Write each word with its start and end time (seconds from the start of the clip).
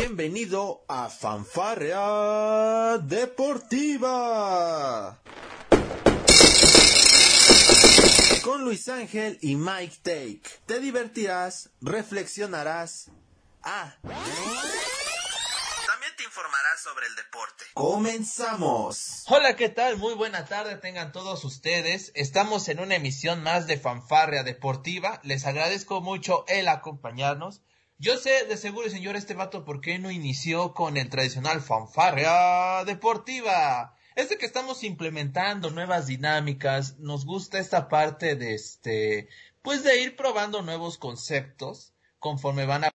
Bienvenido 0.00 0.84
a 0.86 1.08
Fanfarrea 1.08 2.98
Deportiva. 2.98 4.38
Con 8.44 8.62
Luis 8.62 8.88
Ángel 8.88 9.40
y 9.42 9.56
Mike 9.56 9.96
Take. 10.04 10.42
Te 10.66 10.78
divertirás, 10.78 11.70
reflexionarás. 11.80 13.10
Ah. 13.64 13.96
También 14.02 14.22
te 16.16 16.22
informarás 16.22 16.80
sobre 16.80 17.08
el 17.08 17.16
deporte. 17.16 17.64
Comenzamos. 17.74 19.24
Hola, 19.26 19.56
¿qué 19.56 19.68
tal? 19.68 19.96
Muy 19.96 20.14
buena 20.14 20.44
tarde 20.44 20.76
tengan 20.76 21.10
todos 21.10 21.44
ustedes. 21.44 22.12
Estamos 22.14 22.68
en 22.68 22.78
una 22.78 22.94
emisión 22.94 23.42
más 23.42 23.66
de 23.66 23.80
Fanfarrea 23.80 24.44
Deportiva. 24.44 25.18
Les 25.24 25.44
agradezco 25.44 26.00
mucho 26.00 26.44
el 26.46 26.68
acompañarnos. 26.68 27.62
Yo 28.00 28.16
sé 28.16 28.44
de 28.46 28.56
seguro, 28.56 28.88
señor, 28.88 29.16
este 29.16 29.34
vato, 29.34 29.64
¿por 29.64 29.80
qué 29.80 29.98
no 29.98 30.12
inició 30.12 30.72
con 30.72 30.96
el 30.96 31.10
tradicional 31.10 31.60
fanfarrea 31.60 32.84
deportiva? 32.84 33.96
Este 34.14 34.38
que 34.38 34.46
estamos 34.46 34.84
implementando 34.84 35.70
nuevas 35.70 36.06
dinámicas, 36.06 37.00
nos 37.00 37.26
gusta 37.26 37.58
esta 37.58 37.88
parte 37.88 38.36
de 38.36 38.54
este, 38.54 39.28
pues 39.62 39.82
de 39.82 40.00
ir 40.00 40.14
probando 40.14 40.62
nuevos 40.62 40.96
conceptos 40.96 41.92
conforme 42.20 42.66
van 42.66 42.84
a 42.84 42.92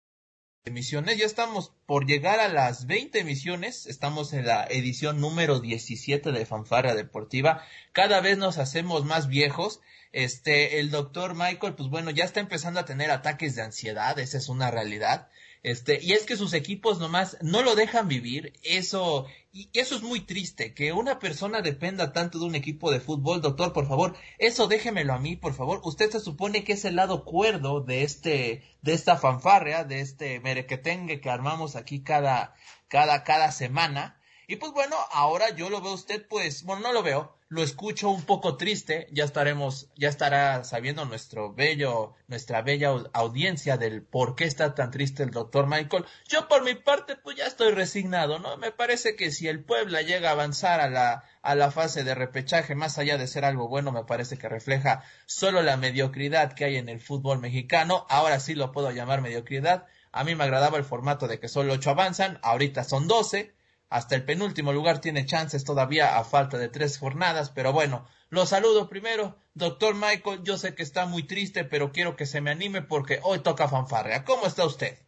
emisiones. 0.64 1.18
Ya 1.18 1.26
estamos 1.26 1.72
por 1.86 2.06
llegar 2.06 2.40
a 2.40 2.48
las 2.48 2.86
20 2.86 3.20
emisiones. 3.20 3.86
Estamos 3.86 4.32
en 4.32 4.46
la 4.46 4.64
edición 4.64 5.20
número 5.20 5.60
17 5.60 6.32
de 6.32 6.46
Fanfarrea 6.46 6.94
Deportiva. 6.94 7.64
Cada 7.92 8.20
vez 8.20 8.38
nos 8.38 8.58
hacemos 8.58 9.04
más 9.04 9.28
viejos 9.28 9.80
este, 10.12 10.80
el 10.80 10.90
doctor 10.90 11.34
Michael, 11.34 11.74
pues 11.74 11.88
bueno, 11.88 12.10
ya 12.10 12.24
está 12.24 12.40
empezando 12.40 12.80
a 12.80 12.84
tener 12.84 13.10
ataques 13.10 13.54
de 13.54 13.62
ansiedad, 13.62 14.18
esa 14.18 14.38
es 14.38 14.48
una 14.48 14.70
realidad. 14.70 15.28
Este, 15.62 15.98
y 16.02 16.12
es 16.12 16.24
que 16.24 16.36
sus 16.36 16.54
equipos 16.54 16.98
nomás 16.98 17.36
no 17.42 17.62
lo 17.62 17.74
dejan 17.74 18.08
vivir, 18.08 18.52
eso, 18.62 19.26
y 19.58 19.70
eso 19.72 19.96
es 19.96 20.02
muy 20.02 20.20
triste, 20.20 20.72
que 20.72 20.92
una 20.92 21.18
persona 21.18 21.62
dependa 21.62 22.12
tanto 22.12 22.38
de 22.38 22.44
un 22.44 22.54
equipo 22.54 22.92
de 22.92 23.00
fútbol, 23.00 23.40
doctor, 23.40 23.72
por 23.72 23.88
favor, 23.88 24.14
eso 24.38 24.68
déjemelo 24.68 25.12
a 25.14 25.18
mí, 25.18 25.34
por 25.34 25.52
favor. 25.52 25.80
Usted 25.82 26.12
se 26.12 26.20
supone 26.20 26.62
que 26.62 26.74
es 26.74 26.84
el 26.84 26.94
lado 26.94 27.24
cuerdo 27.24 27.80
de 27.80 28.04
este, 28.04 28.62
de 28.82 28.92
esta 28.92 29.16
fanfarrea, 29.16 29.82
de 29.82 30.00
este 30.00 30.38
merequetengue 30.38 31.20
que 31.20 31.28
armamos 31.28 31.74
aquí 31.74 32.04
cada, 32.04 32.54
cada, 32.86 33.24
cada 33.24 33.50
semana. 33.50 34.17
Y 34.50 34.56
pues 34.56 34.72
bueno, 34.72 34.96
ahora 35.12 35.50
yo 35.50 35.68
lo 35.68 35.82
veo 35.82 35.92
usted, 35.92 36.26
pues, 36.26 36.62
bueno, 36.62 36.80
no 36.80 36.94
lo 36.94 37.02
veo, 37.02 37.36
lo 37.50 37.62
escucho 37.62 38.08
un 38.08 38.22
poco 38.22 38.56
triste, 38.56 39.06
ya 39.12 39.24
estaremos, 39.24 39.90
ya 39.94 40.08
estará 40.08 40.64
sabiendo 40.64 41.04
nuestro 41.04 41.52
bello, 41.52 42.14
nuestra 42.28 42.62
bella 42.62 42.94
audiencia 43.12 43.76
del 43.76 44.02
por 44.02 44.36
qué 44.36 44.44
está 44.44 44.74
tan 44.74 44.90
triste 44.90 45.22
el 45.22 45.32
doctor 45.32 45.66
Michael. 45.66 46.06
Yo 46.30 46.48
por 46.48 46.64
mi 46.64 46.74
parte, 46.74 47.16
pues 47.16 47.36
ya 47.36 47.44
estoy 47.44 47.72
resignado, 47.72 48.38
¿no? 48.38 48.56
Me 48.56 48.72
parece 48.72 49.16
que 49.16 49.32
si 49.32 49.48
el 49.48 49.62
Puebla 49.62 50.00
llega 50.00 50.30
a 50.30 50.32
avanzar 50.32 50.80
a 50.80 50.88
la, 50.88 51.24
a 51.42 51.54
la 51.54 51.70
fase 51.70 52.02
de 52.02 52.14
repechaje, 52.14 52.74
más 52.74 52.96
allá 52.96 53.18
de 53.18 53.26
ser 53.26 53.44
algo 53.44 53.68
bueno, 53.68 53.92
me 53.92 54.04
parece 54.04 54.38
que 54.38 54.48
refleja 54.48 55.04
solo 55.26 55.60
la 55.60 55.76
mediocridad 55.76 56.54
que 56.54 56.64
hay 56.64 56.76
en 56.76 56.88
el 56.88 57.02
fútbol 57.02 57.38
mexicano. 57.38 58.06
Ahora 58.08 58.40
sí 58.40 58.54
lo 58.54 58.72
puedo 58.72 58.92
llamar 58.92 59.20
mediocridad. 59.20 59.86
A 60.10 60.24
mí 60.24 60.34
me 60.34 60.44
agradaba 60.44 60.78
el 60.78 60.84
formato 60.84 61.28
de 61.28 61.38
que 61.38 61.48
solo 61.48 61.74
ocho 61.74 61.90
avanzan, 61.90 62.38
ahorita 62.42 62.82
son 62.84 63.08
doce 63.08 63.57
hasta 63.90 64.14
el 64.14 64.24
penúltimo 64.24 64.72
lugar 64.72 65.00
tiene 65.00 65.26
chances 65.26 65.64
todavía 65.64 66.18
a 66.18 66.24
falta 66.24 66.58
de 66.58 66.68
tres 66.68 66.98
jornadas, 66.98 67.50
pero 67.50 67.72
bueno, 67.72 68.06
lo 68.30 68.44
saludo 68.44 68.88
primero. 68.88 69.38
Doctor 69.54 69.94
Michael, 69.94 70.42
yo 70.44 70.58
sé 70.58 70.74
que 70.74 70.82
está 70.82 71.06
muy 71.06 71.22
triste, 71.22 71.64
pero 71.64 71.92
quiero 71.92 72.14
que 72.14 72.26
se 72.26 72.40
me 72.40 72.50
anime 72.50 72.82
porque 72.82 73.20
hoy 73.22 73.40
toca 73.40 73.68
fanfarrea. 73.68 74.24
¿Cómo 74.24 74.46
está 74.46 74.66
usted? 74.66 74.98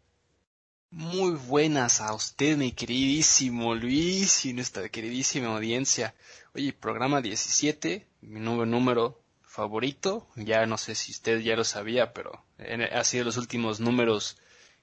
Muy 0.90 1.32
buenas 1.32 2.00
a 2.00 2.14
usted, 2.14 2.56
mi 2.56 2.72
queridísimo 2.72 3.74
Luis 3.74 4.44
y 4.44 4.54
nuestra 4.54 4.88
queridísima 4.88 5.54
audiencia. 5.54 6.14
Oye, 6.54 6.72
programa 6.72 7.20
17, 7.20 8.08
mi 8.22 8.40
nuevo 8.40 8.66
número 8.66 9.22
favorito. 9.42 10.26
Ya 10.34 10.66
no 10.66 10.78
sé 10.78 10.94
si 10.94 11.12
usted 11.12 11.40
ya 11.40 11.54
lo 11.54 11.64
sabía, 11.64 12.12
pero 12.12 12.44
ha 12.92 13.04
sido 13.04 13.24
los 13.24 13.36
últimos 13.36 13.78
números 13.78 14.38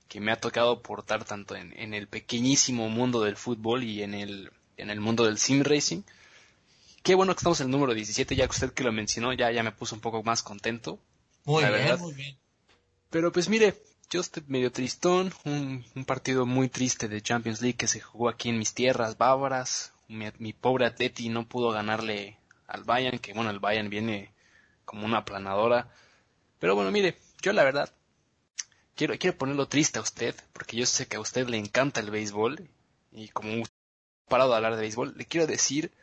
que 0.08 0.22
me 0.22 0.32
ha 0.32 0.40
tocado 0.40 0.82
portar 0.82 1.26
tanto 1.26 1.56
en, 1.56 1.94
el 1.94 2.08
pequeñísimo 2.08 2.90
mundo 2.90 3.22
del 3.22 3.36
fútbol 3.36 3.84
y 3.84 4.04
en 4.04 4.14
el, 4.14 4.52
en 4.78 4.90
el 4.90 5.00
mundo 5.00 5.26
del 5.26 5.38
sim 5.38 5.64
racing. 5.64 6.04
Qué 7.04 7.16
bueno 7.16 7.34
que 7.34 7.40
estamos 7.40 7.60
en 7.62 7.68
el 7.68 7.72
número 7.72 7.94
17, 7.94 8.36
ya 8.36 8.46
que 8.46 8.52
usted 8.52 8.74
que 8.74 8.84
lo 8.84 8.92
mencionó, 8.92 9.34
ya, 9.34 9.52
ya 9.52 9.64
me 9.64 9.72
puso 9.72 9.96
un 9.96 10.02
poco 10.02 10.24
más 10.24 10.44
contento. 10.44 11.00
Muy 11.46 11.64
bien, 11.64 12.00
muy 12.00 12.14
bien. 12.14 12.38
Pero 13.10 13.32
pues 13.32 13.48
mire, 13.48 13.82
yo 14.10 14.22
estoy 14.22 14.44
medio 14.48 14.72
tristón, 14.72 15.34
un, 15.46 15.86
un, 15.96 16.06
partido 16.06 16.46
muy 16.46 16.70
triste 16.70 17.08
de 17.08 17.22
Champions 17.22 17.62
League 17.62 17.78
que 17.78 17.88
se 17.88 18.02
jugó 18.02 18.30
aquí 18.30 18.50
en 18.50 18.58
mis 18.58 18.74
tierras 18.74 19.18
bávaras. 19.18 19.94
Mi, 20.08 20.26
mi, 20.40 20.54
pobre 20.54 20.86
Atleti 20.86 21.30
no 21.30 21.48
pudo 21.48 21.72
ganarle 21.72 22.38
al 22.68 22.84
Bayern, 22.84 23.20
que 23.20 23.34
bueno, 23.34 23.50
el 23.50 23.60
Bayern 23.60 23.90
viene 23.90 24.32
como 24.84 25.06
una 25.06 25.20
aplanadora. 25.20 25.90
Pero 26.60 26.76
bueno, 26.76 26.92
mire, 26.92 27.18
yo 27.42 27.54
la 27.54 27.64
verdad 27.64 27.94
quiero, 28.98 29.18
quiero 29.18 29.38
ponerlo 29.38 29.70
triste 29.70 30.00
a 30.00 30.02
usted, 30.02 30.36
porque 30.52 30.76
yo 30.76 30.86
sé 30.86 31.08
que 31.08 31.16
a 31.16 31.22
usted 31.22 31.48
le 31.48 31.58
encanta 31.58 32.02
el 32.02 32.12
béisbol, 32.12 32.68
y 33.12 33.30
como 33.30 33.64
parado 34.28 34.50
de 34.50 34.58
hablar 34.58 34.76
de 34.76 34.82
béisbol, 34.82 35.14
le 35.16 35.26
quiero 35.26 35.48
decir 35.48 35.94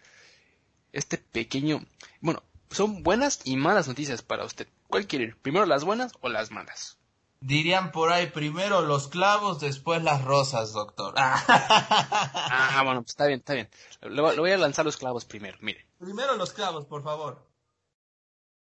este 0.93 1.19
pequeño, 1.19 1.85
bueno, 2.21 2.43
son 2.71 3.03
buenas 3.03 3.41
y 3.45 3.57
malas 3.57 3.89
noticias 3.89 4.23
para 4.23 4.45
usted. 4.45 4.69
¿Cuál 4.89 5.07
quiere 5.07 5.27
ir? 5.27 5.37
¿Primero 5.37 5.67
las 5.67 5.85
buenas 5.85 6.13
o 6.21 6.29
las 6.29 6.51
malas? 6.51 6.99
Dirían 7.41 7.93
por 7.93 8.11
ahí 8.11 8.29
primero 8.29 8.81
los 8.81 9.09
clavos, 9.09 9.61
después 9.61 10.03
las 10.03 10.25
rosas, 10.25 10.73
doctor. 10.73 11.15
ah, 11.19 12.81
bueno, 12.85 13.03
pues 13.03 13.11
está 13.11 13.27
bien, 13.27 13.41
está 13.41 13.55
bien. 13.55 13.69
Le, 14.01 14.23
voy 14.23 14.51
a 14.51 14.57
lanzar 14.57 14.85
los 14.85 14.97
clavos 14.97 15.25
primero, 15.25 15.59
mire. 15.61 15.87
Primero 15.99 16.37
los 16.37 16.53
clavos, 16.53 16.87
por 16.87 17.03
favor. 17.03 17.47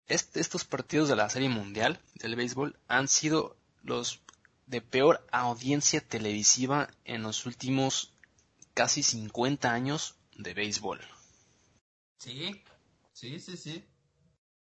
Este, 0.07 0.41
estos 0.41 0.65
partidos 0.65 1.09
de 1.09 1.17
la 1.17 1.31
Serie 1.31 1.49
Mundial 1.49 2.01
del 2.15 2.37
béisbol 2.37 2.79
han 2.89 3.09
sido 3.09 3.58
los 3.83 4.21
de 4.67 4.81
peor 4.81 5.27
audiencia 5.33 6.01
televisiva 6.01 6.91
en 7.05 7.23
los 7.23 7.47
últimos 7.47 8.13
casi 8.75 9.03
50 9.03 9.73
años 9.73 10.17
de 10.37 10.55
béisbol. 10.55 11.01
Sí, 12.19 12.63
sí, 13.13 13.41
sí, 13.41 13.57
sí. 13.57 13.85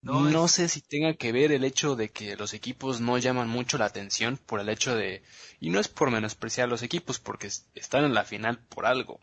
No, 0.02 0.48
sé 0.48 0.68
si 0.68 0.82
tenga 0.82 1.14
que 1.14 1.32
ver 1.32 1.52
el 1.52 1.64
hecho 1.64 1.96
de 1.96 2.10
que 2.10 2.36
los 2.36 2.56
equipos 2.56 3.02
no 3.02 3.20
llaman 3.20 3.48
mucho 3.48 3.78
la 3.78 3.86
atención 3.86 4.38
por 4.38 4.60
el 4.60 4.70
hecho 4.70 4.96
de... 4.96 5.22
Y 5.60 5.70
no 5.70 5.80
es 5.80 5.88
por 5.88 6.10
menospreciar 6.10 6.68
a 6.68 6.72
los 6.72 6.82
equipos 6.82 7.20
porque 7.20 7.52
están 7.76 8.06
en 8.06 8.16
la 8.16 8.24
final 8.24 8.58
por 8.58 8.88
algo. 8.88 9.20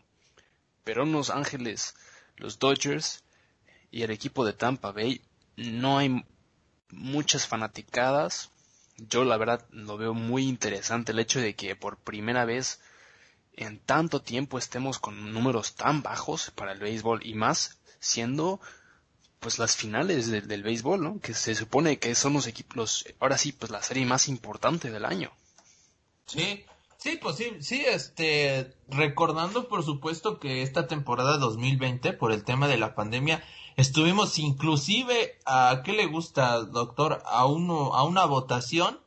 Pero 0.85 1.03
en 1.03 1.11
Los 1.11 1.31
Ángeles, 1.31 1.95
los 2.37 2.59
Dodgers 2.59 3.25
y 3.91 4.03
el 4.03 4.11
equipo 4.11 4.45
de 4.45 4.53
Tampa 4.53 4.93
Bay 4.93 5.21
no 5.57 5.97
hay 5.97 6.23
muchas 6.91 7.45
fanaticadas 7.45 8.49
yo 9.07 9.23
la 9.23 9.37
verdad 9.37 9.65
lo 9.71 9.97
veo 9.97 10.13
muy 10.13 10.47
interesante 10.47 11.11
el 11.11 11.19
hecho 11.19 11.39
de 11.39 11.55
que 11.55 11.75
por 11.75 11.97
primera 11.97 12.45
vez 12.45 12.79
en 13.53 13.79
tanto 13.79 14.21
tiempo 14.21 14.57
estemos 14.57 14.99
con 14.99 15.33
números 15.33 15.75
tan 15.75 16.01
bajos 16.01 16.51
para 16.51 16.71
el 16.71 16.79
béisbol 16.79 17.25
y 17.25 17.33
más 17.33 17.77
siendo 17.99 18.59
pues 19.39 19.57
las 19.57 19.75
finales 19.75 20.29
del 20.29 20.63
béisbol, 20.63 21.01
¿no? 21.01 21.19
Que 21.19 21.33
se 21.33 21.55
supone 21.55 21.97
que 21.97 22.13
son 22.13 22.33
los 22.33 22.47
equipos, 22.47 23.05
ahora 23.19 23.37
sí, 23.37 23.53
pues 23.53 23.71
la 23.71 23.81
serie 23.81 24.05
más 24.05 24.27
importante 24.27 24.91
del 24.91 25.05
año. 25.05 25.31
Sí, 26.25 26.65
sí, 26.99 27.17
pues 27.19 27.35
sí, 27.37 27.57
sí, 27.61 27.83
este, 27.87 28.75
recordando 28.87 29.67
por 29.67 29.83
supuesto 29.83 30.39
que 30.39 30.61
esta 30.61 30.85
temporada 30.85 31.37
2020, 31.37 32.13
por 32.13 32.31
el 32.31 32.43
tema 32.43 32.67
de 32.67 32.77
la 32.77 32.93
pandemia, 32.93 33.43
Estuvimos 33.79 34.37
inclusive 34.39 35.39
a 35.45 35.83
qué 35.85 35.93
le 35.93 36.05
gusta, 36.05 36.59
doctor, 36.65 37.23
a 37.25 37.45
uno 37.45 37.95
a 37.95 38.03
una 38.03 38.25
votación 38.25 38.99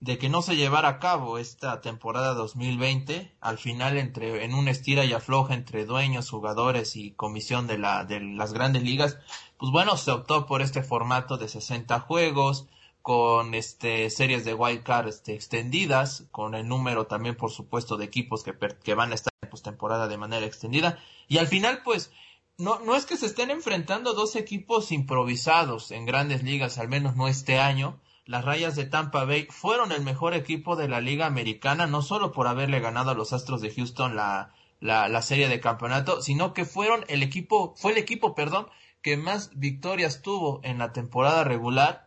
de 0.00 0.16
que 0.16 0.30
no 0.30 0.40
se 0.40 0.56
llevara 0.56 0.88
a 0.88 0.98
cabo 0.98 1.36
esta 1.36 1.82
temporada 1.82 2.32
2020, 2.32 3.36
al 3.42 3.58
final 3.58 3.98
entre 3.98 4.46
en 4.46 4.54
un 4.54 4.68
estira 4.68 5.04
y 5.04 5.12
afloja 5.12 5.52
entre 5.52 5.84
dueños, 5.84 6.30
jugadores 6.30 6.96
y 6.96 7.10
comisión 7.10 7.66
de 7.66 7.76
la 7.76 8.06
de 8.06 8.20
las 8.20 8.54
grandes 8.54 8.82
ligas, 8.82 9.18
pues 9.58 9.70
bueno, 9.70 9.98
se 9.98 10.10
optó 10.10 10.46
por 10.46 10.62
este 10.62 10.82
formato 10.82 11.36
de 11.36 11.48
60 11.48 12.00
juegos 12.00 12.66
con 13.04 13.54
este 13.54 14.08
series 14.08 14.46
de 14.46 14.54
wild 14.54 14.82
card 14.82 15.08
este, 15.08 15.34
extendidas, 15.34 16.24
con 16.30 16.54
el 16.54 16.66
número 16.66 17.06
también 17.06 17.36
por 17.36 17.50
supuesto 17.50 17.98
de 17.98 18.06
equipos 18.06 18.42
que, 18.42 18.54
que 18.82 18.94
van 18.94 19.12
a 19.12 19.14
estar 19.14 19.30
en 19.42 19.50
postemporada 19.50 20.08
de 20.08 20.16
manera 20.16 20.46
extendida 20.46 20.98
y 21.28 21.36
al 21.36 21.46
final 21.46 21.82
pues 21.84 22.10
no, 22.56 22.78
no 22.78 22.96
es 22.96 23.04
que 23.04 23.18
se 23.18 23.26
estén 23.26 23.50
enfrentando 23.50 24.14
dos 24.14 24.36
equipos 24.36 24.90
improvisados 24.90 25.90
en 25.90 26.06
grandes 26.06 26.42
ligas, 26.42 26.78
al 26.78 26.88
menos 26.88 27.14
no 27.14 27.28
este 27.28 27.58
año. 27.58 28.00
Las 28.24 28.42
Rayas 28.42 28.74
de 28.74 28.86
Tampa 28.86 29.26
Bay 29.26 29.48
fueron 29.50 29.92
el 29.92 30.00
mejor 30.00 30.32
equipo 30.32 30.74
de 30.74 30.88
la 30.88 31.02
Liga 31.02 31.26
Americana, 31.26 31.86
no 31.86 32.00
solo 32.00 32.32
por 32.32 32.46
haberle 32.46 32.80
ganado 32.80 33.10
a 33.10 33.14
los 33.14 33.34
Astros 33.34 33.60
de 33.60 33.70
Houston 33.70 34.16
la, 34.16 34.54
la, 34.80 35.10
la 35.10 35.20
serie 35.20 35.50
de 35.50 35.60
campeonato, 35.60 36.22
sino 36.22 36.54
que 36.54 36.64
fueron 36.64 37.04
el 37.08 37.22
equipo, 37.22 37.74
fue 37.76 37.92
el 37.92 37.98
equipo, 37.98 38.34
perdón, 38.34 38.66
que 39.02 39.18
más 39.18 39.50
victorias 39.58 40.22
tuvo 40.22 40.60
en 40.62 40.78
la 40.78 40.94
temporada 40.94 41.44
regular. 41.44 42.03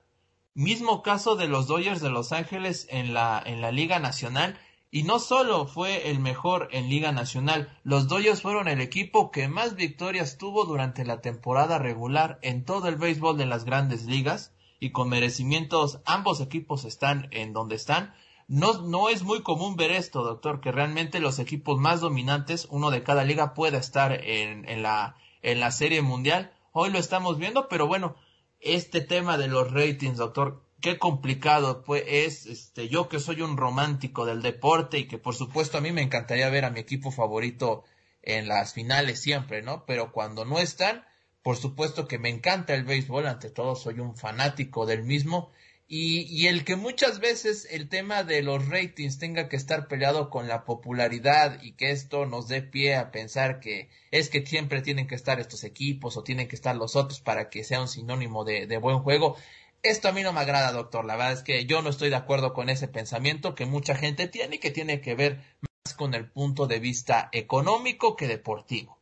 Mismo 0.57 1.03
caso 1.03 1.35
de 1.35 1.47
los 1.47 1.67
Dodgers 1.67 2.01
de 2.01 2.09
Los 2.09 2.31
Ángeles 2.31 2.87
en 2.89 3.13
la, 3.13 3.39
en 3.45 3.61
la 3.61 3.71
Liga 3.71 3.99
Nacional 3.99 4.57
Y 4.89 5.03
no 5.03 5.19
solo 5.19 5.67
fue 5.67 6.09
el 6.09 6.19
mejor 6.19 6.69
en 6.71 6.89
Liga 6.89 7.11
Nacional, 7.11 7.77
los 7.83 8.07
Dodgers 8.07 8.41
fueron 8.41 8.67
el 8.67 8.81
equipo 8.81 9.29
que 9.29 9.49
más 9.49 9.75
victorias 9.75 10.39
tuvo 10.39 10.65
durante 10.65 11.05
la 11.05 11.21
temporada 11.21 11.77
regular 11.77 12.39
en 12.41 12.65
todo 12.65 12.87
el 12.87 12.95
béisbol 12.95 13.37
de 13.37 13.45
las 13.45 13.65
grandes 13.65 14.05
ligas 14.05 14.51
y 14.79 14.89
con 14.89 15.09
merecimientos 15.09 15.99
ambos 16.05 16.41
equipos 16.41 16.85
están 16.85 17.27
en 17.29 17.53
donde 17.53 17.75
están. 17.75 18.15
No, 18.47 18.81
no 18.81 19.09
es 19.09 19.21
muy 19.21 19.43
común 19.43 19.75
ver 19.75 19.91
esto, 19.91 20.23
doctor, 20.23 20.59
que 20.59 20.71
realmente 20.71 21.19
los 21.19 21.37
equipos 21.37 21.79
más 21.79 22.01
dominantes, 22.01 22.67
uno 22.71 22.89
de 22.89 23.03
cada 23.03 23.23
liga, 23.25 23.53
pueda 23.53 23.77
estar 23.77 24.11
en, 24.11 24.67
en, 24.67 24.81
la, 24.81 25.17
en 25.43 25.59
la 25.59 25.69
serie 25.69 26.01
mundial. 26.01 26.51
Hoy 26.71 26.89
lo 26.89 26.97
estamos 26.97 27.37
viendo, 27.37 27.67
pero 27.67 27.85
bueno, 27.85 28.15
este 28.59 29.01
tema 29.01 29.37
de 29.37 29.47
los 29.47 29.71
ratings, 29.71 30.17
doctor, 30.17 30.63
qué 30.81 30.97
complicado 30.97 31.83
pues 31.83 32.03
es 32.07 32.45
este 32.45 32.87
yo 32.87 33.09
que 33.09 33.19
soy 33.19 33.41
un 33.41 33.57
romántico 33.57 34.25
del 34.25 34.41
deporte 34.41 34.99
y 34.99 35.07
que 35.07 35.17
por 35.17 35.35
supuesto 35.35 35.77
a 35.77 35.81
mí 35.81 35.91
me 35.91 36.01
encantaría 36.01 36.49
ver 36.49 36.65
a 36.65 36.69
mi 36.69 36.79
equipo 36.79 37.11
favorito 37.11 37.83
en 38.21 38.47
las 38.47 38.73
finales 38.73 39.21
siempre, 39.21 39.61
¿no? 39.61 39.85
Pero 39.85 40.11
cuando 40.11 40.45
no 40.45 40.59
están, 40.59 41.05
por 41.41 41.55
supuesto 41.55 42.07
que 42.07 42.19
me 42.19 42.29
encanta 42.29 42.73
el 42.73 42.83
béisbol, 42.83 43.25
ante 43.27 43.49
todo 43.49 43.75
soy 43.75 43.99
un 43.99 44.17
fanático 44.17 44.85
del 44.85 45.03
mismo 45.03 45.51
y, 45.87 46.21
y 46.23 46.47
el 46.47 46.65
que 46.65 46.75
muchas 46.75 47.19
veces 47.19 47.67
el 47.71 47.87
tema 47.87 48.23
de 48.23 48.41
los 48.41 48.67
ratings 48.67 49.19
tenga 49.19 49.47
que 49.47 49.55
estar 49.55 49.87
peleado 49.87 50.29
con 50.29 50.47
la 50.47 50.65
popularidad 50.65 51.61
y 51.61 51.73
que 51.73 51.91
esto 51.91 52.25
nos 52.25 52.47
dé 52.47 52.61
pie 52.61 52.95
a 52.95 53.11
pensar 53.11 53.59
que 53.59 53.89
es 54.11 54.29
que 54.29 54.45
siempre 54.45 54.81
tienen 54.81 55.07
que 55.07 55.15
estar 55.15 55.39
estos 55.39 55.63
equipos 55.63 56.17
o 56.17 56.23
tienen 56.23 56.47
que 56.47 56.55
estar 56.55 56.75
los 56.75 56.95
otros 56.95 57.21
para 57.21 57.49
que 57.49 57.63
sea 57.63 57.81
un 57.81 57.87
sinónimo 57.87 58.43
de, 58.43 58.67
de 58.67 58.77
buen 58.77 58.99
juego, 58.99 59.37
esto 59.83 60.09
a 60.09 60.11
mí 60.11 60.23
no 60.23 60.33
me 60.33 60.39
agrada, 60.39 60.71
doctor. 60.71 61.05
La 61.05 61.15
verdad 61.15 61.33
es 61.33 61.43
que 61.43 61.65
yo 61.65 61.81
no 61.81 61.89
estoy 61.89 62.09
de 62.09 62.15
acuerdo 62.15 62.53
con 62.53 62.69
ese 62.69 62.87
pensamiento 62.87 63.55
que 63.55 63.65
mucha 63.65 63.95
gente 63.95 64.27
tiene 64.27 64.57
y 64.57 64.59
que 64.59 64.71
tiene 64.71 65.01
que 65.01 65.15
ver 65.15 65.41
más 65.61 65.93
con 65.95 66.13
el 66.13 66.29
punto 66.29 66.67
de 66.67 66.79
vista 66.79 67.29
económico 67.31 68.15
que 68.15 68.27
deportivo. 68.27 68.97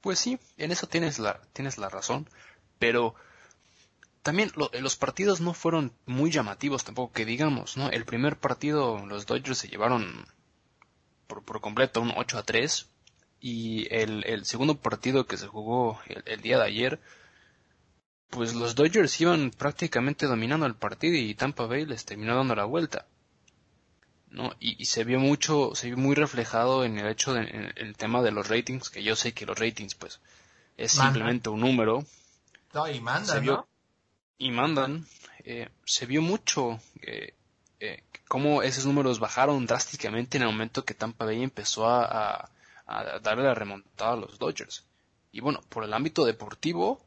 Pues 0.00 0.18
sí, 0.18 0.38
en 0.56 0.72
eso 0.72 0.86
tienes 0.86 1.18
la, 1.18 1.40
tienes 1.52 1.78
la 1.78 1.88
razón, 1.88 2.28
pero 2.78 3.14
también 4.26 4.50
los 4.80 4.96
partidos 4.96 5.40
no 5.40 5.54
fueron 5.54 5.92
muy 6.04 6.32
llamativos 6.32 6.82
tampoco 6.82 7.12
que 7.12 7.24
digamos, 7.24 7.76
¿no? 7.76 7.90
El 7.90 8.04
primer 8.04 8.36
partido 8.36 9.06
los 9.06 9.24
Dodgers 9.24 9.58
se 9.58 9.68
llevaron 9.68 10.26
por, 11.28 11.44
por 11.44 11.60
completo 11.60 12.00
un 12.00 12.12
8 12.16 12.38
a 12.38 12.42
3 12.42 12.88
y 13.40 13.86
el, 13.94 14.24
el 14.26 14.44
segundo 14.44 14.78
partido 14.80 15.26
que 15.26 15.36
se 15.36 15.46
jugó 15.46 16.00
el 16.24 16.40
día 16.40 16.58
de 16.58 16.64
ayer 16.64 17.00
pues 18.28 18.52
los 18.52 18.74
Dodgers 18.74 19.20
iban 19.20 19.52
prácticamente 19.52 20.26
dominando 20.26 20.66
el 20.66 20.74
partido 20.74 21.14
y 21.14 21.36
Tampa 21.36 21.66
Bay 21.66 21.86
les 21.86 22.04
terminó 22.04 22.34
dando 22.34 22.56
la 22.56 22.64
vuelta. 22.64 23.06
¿no? 24.30 24.54
Y, 24.58 24.86
se 24.86 25.04
vio 25.04 25.20
mucho, 25.20 25.70
se 25.76 25.86
vio 25.86 25.98
muy 25.98 26.16
reflejado 26.16 26.84
en 26.84 26.98
el 26.98 27.06
hecho 27.06 27.32
de, 27.32 27.72
el 27.76 27.96
tema 27.96 28.22
de 28.22 28.32
los 28.32 28.48
ratings, 28.48 28.90
que 28.90 29.04
yo 29.04 29.14
sé 29.14 29.34
que 29.34 29.46
los 29.46 29.56
ratings 29.56 29.94
pues 29.94 30.18
es 30.76 30.90
simplemente 30.90 31.48
un 31.48 31.60
número. 31.60 32.04
y 32.92 33.00
mandan, 33.00 33.46
¿no? 33.46 33.68
Y 34.38 34.50
mandan. 34.50 35.06
Eh, 35.44 35.68
se 35.84 36.06
vio 36.06 36.22
mucho 36.22 36.80
eh, 37.02 37.34
eh, 37.80 38.02
cómo 38.28 38.62
esos 38.62 38.86
números 38.86 39.20
bajaron 39.20 39.66
drásticamente 39.66 40.36
en 40.36 40.42
el 40.42 40.48
momento 40.48 40.84
que 40.84 40.94
Tampa 40.94 41.24
Bay 41.24 41.42
empezó 41.42 41.88
a, 41.88 42.50
a 42.86 43.18
darle 43.20 43.44
la 43.44 43.54
remontada 43.54 44.12
a 44.12 44.16
los 44.16 44.38
Dodgers. 44.38 44.84
Y 45.32 45.40
bueno, 45.40 45.60
por 45.68 45.84
el 45.84 45.92
ámbito 45.92 46.24
deportivo, 46.24 47.04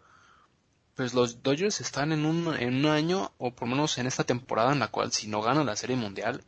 pues 0.95 1.13
los 1.13 1.41
Dodgers 1.41 1.79
están 1.79 2.11
en 2.11 2.25
un, 2.25 2.53
en 2.55 2.75
un 2.75 2.85
año, 2.87 3.31
o 3.37 3.51
por 3.51 3.67
lo 3.67 3.75
menos 3.75 3.97
en 3.97 4.05
esta 4.05 4.25
temporada, 4.25 4.73
en 4.73 4.79
la 4.79 4.89
cual 4.89 5.11
si 5.13 5.27
no 5.27 5.41
ganan 5.41 5.65
la 5.65 5.77
Serie 5.77 5.95
Mundial, 5.95 6.43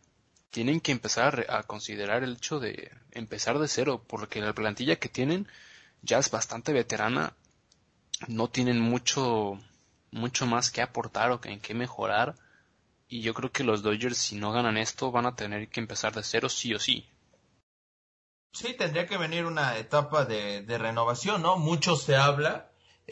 tienen 0.49 0.81
que 0.81 0.91
empezar 0.91 1.45
a, 1.49 1.63
considerar 1.63 2.23
el 2.23 2.33
hecho 2.33 2.59
de 2.59 2.91
empezar 3.11 3.57
de 3.59 3.69
cero, 3.69 4.03
porque 4.05 4.41
la 4.41 4.53
plantilla 4.53 4.97
que 4.97 5.07
tienen 5.07 5.47
ya 6.01 6.19
es 6.19 6.29
bastante 6.29 6.73
veterana, 6.73 7.33
no 8.27 8.49
tienen 8.49 8.81
mucho, 8.81 9.57
mucho 10.11 10.45
más 10.45 10.71
que 10.71 10.81
aportar 10.81 11.31
o 11.31 11.39
en 11.43 11.59
qué 11.59 11.73
mejorar, 11.73 12.35
y 13.07 13.21
yo 13.21 13.33
creo 13.33 13.51
que 13.51 13.63
los 13.63 13.81
Dodgers 13.81 14.17
si 14.17 14.35
no 14.35 14.51
ganan 14.51 14.77
esto 14.77 15.11
van 15.11 15.25
a 15.25 15.35
tener 15.35 15.69
que 15.69 15.79
empezar 15.79 16.13
de 16.13 16.23
cero 16.23 16.49
sí 16.49 16.73
o 16.73 16.79
sí. 16.79 17.09
Sí, 18.53 18.73
tendría 18.73 19.07
que 19.07 19.17
venir 19.17 19.45
una 19.45 19.77
etapa 19.77 20.25
de, 20.25 20.61
de 20.61 20.77
renovación, 20.77 21.41
¿no? 21.41 21.57
Mucho 21.57 21.95
se 21.95 22.15
habla 22.15 22.71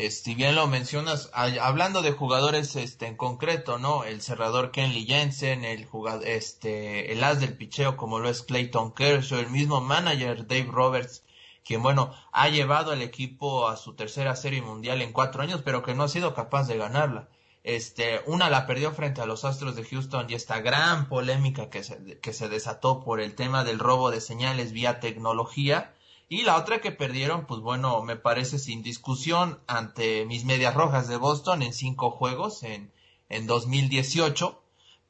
si 0.09 0.33
bien 0.33 0.55
lo 0.55 0.67
mencionas, 0.67 1.29
hablando 1.33 2.01
de 2.01 2.13
jugadores 2.13 2.75
este, 2.77 3.05
en 3.05 3.17
concreto, 3.17 3.77
¿no? 3.79 4.05
El 4.05 4.21
cerrador 4.21 4.71
Kenley 4.71 5.05
Jensen, 5.05 5.65
el 5.65 5.87
este, 6.23 7.11
el 7.11 7.23
as 7.23 7.41
del 7.41 7.57
picheo 7.57 7.97
como 7.97 8.19
lo 8.19 8.29
es 8.29 8.43
Clayton 8.43 8.93
Kershaw, 8.93 9.39
el 9.39 9.49
mismo 9.49 9.81
manager 9.81 10.47
Dave 10.47 10.69
Roberts, 10.71 11.23
quien 11.69 11.83
bueno, 11.83 12.11
ha 12.31 12.49
llevado 12.49 12.93
al 12.93 13.03
equipo 13.03 13.67
a 13.67 13.77
su 13.77 13.93
tercera 13.93 14.35
serie 14.35 14.59
mundial 14.59 15.03
en 15.03 15.13
cuatro 15.13 15.43
años, 15.43 15.61
pero 15.63 15.83
que 15.83 15.93
no 15.93 16.01
ha 16.01 16.07
sido 16.07 16.33
capaz 16.33 16.67
de 16.67 16.79
ganarla. 16.79 17.29
Este, 17.63 18.21
una 18.25 18.49
la 18.49 18.65
perdió 18.65 18.91
frente 18.91 19.21
a 19.21 19.27
los 19.27 19.45
Astros 19.45 19.75
de 19.75 19.83
Houston 19.83 20.25
y 20.27 20.33
esta 20.33 20.61
gran 20.61 21.07
polémica 21.09 21.69
que 21.69 21.83
se, 21.83 22.19
que 22.21 22.33
se 22.33 22.49
desató 22.49 23.03
por 23.03 23.21
el 23.21 23.35
tema 23.35 23.63
del 23.63 23.77
robo 23.77 24.09
de 24.09 24.19
señales 24.19 24.71
vía 24.71 24.99
tecnología, 24.99 25.93
y 26.27 26.41
la 26.41 26.57
otra 26.57 26.81
que 26.81 26.91
perdieron, 26.91 27.45
pues 27.45 27.61
bueno, 27.61 28.01
me 28.01 28.15
parece 28.15 28.57
sin 28.57 28.81
discusión 28.81 29.59
ante 29.67 30.25
mis 30.25 30.45
medias 30.45 30.73
rojas 30.73 31.07
de 31.07 31.17
Boston 31.17 31.61
en 31.61 31.73
cinco 31.73 32.09
juegos 32.09 32.63
en, 32.63 32.91
en 33.29 33.45
2018. 33.45 34.59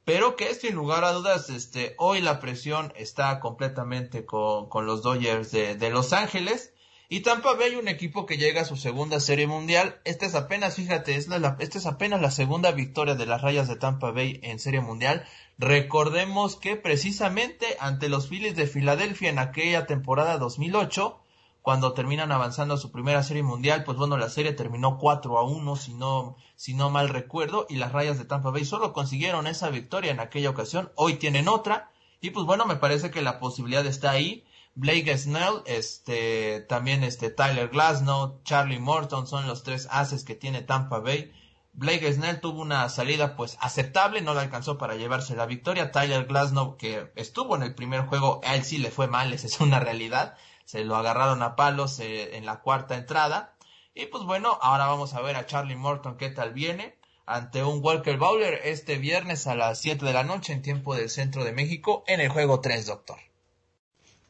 Pero 0.05 0.35
que 0.35 0.53
sin 0.55 0.75
lugar 0.75 1.03
a 1.03 1.11
dudas, 1.11 1.49
este, 1.49 1.95
hoy 1.97 2.21
la 2.21 2.39
presión 2.39 2.93
está 2.95 3.39
completamente 3.39 4.25
con, 4.25 4.67
con 4.69 4.85
los 4.85 5.03
Dodgers 5.03 5.51
de, 5.51 5.75
de 5.75 5.89
Los 5.89 6.13
Ángeles. 6.13 6.73
Y 7.11 7.21
Tampa 7.21 7.55
Bay, 7.55 7.75
un 7.75 7.87
equipo 7.87 8.27
que 8.27 8.37
llega 8.37 8.61
a 8.61 8.65
su 8.65 8.75
segunda 8.75 9.19
serie 9.19 9.47
mundial. 9.47 9.99
Esta 10.05 10.27
es 10.27 10.35
apenas, 10.35 10.75
fíjate, 10.75 11.15
es 11.15 11.27
la, 11.27 11.57
esta 11.59 11.79
es 11.79 11.87
apenas 11.87 12.21
la 12.21 12.29
segunda 12.29 12.71
victoria 12.71 13.15
de 13.15 13.25
las 13.25 13.41
rayas 13.41 13.67
de 13.67 13.77
Tampa 13.77 14.11
Bay 14.11 14.39
en 14.43 14.59
serie 14.59 14.79
mundial. 14.79 15.25
Recordemos 15.57 16.55
que 16.55 16.75
precisamente 16.75 17.65
ante 17.79 18.09
los 18.09 18.29
Phillies 18.29 18.55
de 18.55 18.67
Filadelfia 18.67 19.31
en 19.31 19.39
aquella 19.39 19.87
temporada 19.87 20.37
2008, 20.37 21.19
cuando 21.61 21.93
terminan 21.93 22.31
avanzando 22.31 22.75
a 22.75 22.77
su 22.77 22.91
primera 22.91 23.23
serie 23.23 23.43
mundial, 23.43 23.83
pues 23.83 23.97
bueno, 23.97 24.17
la 24.17 24.29
serie 24.29 24.53
terminó 24.53 24.97
4 24.97 25.37
a 25.37 25.43
1, 25.43 25.75
si 25.75 25.93
no, 25.93 26.37
si 26.55 26.73
no 26.73 26.89
mal 26.89 27.09
recuerdo, 27.09 27.65
y 27.69 27.75
las 27.75 27.91
rayas 27.91 28.17
de 28.17 28.25
Tampa 28.25 28.49
Bay 28.49 28.65
solo 28.65 28.93
consiguieron 28.93 29.47
esa 29.47 29.69
victoria 29.69 30.11
en 30.11 30.19
aquella 30.19 30.49
ocasión. 30.49 30.91
Hoy 30.95 31.15
tienen 31.15 31.47
otra, 31.47 31.91
y 32.21 32.31
pues 32.31 32.45
bueno, 32.45 32.65
me 32.65 32.75
parece 32.75 33.11
que 33.11 33.21
la 33.21 33.39
posibilidad 33.39 33.85
está 33.85 34.11
ahí 34.11 34.45
Blake 34.79 35.17
Snell, 35.17 35.61
este, 35.65 36.61
también 36.61 37.03
este 37.03 37.29
Tyler 37.29 37.67
Glasnow, 37.67 38.41
Charlie 38.43 38.79
Morton 38.79 39.27
son 39.27 39.45
los 39.45 39.63
tres 39.63 39.89
ases 39.91 40.23
que 40.23 40.35
tiene 40.35 40.61
Tampa 40.61 40.99
Bay. 40.99 41.33
Blake 41.73 42.13
Snell 42.13 42.39
tuvo 42.39 42.61
una 42.61 42.87
salida 42.87 43.35
pues 43.35 43.57
aceptable, 43.59 44.21
no 44.21 44.33
le 44.33 44.39
alcanzó 44.39 44.77
para 44.77 44.95
llevarse 44.95 45.35
la 45.35 45.45
victoria. 45.45 45.91
Tyler 45.91 46.25
Glasnow 46.27 46.77
que 46.77 47.11
estuvo 47.15 47.57
en 47.57 47.63
el 47.63 47.75
primer 47.75 48.05
juego, 48.05 48.39
a 48.45 48.55
él 48.55 48.63
sí 48.63 48.77
le 48.77 48.89
fue 48.89 49.07
mal, 49.07 49.33
esa 49.33 49.47
es 49.47 49.59
una 49.59 49.81
realidad. 49.81 50.37
Se 50.69 50.83
lo 50.83 50.95
agarraron 50.95 51.41
a 51.41 51.55
palos 51.55 51.99
eh, 51.99 52.37
en 52.37 52.45
la 52.45 52.59
cuarta 52.59 52.95
entrada. 52.95 53.55
Y 53.95 54.05
pues 54.05 54.23
bueno, 54.23 54.59
ahora 54.61 54.85
vamos 54.85 55.13
a 55.13 55.21
ver 55.21 55.35
a 55.35 55.45
Charlie 55.47 55.75
Morton 55.75 56.17
qué 56.17 56.29
tal 56.29 56.53
viene 56.53 56.97
ante 57.25 57.63
un 57.63 57.83
Walker 57.83 58.17
Bowler 58.17 58.59
este 58.63 58.97
viernes 58.97 59.47
a 59.47 59.55
las 59.55 59.79
7 59.79 60.05
de 60.05 60.13
la 60.13 60.23
noche 60.23 60.53
en 60.53 60.61
tiempo 60.61 60.95
del 60.95 61.09
centro 61.09 61.43
de 61.43 61.53
México 61.53 62.03
en 62.05 62.19
el 62.19 62.29
juego 62.29 62.59
3, 62.59 62.85
doctor 62.85 63.19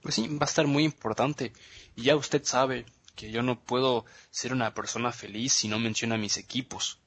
pues 0.01 0.15
sí, 0.15 0.27
va 0.27 0.41
a 0.41 0.45
estar 0.45 0.67
muy 0.67 0.83
importante. 0.83 1.51
Y 1.95 2.03
ya 2.03 2.15
usted 2.15 2.43
sabe 2.43 2.85
que 3.15 3.31
yo 3.31 3.41
no 3.41 3.59
puedo 3.59 4.05
ser 4.29 4.53
una 4.53 4.73
persona 4.73 5.11
feliz 5.11 5.53
si 5.53 5.67
no 5.67 5.79
menciona 5.79 6.17
mis 6.17 6.37
equipos. 6.37 6.99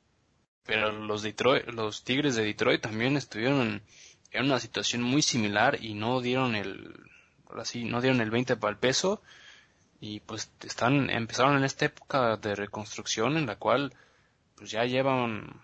Pero 0.65 0.93
los, 0.93 1.23
Detroit, 1.23 1.67
los 1.69 2.05
Tigres 2.05 2.37
de 2.37 2.45
Detroit 2.45 2.83
también 2.83 3.17
estuvieron 3.17 3.83
en 4.31 4.45
una 4.45 4.61
situación 4.61 5.03
muy 5.03 5.23
similar 5.23 5.79
y 5.83 5.95
no 5.95 6.21
dieron 6.21 6.55
el, 6.55 6.95
ahora 7.53 7.65
sí, 7.67 7.85
no 7.85 8.01
dieron 8.01 8.21
el 8.21 8.31
20 8.31 8.57
para 8.57 8.73
el 8.73 8.79
peso 8.79 9.23
y 10.01 10.21
pues 10.21 10.51
están, 10.63 11.11
empezaron 11.11 11.57
en 11.57 11.65
esta 11.65 11.85
época 11.85 12.37
de 12.39 12.55
reconstrucción 12.55 13.37
en 13.37 13.47
la 13.47 13.57
cual 13.57 13.95
pues 14.57 14.71
ya 14.71 14.85
llevan 14.85 15.61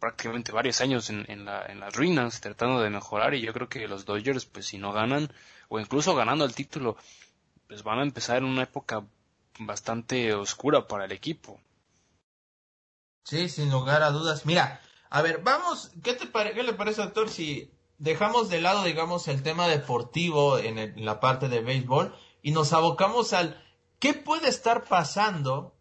prácticamente 0.00 0.50
varios 0.50 0.80
años 0.80 1.10
en, 1.10 1.24
en, 1.30 1.44
la, 1.44 1.66
en 1.66 1.78
las 1.78 1.94
ruinas 1.94 2.40
tratando 2.40 2.80
de 2.80 2.90
mejorar 2.90 3.34
y 3.34 3.42
yo 3.42 3.52
creo 3.52 3.68
que 3.68 3.86
los 3.86 4.06
Dodgers 4.06 4.46
pues 4.46 4.66
si 4.66 4.78
no 4.78 4.92
ganan 4.92 5.30
o 5.68 5.78
incluso 5.78 6.14
ganando 6.14 6.44
el 6.44 6.54
título, 6.54 6.96
pues 7.68 7.82
van 7.82 7.98
a 7.98 8.02
empezar 8.02 8.38
en 8.38 8.44
una 8.44 8.62
época 8.62 9.04
bastante 9.58 10.34
oscura 10.34 10.88
para 10.88 11.04
el 11.04 11.12
equipo. 11.12 11.60
Sí, 13.24 13.48
sin 13.48 13.70
lugar 13.70 14.02
a 14.02 14.10
dudas. 14.10 14.46
Mira, 14.46 14.80
a 15.10 15.22
ver, 15.22 15.42
vamos, 15.42 15.92
¿qué, 16.02 16.14
te 16.14 16.30
qué 16.30 16.62
le 16.62 16.72
parece, 16.72 17.02
doctor, 17.02 17.28
si 17.28 17.70
dejamos 18.02 18.48
de 18.48 18.60
lado, 18.60 18.82
digamos, 18.82 19.28
el 19.28 19.44
tema 19.44 19.68
deportivo 19.68 20.58
en, 20.58 20.76
en 20.78 21.04
la 21.04 21.20
parte 21.20 21.48
de 21.48 21.60
béisbol 21.60 22.12
y 22.42 22.50
nos 22.50 22.72
abocamos 22.72 23.32
al 23.32 23.62
qué 24.00 24.12
puede 24.12 24.48
estar 24.48 24.82
pasando 24.84 25.72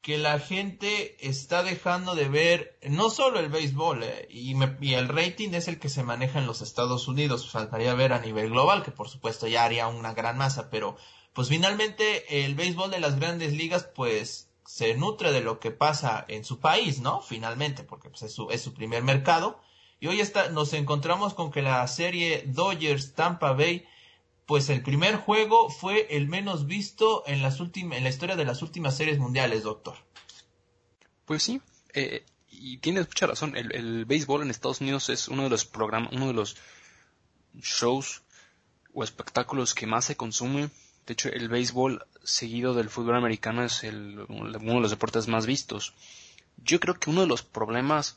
que 0.00 0.16
la 0.16 0.38
gente 0.38 1.16
está 1.28 1.62
dejando 1.62 2.14
de 2.14 2.30
ver 2.30 2.78
no 2.88 3.10
solo 3.10 3.40
el 3.40 3.50
béisbol 3.50 4.04
eh, 4.04 4.26
y, 4.30 4.54
y, 4.80 4.94
el 4.94 5.08
rating 5.08 5.50
es 5.50 5.68
el 5.68 5.78
que 5.78 5.90
se 5.90 6.02
maneja 6.02 6.38
en 6.38 6.46
los 6.46 6.62
Estados 6.62 7.08
Unidos, 7.08 7.50
faltaría 7.50 7.92
ver 7.94 8.14
a 8.14 8.20
nivel 8.20 8.48
global, 8.48 8.82
que 8.82 8.90
por 8.90 9.10
supuesto 9.10 9.46
ya 9.46 9.64
haría 9.64 9.86
una 9.86 10.14
gran 10.14 10.38
masa, 10.38 10.70
pero 10.70 10.96
pues 11.34 11.48
finalmente 11.48 12.44
el 12.44 12.54
béisbol 12.54 12.90
de 12.90 13.00
las 13.00 13.20
grandes 13.20 13.52
ligas 13.52 13.84
pues 13.84 14.48
se 14.64 14.94
nutre 14.94 15.30
de 15.30 15.42
lo 15.42 15.60
que 15.60 15.72
pasa 15.72 16.24
en 16.28 16.42
su 16.42 16.58
país, 16.58 17.00
¿no? 17.00 17.20
Finalmente, 17.20 17.82
porque 17.84 18.08
pues, 18.08 18.22
es, 18.22 18.32
su, 18.32 18.50
es 18.50 18.62
su 18.62 18.72
primer 18.72 19.02
mercado. 19.02 19.60
Y 19.98 20.08
hoy 20.08 20.20
está, 20.20 20.50
nos 20.50 20.72
encontramos 20.72 21.34
con 21.34 21.50
que 21.50 21.62
la 21.62 21.86
serie 21.86 22.44
Dodgers 22.46 23.14
Tampa 23.14 23.52
Bay 23.52 23.86
pues 24.46 24.70
el 24.70 24.82
primer 24.82 25.16
juego 25.16 25.68
fue 25.68 26.06
el 26.16 26.28
menos 26.28 26.66
visto 26.66 27.24
en, 27.26 27.42
las 27.42 27.58
en 27.58 28.04
la 28.04 28.08
historia 28.08 28.36
de 28.36 28.44
las 28.44 28.62
últimas 28.62 28.96
series 28.96 29.18
mundiales, 29.18 29.64
doctor. 29.64 29.96
Pues 31.24 31.42
sí, 31.42 31.60
eh, 31.92 32.24
y 32.48 32.78
tienes 32.78 33.08
mucha 33.08 33.26
razón. 33.26 33.56
El, 33.56 34.04
béisbol 34.04 34.42
en 34.42 34.50
Estados 34.50 34.80
Unidos 34.80 35.08
es 35.08 35.26
uno 35.26 35.42
de 35.42 35.50
los 35.50 35.64
programas, 35.64 36.12
uno 36.12 36.28
de 36.28 36.32
los 36.32 36.56
shows 37.54 38.22
o 38.94 39.02
espectáculos 39.02 39.74
que 39.74 39.88
más 39.88 40.04
se 40.04 40.16
consume. 40.16 40.70
De 41.06 41.12
hecho, 41.12 41.28
el 41.28 41.48
béisbol 41.48 42.06
seguido 42.22 42.72
del 42.74 42.88
fútbol 42.88 43.16
americano 43.16 43.64
es 43.64 43.82
uno 43.82 44.56
de 44.56 44.80
los 44.80 44.90
deportes 44.90 45.26
más 45.26 45.46
vistos. 45.46 45.92
Yo 46.58 46.78
creo 46.78 46.94
que 46.94 47.10
uno 47.10 47.22
de 47.22 47.26
los 47.26 47.42
problemas 47.42 48.16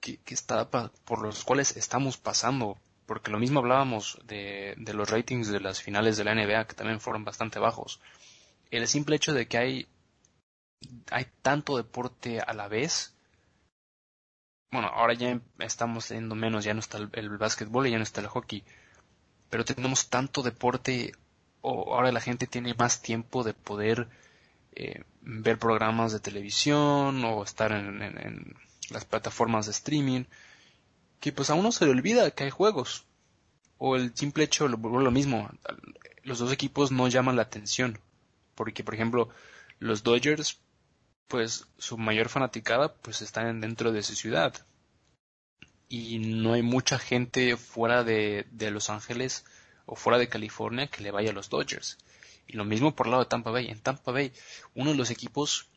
que, 0.00 0.20
está 0.26 0.68
por 0.70 1.22
los 1.22 1.44
cuales 1.44 1.76
estamos 1.76 2.16
pasando 2.16 2.78
porque 3.08 3.30
lo 3.30 3.38
mismo 3.38 3.60
hablábamos 3.60 4.20
de, 4.26 4.76
los 4.92 5.10
ratings 5.10 5.48
de 5.48 5.60
las 5.60 5.80
finales 5.80 6.18
de 6.18 6.24
la 6.24 6.34
NBA, 6.34 6.66
que 6.66 6.74
también 6.74 7.00
fueron 7.00 7.24
bastante 7.24 7.58
bajos. 7.58 8.00
El 8.70 8.86
simple 8.86 9.16
hecho 9.16 9.32
de 9.32 9.48
que 9.48 9.56
hay, 9.56 9.88
hay 11.10 11.26
tanto 11.40 11.78
deporte 11.78 12.40
a 12.40 12.52
la 12.52 12.68
vez, 12.68 13.16
bueno, 14.70 14.88
ahora 14.88 15.14
ya 15.14 15.40
estamos 15.58 16.06
teniendo 16.06 16.34
menos, 16.34 16.64
ya 16.64 16.74
no 16.74 16.80
está 16.80 16.98
el, 16.98 17.38
básquetbol 17.38 17.86
y 17.86 17.92
ya 17.92 17.96
no 17.96 18.02
está 18.02 18.20
el 18.20 18.26
hockey, 18.26 18.62
pero 19.48 19.64
tenemos 19.64 20.10
tanto 20.10 20.42
deporte, 20.42 21.12
o 21.62 21.94
ahora 21.94 22.12
la 22.12 22.20
gente 22.20 22.46
tiene 22.46 22.74
más 22.74 23.00
tiempo 23.00 23.42
de 23.42 23.54
poder 23.54 24.06
eh, 24.72 25.02
ver 25.22 25.58
programas 25.58 26.12
de 26.12 26.20
televisión 26.20 27.24
o 27.24 27.42
estar 27.42 27.72
en 27.72 28.54
las 28.90 29.04
plataformas 29.04 29.66
de 29.66 29.72
streaming 29.72 30.24
que 31.20 31.32
pues 31.32 31.50
a 31.50 31.54
uno 31.54 31.72
se 31.72 31.84
le 31.84 31.90
olvida 31.90 32.30
que 32.30 32.44
hay 32.44 32.50
juegos. 32.50 33.04
O 33.78 33.96
el 33.96 34.14
simple 34.14 34.44
hecho, 34.44 34.68
lo, 34.68 34.76
lo 34.76 35.10
mismo, 35.10 35.50
los 36.24 36.38
dos 36.38 36.52
equipos 36.52 36.90
no 36.90 37.08
llaman 37.08 37.36
la 37.36 37.42
atención. 37.42 37.98
Porque, 38.54 38.82
por 38.82 38.94
ejemplo, 38.94 39.28
los 39.78 40.02
Dodgers, 40.02 40.58
pues 41.28 41.66
su 41.78 41.96
mayor 41.96 42.28
fanaticada, 42.28 42.94
pues 42.94 43.22
están 43.22 43.60
dentro 43.60 43.92
de 43.92 44.02
su 44.02 44.14
ciudad. 44.14 44.54
Y 45.88 46.18
no 46.18 46.52
hay 46.52 46.62
mucha 46.62 46.98
gente 46.98 47.56
fuera 47.56 48.04
de, 48.04 48.46
de 48.50 48.70
Los 48.70 48.90
Ángeles 48.90 49.44
o 49.86 49.94
fuera 49.94 50.18
de 50.18 50.28
California 50.28 50.88
que 50.88 51.02
le 51.02 51.10
vaya 51.10 51.30
a 51.30 51.32
los 51.34 51.48
Dodgers. 51.48 51.98
Y 52.46 52.54
lo 52.54 52.64
mismo 52.64 52.94
por 52.94 53.06
el 53.06 53.12
lado 53.12 53.24
de 53.24 53.28
Tampa 53.28 53.50
Bay. 53.50 53.68
En 53.68 53.80
Tampa 53.80 54.12
Bay, 54.12 54.32
uno 54.74 54.90
de 54.90 54.96
los 54.96 55.10
equipos 55.10 55.68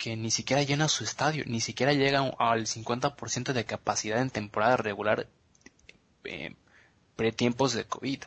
que 0.00 0.16
ni 0.16 0.30
siquiera 0.30 0.62
llena 0.62 0.88
su 0.88 1.04
estadio, 1.04 1.44
ni 1.46 1.60
siquiera 1.60 1.92
llega 1.92 2.20
al 2.38 2.66
50% 2.66 3.52
de 3.52 3.66
capacidad 3.66 4.22
en 4.22 4.30
temporada 4.30 4.78
regular 4.78 5.28
eh, 6.24 6.56
pre-tiempos 7.16 7.74
de 7.74 7.84
COVID. 7.84 8.22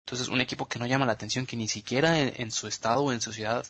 Entonces, 0.00 0.28
un 0.28 0.42
equipo 0.42 0.68
que 0.68 0.78
no 0.78 0.86
llama 0.86 1.06
la 1.06 1.12
atención, 1.12 1.46
que 1.46 1.56
ni 1.56 1.66
siquiera 1.66 2.20
en, 2.20 2.50
su 2.50 2.68
estado 2.68 3.04
o 3.04 3.12
en 3.12 3.22
su 3.22 3.32
ciudad 3.32 3.66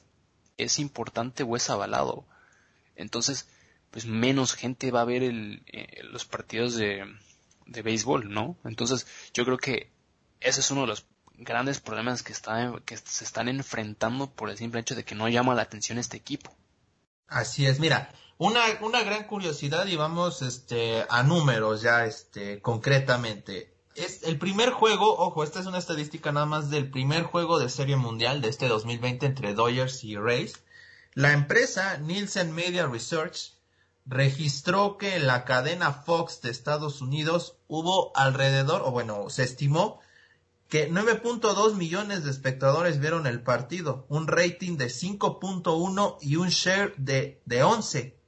es 0.56 0.80
importante 0.80 1.44
o 1.44 1.54
es 1.54 1.70
avalado. 1.70 2.26
Entonces, 2.96 3.48
pues 3.92 4.04
menos 4.04 4.54
gente 4.54 4.90
va 4.90 5.02
a 5.02 5.04
ver 5.12 5.22
eh, 5.22 6.02
los 6.02 6.24
partidos 6.24 6.74
de, 6.74 7.04
béisbol, 7.66 8.30
¿no? 8.30 8.56
Entonces, 8.64 9.06
yo 9.32 9.44
creo 9.44 9.58
que 9.58 9.92
ese 10.40 10.58
es 10.58 10.72
uno 10.72 10.80
de 10.80 10.88
los 10.88 11.06
grandes 11.36 11.78
problemas 11.78 12.24
que, 12.24 12.34
que 12.84 12.96
se 12.96 13.22
están 13.22 13.48
enfrentando 13.48 14.28
por 14.28 14.50
el 14.50 14.58
simple 14.58 14.80
hecho 14.80 14.96
de 14.96 15.04
que 15.04 15.14
no 15.14 15.28
llama 15.28 15.54
la 15.54 15.62
atención 15.62 15.98
este 15.98 16.16
equipo. 16.16 16.52
Así 17.28 17.66
es, 17.66 17.80
mira, 17.80 18.12
una, 18.38 18.60
una 18.80 19.02
gran 19.02 19.24
curiosidad 19.24 19.86
y 19.86 19.96
vamos 19.96 20.42
este, 20.42 21.06
a 21.08 21.22
números 21.22 21.82
ya 21.82 22.06
este, 22.06 22.60
concretamente. 22.60 23.72
Es 23.94 24.22
el 24.22 24.38
primer 24.38 24.70
juego, 24.70 25.18
ojo, 25.18 25.44
esta 25.44 25.60
es 25.60 25.66
una 25.66 25.78
estadística 25.78 26.32
nada 26.32 26.46
más 26.46 26.70
del 26.70 26.90
primer 26.90 27.24
juego 27.24 27.58
de 27.58 27.68
Serie 27.68 27.96
Mundial 27.96 28.40
de 28.40 28.48
este 28.48 28.68
2020 28.68 29.26
entre 29.26 29.54
Dodgers 29.54 30.02
y 30.02 30.16
Rays. 30.16 30.62
La 31.14 31.32
empresa 31.32 31.98
Nielsen 31.98 32.54
Media 32.54 32.86
Research 32.86 33.54
registró 34.06 34.96
que 34.96 35.16
en 35.16 35.26
la 35.26 35.44
cadena 35.44 35.92
Fox 35.92 36.40
de 36.40 36.50
Estados 36.50 37.00
Unidos 37.02 37.56
hubo 37.68 38.16
alrededor, 38.16 38.82
o 38.84 38.90
bueno, 38.90 39.30
se 39.30 39.44
estimó 39.44 40.00
que 40.72 40.90
9.2 40.90 41.74
millones 41.74 42.24
de 42.24 42.30
espectadores 42.30 42.98
vieron 42.98 43.26
el 43.26 43.42
partido, 43.42 44.06
un 44.08 44.26
rating 44.26 44.78
de 44.78 44.86
5.1 44.86 46.16
y 46.22 46.36
un 46.36 46.48
share 46.48 46.94
de, 46.96 47.42
de 47.44 47.62
11. 47.62 48.18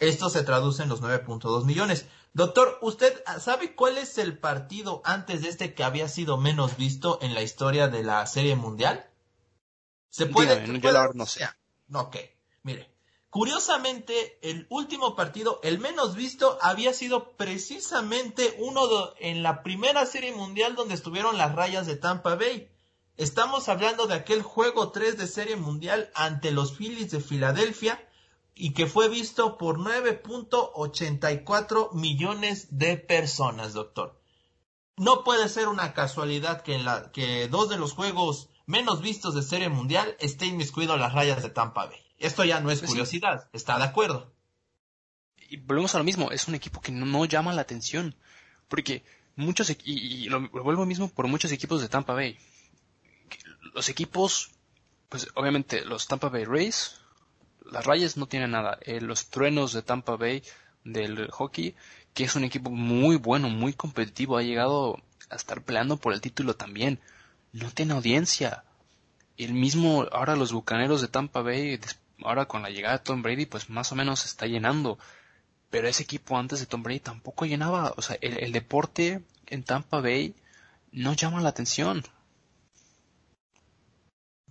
Esto 0.00 0.28
se 0.28 0.42
traduce 0.42 0.82
en 0.82 0.88
los 0.88 1.00
9.2 1.02 1.64
millones. 1.64 2.06
Doctor, 2.32 2.78
¿usted 2.82 3.22
sabe 3.38 3.76
cuál 3.76 3.96
es 3.96 4.18
el 4.18 4.36
partido 4.36 5.02
antes 5.04 5.42
de 5.42 5.50
este 5.50 5.72
que 5.74 5.84
había 5.84 6.08
sido 6.08 6.36
menos 6.36 6.76
visto 6.76 7.20
en 7.22 7.32
la 7.32 7.42
historia 7.42 7.86
de 7.86 8.02
la 8.02 8.26
Serie 8.26 8.56
Mundial? 8.56 9.08
¿Se 10.10 10.26
puede? 10.26 10.66
no 11.14 11.26
sé. 11.26 11.48
Ok. 11.92 12.16
Curiosamente, 13.34 14.38
el 14.42 14.66
último 14.70 15.16
partido, 15.16 15.58
el 15.64 15.80
menos 15.80 16.14
visto, 16.14 16.56
había 16.62 16.94
sido 16.94 17.32
precisamente 17.32 18.54
uno 18.60 18.82
en 19.18 19.42
la 19.42 19.64
primera 19.64 20.06
serie 20.06 20.32
mundial 20.32 20.76
donde 20.76 20.94
estuvieron 20.94 21.36
las 21.36 21.52
rayas 21.52 21.88
de 21.88 21.96
Tampa 21.96 22.36
Bay. 22.36 22.70
Estamos 23.16 23.68
hablando 23.68 24.06
de 24.06 24.14
aquel 24.14 24.42
juego 24.42 24.92
3 24.92 25.18
de 25.18 25.26
serie 25.26 25.56
mundial 25.56 26.12
ante 26.14 26.52
los 26.52 26.76
Phillies 26.76 27.10
de 27.10 27.18
Filadelfia 27.18 28.08
y 28.54 28.72
que 28.72 28.86
fue 28.86 29.08
visto 29.08 29.58
por 29.58 29.80
9.84 29.80 31.92
millones 31.92 32.78
de 32.78 32.98
personas, 32.98 33.72
doctor. 33.72 34.16
No 34.96 35.24
puede 35.24 35.48
ser 35.48 35.66
una 35.66 35.92
casualidad 35.92 36.62
que, 36.62 36.76
en 36.76 36.84
la, 36.84 37.10
que 37.10 37.48
dos 37.48 37.68
de 37.68 37.78
los 37.78 37.94
juegos 37.94 38.48
menos 38.64 39.00
vistos 39.00 39.34
de 39.34 39.42
serie 39.42 39.70
mundial 39.70 40.16
estén 40.20 40.50
inmiscuidos 40.50 41.00
las 41.00 41.12
rayas 41.12 41.42
de 41.42 41.50
Tampa 41.50 41.86
Bay. 41.86 42.03
Esto 42.18 42.44
ya 42.44 42.60
no 42.60 42.70
es 42.70 42.80
pues 42.80 42.90
curiosidad, 42.90 43.48
está 43.52 43.78
de 43.78 43.84
acuerdo. 43.84 44.32
Y 45.48 45.56
volvemos 45.58 45.94
a 45.94 45.98
lo 45.98 46.04
mismo, 46.04 46.30
es 46.30 46.48
un 46.48 46.54
equipo 46.54 46.80
que 46.80 46.92
no, 46.92 47.24
llama 47.24 47.52
la 47.52 47.62
atención, 47.62 48.14
porque 48.68 49.04
muchos, 49.36 49.74
y, 49.84 50.28
lo, 50.28 50.48
vuelvo 50.48 50.86
mismo 50.86 51.08
por 51.08 51.28
muchos 51.28 51.52
equipos 51.52 51.80
de 51.80 51.88
Tampa 51.88 52.14
Bay. 52.14 52.38
Los 53.74 53.88
equipos, 53.88 54.50
pues 55.08 55.28
obviamente 55.34 55.84
los 55.84 56.06
Tampa 56.06 56.28
Bay 56.28 56.44
Rays, 56.44 56.96
las 57.70 57.84
rayas 57.84 58.16
no 58.16 58.26
tienen 58.26 58.52
nada. 58.52 58.78
Eh, 58.82 59.00
los 59.00 59.28
truenos 59.28 59.72
de 59.72 59.82
Tampa 59.82 60.16
Bay 60.16 60.42
del 60.84 61.30
hockey, 61.30 61.74
que 62.12 62.24
es 62.24 62.36
un 62.36 62.44
equipo 62.44 62.70
muy 62.70 63.16
bueno, 63.16 63.48
muy 63.48 63.72
competitivo, 63.72 64.36
ha 64.36 64.42
llegado 64.42 65.02
a 65.30 65.36
estar 65.36 65.62
peleando 65.62 65.96
por 65.96 66.12
el 66.12 66.20
título 66.20 66.54
también. 66.54 67.00
No 67.52 67.70
tiene 67.70 67.94
audiencia. 67.94 68.64
El 69.36 69.54
mismo, 69.54 70.06
ahora 70.12 70.36
los 70.36 70.52
bucaneros 70.52 71.00
de 71.00 71.08
Tampa 71.08 71.42
Bay, 71.42 71.80
ahora 72.22 72.46
con 72.46 72.62
la 72.62 72.70
llegada 72.70 72.98
de 72.98 73.04
Tom 73.04 73.22
Brady, 73.22 73.46
pues 73.46 73.70
más 73.70 73.92
o 73.92 73.94
menos 73.94 74.20
se 74.20 74.28
está 74.28 74.46
llenando. 74.46 74.98
Pero 75.70 75.88
ese 75.88 76.04
equipo 76.04 76.38
antes 76.38 76.60
de 76.60 76.66
Tom 76.66 76.82
Brady 76.82 77.00
tampoco 77.00 77.46
llenaba. 77.46 77.94
O 77.96 78.02
sea, 78.02 78.16
el, 78.20 78.52
deporte 78.52 79.24
en 79.46 79.64
Tampa 79.64 80.00
Bay 80.00 80.34
no 80.92 81.14
llama 81.14 81.40
la 81.40 81.48
atención. 81.48 82.04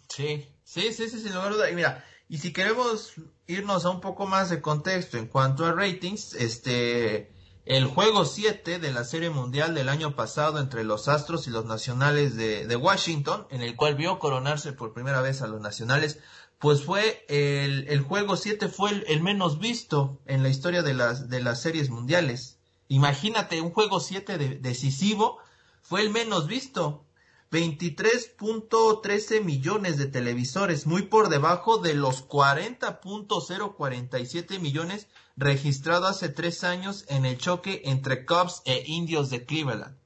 Sí, 0.10 0.48
sí, 0.64 0.94
sí, 0.94 1.10
sí, 1.10 1.20
sin 1.20 1.34
lugar 1.34 1.52
a 1.52 1.56
duda. 1.56 1.72
Y 1.72 1.76
mira, 1.76 2.04
y 2.28 2.40
si 2.40 2.52
queremos 2.52 3.14
irnos 3.48 3.86
a 3.86 3.90
un 3.90 4.02
poco 4.02 4.28
más 4.28 4.50
de 4.50 4.62
contexto 4.62 5.18
en 5.18 5.28
cuanto 5.28 5.66
a 5.66 5.72
ratings, 5.72 6.34
este, 6.34 7.32
el 7.66 7.86
juego 7.86 8.26
7 8.26 8.80
de 8.80 8.92
la 8.92 9.06
Serie 9.06 9.30
Mundial 9.30 9.74
del 9.74 9.88
año 9.88 10.16
pasado 10.16 10.60
entre 10.60 10.84
los 10.84 11.08
Astros 11.08 11.48
y 11.48 11.52
los 11.52 11.66
Nacionales 11.66 12.36
de, 12.36 12.68
de 12.68 12.76
Washington, 12.76 13.48
en 13.50 13.62
el 13.62 13.78
cual 13.78 13.96
vio 13.96 14.20
coronarse 14.20 14.74
por 14.74 14.94
primera 14.94 15.22
vez 15.22 15.42
a 15.42 15.48
los 15.48 15.62
Nacionales, 15.62 16.20
pues 16.64 16.84
fue 16.86 17.26
el, 17.28 17.88
el 17.90 18.00
juego 18.00 18.38
7 18.38 18.70
fue 18.70 19.04
el, 19.06 19.22
menos 19.22 19.60
visto 19.60 20.22
en 20.26 20.44
la 20.44 20.50
historia 20.50 20.82
de 20.82 20.94
las, 20.94 21.28
de 21.28 21.44
las 21.44 21.62
series 21.62 21.90
mundiales. 21.90 22.58
Imagínate, 22.88 23.60
un 23.60 23.72
juego 23.72 24.00
7 24.00 24.38
decisivo 24.38 25.40
fue 25.82 26.00
el 26.00 26.10
menos 26.10 26.48
visto. 26.48 27.06
23.13 27.52 29.44
millones 29.44 29.98
de 29.98 30.06
televisores, 30.06 30.88
muy 30.88 31.02
por 31.02 31.28
debajo 31.28 31.80
de 31.80 31.96
los 31.96 32.26
40.047 32.30 34.62
millones 34.62 35.10
registrados 35.36 36.12
hace 36.12 36.30
tres 36.30 36.64
años 36.64 37.04
en 37.10 37.26
el 37.26 37.38
choque 37.38 37.82
entre 37.84 38.26
Cubs 38.26 38.62
e 38.64 38.86
Indios 38.88 39.30
de 39.30 39.46
Cleveland. 39.46 39.98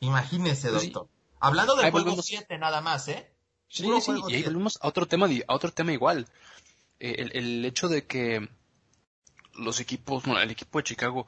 Imagínese, 0.00 0.70
pues 0.70 0.84
doctor. 0.84 1.10
Hablando 1.40 1.76
del 1.76 1.90
juego 1.90 2.22
7 2.22 2.56
nada 2.56 2.80
más, 2.80 3.06
¿eh? 3.08 3.31
Sí, 3.72 3.88
sí, 4.02 4.12
y 4.28 4.34
ahí 4.34 4.42
volvemos 4.42 4.78
a 4.82 4.88
otro 4.88 5.06
tema, 5.06 5.26
a 5.48 5.54
otro 5.54 5.72
tema 5.72 5.92
igual. 5.92 6.26
el, 7.00 7.30
el 7.34 7.64
hecho 7.64 7.88
de 7.88 8.04
que 8.04 8.46
los 9.54 9.80
equipos, 9.80 10.24
bueno, 10.24 10.40
el 10.42 10.50
equipo 10.50 10.78
de 10.78 10.84
Chicago 10.84 11.26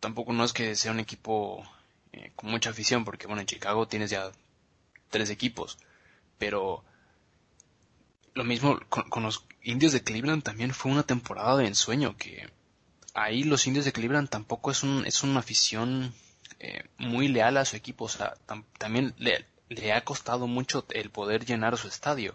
tampoco 0.00 0.32
no 0.32 0.44
es 0.44 0.52
que 0.52 0.76
sea 0.76 0.92
un 0.92 1.00
equipo 1.00 1.66
eh, 2.12 2.30
con 2.36 2.50
mucha 2.50 2.70
afición, 2.70 3.04
porque 3.04 3.26
bueno, 3.26 3.40
en 3.40 3.46
Chicago 3.46 3.88
tienes 3.88 4.10
ya 4.10 4.30
tres 5.10 5.30
equipos, 5.30 5.78
pero 6.38 6.84
lo 8.34 8.44
mismo 8.44 8.78
con, 8.88 9.22
los 9.22 9.44
indios 9.62 9.92
de 9.92 10.02
Cleveland 10.04 10.42
también 10.42 10.72
fue 10.72 10.92
una 10.92 11.04
temporada 11.04 11.56
de 11.56 11.66
ensueño, 11.66 12.16
que 12.16 12.48
ahí 13.14 13.42
los 13.42 13.66
indios 13.66 13.84
de 13.84 13.92
Cleveland 13.92 14.28
tampoco 14.28 14.70
es, 14.70 14.84
un, 14.84 15.04
es 15.06 15.24
una 15.24 15.40
afición 15.40 16.14
eh, 16.60 16.84
muy 16.98 17.28
leal 17.28 17.56
a 17.56 17.64
su 17.64 17.76
equipo, 17.76 18.04
o 18.04 18.08
sea, 18.08 18.34
también 18.78 19.14
le, 19.18 19.46
le, 19.76 19.92
ha 19.92 20.04
costado 20.04 20.46
mucho 20.46 20.86
el 20.90 21.10
poder 21.10 21.44
llenar 21.44 21.76
su 21.78 21.88
estadio. 21.88 22.34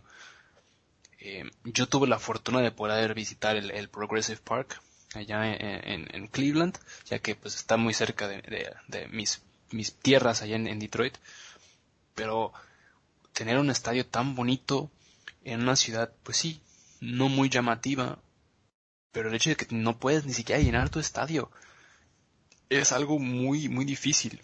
Eh, 1.20 1.50
yo 1.64 1.88
tuve 1.88 2.08
la 2.08 2.20
fortuna 2.20 2.62
de 2.62 2.72
poder 2.72 3.14
visitar 3.14 3.56
el 3.58 3.90
Progressive 3.90 4.40
Park, 4.44 4.82
allá 5.16 5.54
en, 5.54 6.28
Cleveland, 6.28 6.78
ya 7.06 7.20
que 7.20 7.36
pues 7.36 7.56
está 7.56 7.78
muy 7.78 7.94
cerca 7.94 8.28
de, 8.28 9.08
mis, 9.12 9.42
mis, 9.72 9.96
tierras 9.96 10.42
allá 10.42 10.56
en, 10.56 10.80
Detroit. 10.80 11.18
Pero 12.16 12.54
tener 13.34 13.58
un 13.58 13.70
estadio 13.70 14.06
tan 14.06 14.36
bonito 14.36 14.92
en 15.44 15.62
una 15.62 15.76
ciudad, 15.76 16.12
pues 16.24 16.38
sí, 16.38 16.62
no 17.00 17.30
muy 17.30 17.50
llamativa, 17.50 18.20
pero 19.12 19.30
el 19.30 19.36
hecho 19.36 19.50
de 19.50 19.56
que 19.56 19.68
no 19.76 19.98
puedes 19.98 20.26
ni 20.26 20.34
siquiera 20.34 20.62
llenar 20.62 20.90
tu 20.90 21.00
estadio 21.00 21.50
es 22.70 22.92
algo 22.92 23.18
muy, 23.20 23.70
muy 23.70 23.86
difícil. 23.86 24.42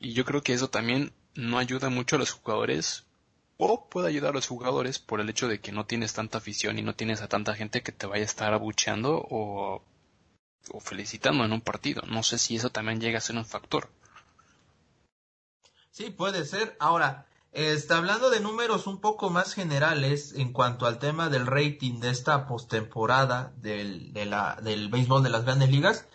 Y 0.00 0.12
yo 0.12 0.24
creo 0.24 0.42
que 0.42 0.54
eso 0.54 0.70
también 0.70 1.12
no 1.34 1.58
ayuda 1.58 1.90
mucho 1.90 2.16
a 2.16 2.18
los 2.18 2.32
jugadores 2.32 3.04
o 3.56 3.88
puede 3.88 4.08
ayudar 4.08 4.30
a 4.30 4.34
los 4.34 4.46
jugadores 4.46 4.98
por 4.98 5.20
el 5.20 5.28
hecho 5.28 5.48
de 5.48 5.60
que 5.60 5.72
no 5.72 5.86
tienes 5.86 6.12
tanta 6.12 6.38
afición 6.38 6.78
y 6.78 6.82
no 6.82 6.94
tienes 6.94 7.22
a 7.22 7.28
tanta 7.28 7.54
gente 7.54 7.82
que 7.82 7.92
te 7.92 8.06
vaya 8.06 8.22
a 8.22 8.26
estar 8.26 8.54
abucheando 8.54 9.26
o 9.30 9.82
o 10.70 10.80
felicitando 10.80 11.44
en 11.44 11.52
un 11.52 11.60
partido. 11.60 12.02
No 12.06 12.22
sé 12.22 12.38
si 12.38 12.56
eso 12.56 12.70
también 12.70 13.00
llega 13.00 13.18
a 13.18 13.22
ser 13.22 13.36
un 13.36 13.44
factor. 13.44 13.88
Sí, 15.90 16.10
puede 16.10 16.44
ser. 16.44 16.76
Ahora, 16.78 17.26
está 17.52 17.98
hablando 17.98 18.30
de 18.30 18.40
números 18.40 18.86
un 18.86 19.00
poco 19.00 19.30
más 19.30 19.54
generales 19.54 20.32
en 20.34 20.52
cuanto 20.52 20.86
al 20.86 20.98
tema 20.98 21.28
del 21.28 21.46
rating 21.46 22.00
de 22.00 22.10
esta 22.10 22.46
postemporada 22.46 23.52
del, 23.56 24.12
de 24.12 24.26
del 24.62 24.88
béisbol 24.88 25.22
de 25.22 25.30
las 25.30 25.44
grandes 25.44 25.70
ligas. 25.70 26.06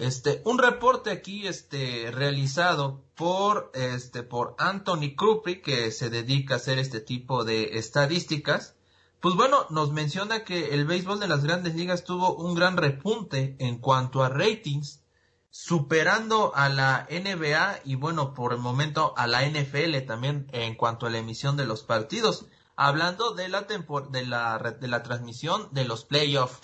Este, 0.00 0.40
un 0.46 0.56
reporte 0.56 1.10
aquí, 1.10 1.46
este, 1.46 2.10
realizado 2.10 3.04
por, 3.14 3.70
este, 3.74 4.22
por 4.22 4.54
Anthony 4.56 5.14
Krupri, 5.14 5.60
que 5.60 5.92
se 5.92 6.08
dedica 6.08 6.54
a 6.54 6.56
hacer 6.56 6.78
este 6.78 7.00
tipo 7.00 7.44
de 7.44 7.76
estadísticas, 7.76 8.76
pues 9.20 9.34
bueno, 9.34 9.66
nos 9.68 9.92
menciona 9.92 10.42
que 10.42 10.72
el 10.72 10.86
béisbol 10.86 11.20
de 11.20 11.28
las 11.28 11.44
grandes 11.44 11.74
ligas 11.74 12.02
tuvo 12.04 12.34
un 12.34 12.54
gran 12.54 12.78
repunte 12.78 13.56
en 13.58 13.76
cuanto 13.76 14.22
a 14.22 14.30
ratings, 14.30 15.02
superando 15.50 16.56
a 16.56 16.70
la 16.70 17.06
NBA 17.10 17.80
y 17.84 17.96
bueno, 17.96 18.32
por 18.32 18.54
el 18.54 18.58
momento 18.58 19.12
a 19.18 19.26
la 19.26 19.46
NFL 19.46 19.98
también 20.06 20.46
en 20.52 20.76
cuanto 20.76 21.04
a 21.04 21.10
la 21.10 21.18
emisión 21.18 21.58
de 21.58 21.66
los 21.66 21.82
partidos. 21.82 22.46
Hablando 22.74 23.34
de 23.34 23.50
la, 23.50 23.66
de 24.08 24.24
la, 24.24 24.76
de 24.80 24.88
la 24.88 25.02
transmisión 25.02 25.68
de 25.72 25.84
los 25.84 26.06
playoffs, 26.06 26.58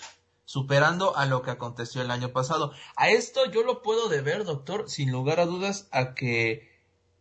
superando 0.47 1.17
a 1.17 1.25
lo 1.25 1.41
que 1.41 1.51
aconteció 1.51 2.01
el 2.01 2.09
año 2.09 2.31
pasado. 2.31 2.71
A 2.95 3.09
esto 3.09 3.51
yo 3.51 3.63
lo 3.63 3.81
puedo 3.81 4.07
deber, 4.07 4.45
doctor, 4.45 4.89
sin 4.89 5.11
lugar 5.11 5.41
a 5.41 5.45
dudas, 5.45 5.89
a 5.91 6.15
que 6.15 6.71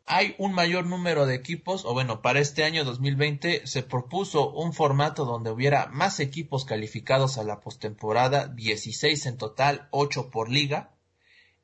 hay 0.06 0.36
un 0.38 0.52
mayor 0.52 0.86
número 0.86 1.26
de 1.26 1.34
equipos, 1.34 1.84
o 1.84 1.92
bueno, 1.92 2.22
para 2.22 2.38
este 2.38 2.62
año 2.62 2.84
2020 2.84 3.66
se 3.66 3.82
propuso 3.82 4.52
un 4.52 4.72
formato 4.72 5.24
donde 5.24 5.50
hubiera 5.50 5.86
más 5.86 6.20
equipos 6.20 6.64
calificados 6.64 7.36
a 7.36 7.42
la 7.42 7.58
postemporada, 7.58 8.46
16 8.46 9.26
en 9.26 9.38
total, 9.38 9.88
8 9.90 10.30
por 10.30 10.48
liga. 10.48 10.94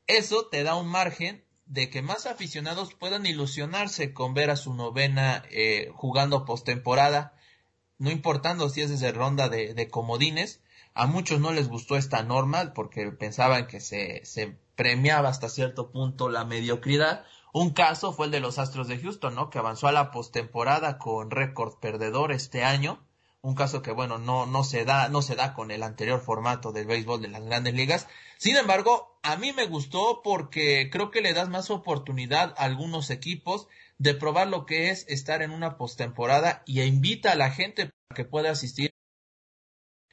Eso 0.08 0.48
te 0.48 0.64
da 0.64 0.74
un 0.74 0.88
margen 0.88 1.44
de 1.66 1.90
que 1.90 2.02
más 2.02 2.26
aficionados 2.26 2.92
puedan 2.92 3.24
ilusionarse 3.24 4.12
con 4.12 4.34
ver 4.34 4.50
a 4.50 4.56
su 4.56 4.74
novena 4.74 5.44
eh, 5.52 5.92
jugando 5.94 6.44
postemporada, 6.44 7.38
no 7.98 8.10
importando 8.10 8.68
si 8.68 8.80
es 8.80 8.90
desde 8.90 9.12
ronda 9.12 9.48
de, 9.48 9.74
de, 9.74 9.88
comodines. 9.88 10.60
A 10.94 11.06
muchos 11.06 11.40
no 11.40 11.52
les 11.52 11.68
gustó 11.68 11.96
esta 11.96 12.22
norma 12.22 12.72
porque 12.74 13.10
pensaban 13.12 13.66
que 13.66 13.80
se, 13.80 14.24
se 14.24 14.58
premiaba 14.76 15.28
hasta 15.28 15.48
cierto 15.48 15.90
punto 15.90 16.28
la 16.28 16.44
mediocridad 16.44 17.24
un 17.54 17.70
caso 17.70 18.14
fue 18.14 18.26
el 18.26 18.32
de 18.32 18.40
los 18.40 18.58
Astros 18.58 18.88
de 18.88 18.98
Houston, 18.98 19.34
¿no? 19.34 19.50
Que 19.50 19.58
avanzó 19.58 19.86
a 19.86 19.92
la 19.92 20.10
postemporada 20.10 20.96
con 20.96 21.30
récord 21.30 21.74
perdedor 21.80 22.32
este 22.32 22.64
año. 22.64 23.06
Un 23.42 23.54
caso 23.54 23.82
que, 23.82 23.90
bueno, 23.90 24.18
no, 24.18 24.46
no 24.46 24.64
se 24.64 24.86
da, 24.86 25.08
no 25.10 25.20
se 25.20 25.34
da 25.34 25.52
con 25.52 25.70
el 25.70 25.82
anterior 25.82 26.22
formato 26.22 26.72
del 26.72 26.86
béisbol 26.86 27.20
de 27.20 27.28
las 27.28 27.44
grandes 27.44 27.74
ligas. 27.74 28.08
Sin 28.38 28.56
embargo, 28.56 29.18
a 29.22 29.36
mí 29.36 29.52
me 29.52 29.66
gustó 29.66 30.22
porque 30.24 30.88
creo 30.90 31.10
que 31.10 31.20
le 31.20 31.34
das 31.34 31.50
más 31.50 31.68
oportunidad 31.68 32.54
a 32.56 32.64
algunos 32.64 33.10
equipos 33.10 33.68
de 33.98 34.14
probar 34.14 34.48
lo 34.48 34.64
que 34.64 34.88
es 34.88 35.04
estar 35.08 35.42
en 35.42 35.50
una 35.50 35.76
postemporada 35.76 36.62
y 36.64 36.80
invita 36.80 37.32
a 37.32 37.36
la 37.36 37.50
gente 37.50 37.90
para 38.08 38.16
que 38.16 38.24
pueda 38.24 38.50
asistir 38.50 38.94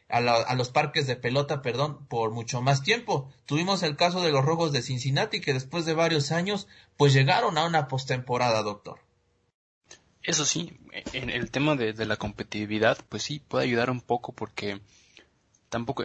a, 0.10 0.56
los 0.56 0.70
parques 0.70 1.08
de 1.08 1.16
pelota, 1.16 1.62
perdón, 1.62 2.06
por 2.08 2.32
mucho 2.32 2.62
más 2.62 2.82
tiempo. 2.82 3.32
Tuvimos 3.46 3.84
el 3.84 3.96
caso 3.96 4.22
de 4.22 4.32
los 4.32 4.44
Rojos 4.44 4.72
de 4.72 4.82
Cincinnati 4.82 5.40
que 5.40 5.54
después 5.54 5.86
de 5.86 5.94
varios 5.94 6.32
años 6.32 6.68
pues 6.98 7.14
llegaron 7.14 7.58
a 7.58 7.66
una 7.66 7.88
postemporada, 7.88 8.64
doctor. 8.64 9.00
Eso 10.24 10.46
sí, 10.46 10.78
en 11.14 11.30
el 11.30 11.50
tema 11.50 11.76
de, 11.76 11.94
la 12.06 12.18
competitividad, 12.18 12.98
pues 13.08 13.24
sí, 13.24 13.40
puede 13.40 13.66
ayudar 13.66 13.90
un 13.90 14.02
poco 14.02 14.34
porque 14.34 14.82
tampoco 15.70 16.04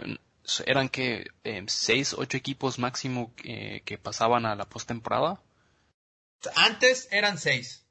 eran 0.65 0.89
que 0.89 1.27
eh, 1.43 1.63
seis, 1.67 2.13
ocho 2.13 2.37
equipos 2.37 2.79
máximo 2.79 3.33
que 3.35 3.99
pasaban 4.01 4.45
a 4.45 4.55
la 4.55 4.65
postemporada. 4.65 5.41
Antes 6.55 7.07
eran 7.11 7.37
seis. 7.37 7.85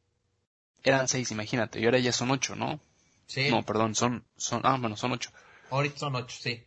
Eran 0.82 1.08
seis, 1.08 1.30
imagínate, 1.30 1.80
y 1.80 1.84
ahora 1.86 1.98
ya 1.98 2.12
son 2.12 2.30
ocho, 2.30 2.54
¿no? 2.56 2.80
Sí. 3.26 3.48
No, 3.50 3.64
perdón, 3.64 3.94
son, 3.94 4.24
son, 4.36 4.60
ah, 4.64 4.76
bueno, 4.78 4.96
son 4.96 5.12
ocho. 5.12 5.30
Ahorita 5.74 5.98
son 5.98 6.14
ocho, 6.14 6.36
sí. 6.40 6.62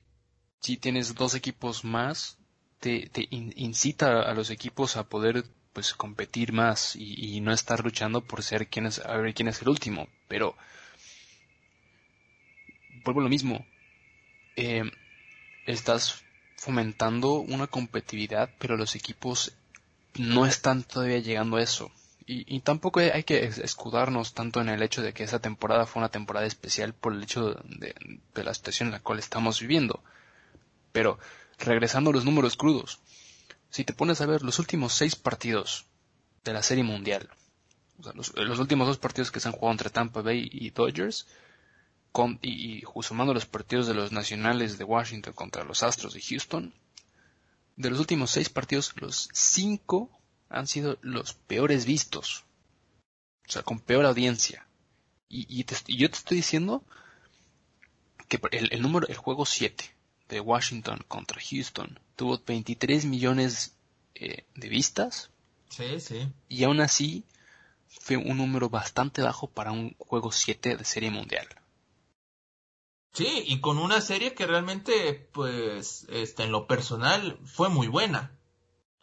Si 0.59 0.75
tienes 0.75 1.15
dos 1.15 1.33
equipos 1.33 1.85
más, 1.85 2.37
te, 2.81 3.09
incita 3.31 4.21
a 4.21 4.33
los 4.33 4.49
equipos 4.49 4.97
a 4.97 5.07
poder 5.07 5.45
pues 5.71 5.93
competir 5.93 6.51
más 6.51 6.93
y, 6.97 7.39
no 7.39 7.53
estar 7.53 7.81
luchando 7.85 8.19
por 8.19 8.43
ser 8.43 8.67
quién 8.67 8.85
es, 8.85 8.99
a 8.99 9.15
ver 9.15 9.33
quién 9.33 9.47
es 9.47 9.61
el 9.61 9.69
último. 9.69 10.09
Pero 10.27 10.57
vuelvo 13.05 13.21
a 13.21 13.23
lo 13.23 13.29
mismo. 13.29 13.65
Eh, 14.57 14.83
estás 15.65 16.25
fomentando 16.57 17.35
una 17.35 17.67
competitividad, 17.67 18.49
pero 18.59 18.75
los 18.75 18.93
equipos 18.95 19.53
no 20.15 20.45
están 20.45 20.83
todavía 20.83 21.19
llegando 21.19 21.55
a 21.55 21.63
eso. 21.63 21.93
Y, 22.29 22.59
tampoco 22.59 22.99
hay 22.99 23.23
que 23.23 23.45
escudarnos 23.45 24.33
tanto 24.33 24.59
en 24.59 24.67
el 24.67 24.83
hecho 24.83 25.01
de 25.01 25.13
que 25.13 25.23
esa 25.23 25.39
temporada 25.39 25.85
fue 25.85 26.01
una 26.01 26.11
temporada 26.11 26.45
especial 26.45 26.93
por 26.93 27.13
el 27.13 27.23
hecho 27.23 27.53
de, 27.63 27.95
la 28.43 28.53
situación 28.53 28.87
en 28.87 28.93
la 28.93 28.99
cual 28.99 29.19
estamos 29.19 29.61
viviendo. 29.61 30.03
Pero, 30.91 31.19
regresando 31.57 32.09
a 32.09 32.13
los 32.13 32.25
números 32.25 32.57
crudos, 32.57 32.99
si 33.69 33.85
te 33.85 33.93
pones 33.93 34.19
a 34.19 34.25
ver 34.25 34.41
los 34.41 34.59
últimos 34.59 34.91
seis 34.91 35.15
partidos 35.15 35.85
de 36.43 36.51
la 36.51 36.63
Serie 36.63 36.83
Mundial, 36.83 37.29
los, 38.13 38.59
últimos 38.59 38.87
dos 38.87 38.97
partidos 38.97 39.31
que 39.31 39.39
se 39.39 39.47
han 39.47 39.53
jugado 39.53 39.71
entre 39.71 39.89
Tampa 39.89 40.21
Bay 40.21 40.49
y 40.51 40.71
Dodgers, 40.71 41.27
con, 42.11 42.39
y, 42.41 42.79
y 42.79 42.83
sumando 43.03 43.33
los 43.33 43.45
partidos 43.45 43.87
de 43.87 43.93
los 43.93 44.11
nacionales 44.11 44.77
de 44.77 44.83
Washington 44.83 45.31
contra 45.31 45.63
los 45.63 45.81
Astros 45.81 46.13
de 46.13 46.21
Houston, 46.21 46.73
de 47.77 47.89
los 47.89 48.01
últimos 48.01 48.31
seis 48.31 48.49
partidos, 48.49 48.93
los 48.97 49.29
cinco 49.31 50.11
han 50.49 50.67
sido 50.67 50.97
los 51.01 51.33
peores 51.33 51.85
vistos. 51.85 52.43
O 53.47 53.51
sea, 53.51 53.63
con 53.63 53.79
peor 53.79 54.05
audiencia. 54.05 54.67
Y, 55.29 55.63
yo 55.63 56.09
te 56.09 56.15
estoy 56.15 56.37
diciendo 56.37 56.83
que 58.27 58.39
el, 58.51 58.81
número, 58.81 59.07
el 59.07 59.17
juego 59.17 59.45
7 59.45 59.83
de 60.29 60.39
Washington 60.39 61.03
contra 61.07 61.41
Houston 61.41 61.99
tuvo 62.15 62.41
23 62.45 63.05
millones 63.05 63.75
eh, 64.15 64.45
de 64.55 64.69
vistas. 64.69 65.29
Sí, 65.69 65.99
sí. 65.99 66.29
Y 66.49 66.63
aún 66.63 66.81
así 66.81 67.23
fue 67.87 68.17
un 68.17 68.37
número 68.37 68.69
bastante 68.69 69.21
bajo 69.21 69.47
para 69.47 69.71
un 69.71 69.95
juego 69.97 70.31
7 70.31 70.77
de 70.77 70.83
serie 70.83 71.11
mundial. 71.11 71.47
Sí, 73.13 73.43
y 73.47 73.61
con 73.61 73.79
una 73.79 73.99
serie 74.01 74.33
que 74.33 74.45
realmente, 74.45 75.27
pues, 75.33 76.05
este, 76.09 76.43
en 76.43 76.51
lo 76.51 76.67
personal 76.67 77.39
fue 77.45 77.69
muy 77.69 77.87
buena. 77.87 78.36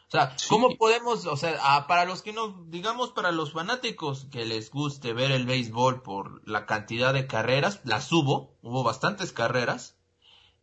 O 0.08 0.10
sea, 0.10 0.36
¿cómo 0.48 0.76
podemos, 0.76 1.26
o 1.26 1.36
sea, 1.36 1.58
ah, 1.62 1.86
para 1.86 2.04
los 2.04 2.22
que 2.22 2.32
no, 2.32 2.64
digamos, 2.66 3.10
para 3.10 3.32
los 3.32 3.52
fanáticos 3.52 4.26
que 4.30 4.44
les 4.44 4.70
guste 4.70 5.12
ver 5.12 5.32
el 5.32 5.46
béisbol 5.46 6.02
por 6.02 6.46
la 6.48 6.66
cantidad 6.66 7.12
de 7.12 7.26
carreras, 7.26 7.80
las 7.84 8.12
hubo, 8.12 8.56
hubo 8.62 8.82
bastantes 8.84 9.32
carreras, 9.32 9.96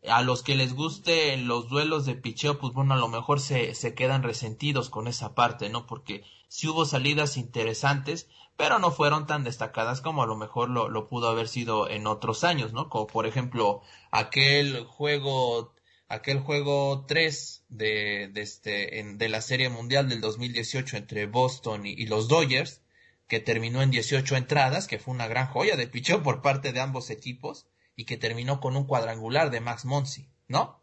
a 0.08 0.22
los 0.22 0.42
que 0.42 0.56
les 0.56 0.74
guste 0.74 1.36
los 1.36 1.68
duelos 1.68 2.06
de 2.06 2.14
picheo, 2.14 2.58
pues 2.58 2.72
bueno, 2.72 2.94
a 2.94 2.98
lo 2.98 3.08
mejor 3.08 3.40
se, 3.40 3.74
se 3.74 3.94
quedan 3.94 4.22
resentidos 4.22 4.90
con 4.90 5.06
esa 5.06 5.34
parte, 5.34 5.68
¿no? 5.68 5.86
Porque 5.86 6.24
sí 6.48 6.68
hubo 6.68 6.84
salidas 6.84 7.36
interesantes, 7.36 8.28
pero 8.56 8.78
no 8.78 8.90
fueron 8.90 9.26
tan 9.26 9.44
destacadas 9.44 10.00
como 10.00 10.22
a 10.22 10.26
lo 10.26 10.36
mejor 10.36 10.70
lo, 10.70 10.88
lo 10.88 11.08
pudo 11.08 11.28
haber 11.28 11.48
sido 11.48 11.88
en 11.88 12.06
otros 12.06 12.42
años, 12.42 12.72
¿no? 12.72 12.88
Como 12.88 13.06
por 13.06 13.26
ejemplo 13.26 13.82
aquel 14.10 14.84
juego 14.86 15.71
aquel 16.12 16.40
juego 16.40 17.06
3 17.06 17.64
de, 17.70 18.28
de, 18.32 18.42
este, 18.42 19.00
en, 19.00 19.16
de 19.16 19.30
la 19.30 19.40
Serie 19.40 19.70
Mundial 19.70 20.10
del 20.10 20.20
2018 20.20 20.98
entre 20.98 21.26
Boston 21.26 21.86
y, 21.86 21.92
y, 21.92 22.06
los 22.06 22.28
Dodgers, 22.28 22.82
que 23.28 23.40
terminó 23.40 23.80
en 23.80 23.90
18 23.90 24.36
entradas, 24.36 24.86
que 24.86 24.98
fue 24.98 25.14
una 25.14 25.26
gran 25.26 25.46
joya 25.46 25.74
de 25.74 25.86
picheo 25.86 26.22
por 26.22 26.42
parte 26.42 26.74
de 26.74 26.80
ambos 26.80 27.08
equipos, 27.08 27.66
y 27.96 28.04
que 28.04 28.18
terminó 28.18 28.60
con 28.60 28.76
un 28.76 28.84
cuadrangular 28.84 29.50
de 29.50 29.60
Max 29.60 29.86
Monsi, 29.86 30.28
¿no? 30.48 30.82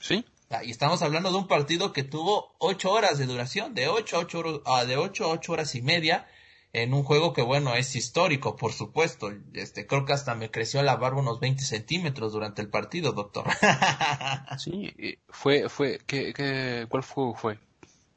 Sí. 0.00 0.26
Ah, 0.50 0.62
y 0.62 0.70
estamos 0.70 1.00
hablando 1.00 1.30
de 1.30 1.38
un 1.38 1.48
partido 1.48 1.94
que 1.94 2.04
tuvo 2.04 2.54
8 2.58 2.92
horas 2.92 3.18
de 3.18 3.24
duración, 3.24 3.74
de 3.74 3.88
8 3.88 4.16
a 4.16 4.20
8, 4.20 4.62
uh, 4.66 4.86
de 4.86 4.96
8 4.98 5.24
a 5.24 5.28
8 5.28 5.52
horas 5.52 5.74
y 5.74 5.80
media, 5.80 6.28
en 6.76 6.92
un 6.92 7.04
juego 7.04 7.32
que 7.32 7.40
bueno 7.40 7.74
es 7.74 7.96
histórico 7.96 8.54
por 8.54 8.72
supuesto. 8.72 9.32
Este 9.54 9.86
creo 9.86 10.04
que 10.04 10.12
hasta 10.12 10.34
me 10.34 10.50
creció 10.50 10.82
la 10.82 10.96
barba 10.96 11.20
unos 11.20 11.40
20 11.40 11.64
centímetros 11.64 12.32
durante 12.32 12.60
el 12.60 12.68
partido 12.68 13.12
doctor. 13.12 13.46
Sí 14.58 15.18
fue 15.28 15.70
fue 15.70 16.00
¿qué, 16.06 16.34
qué, 16.34 16.86
cuál 16.88 17.02
juego 17.02 17.34
fue 17.34 17.58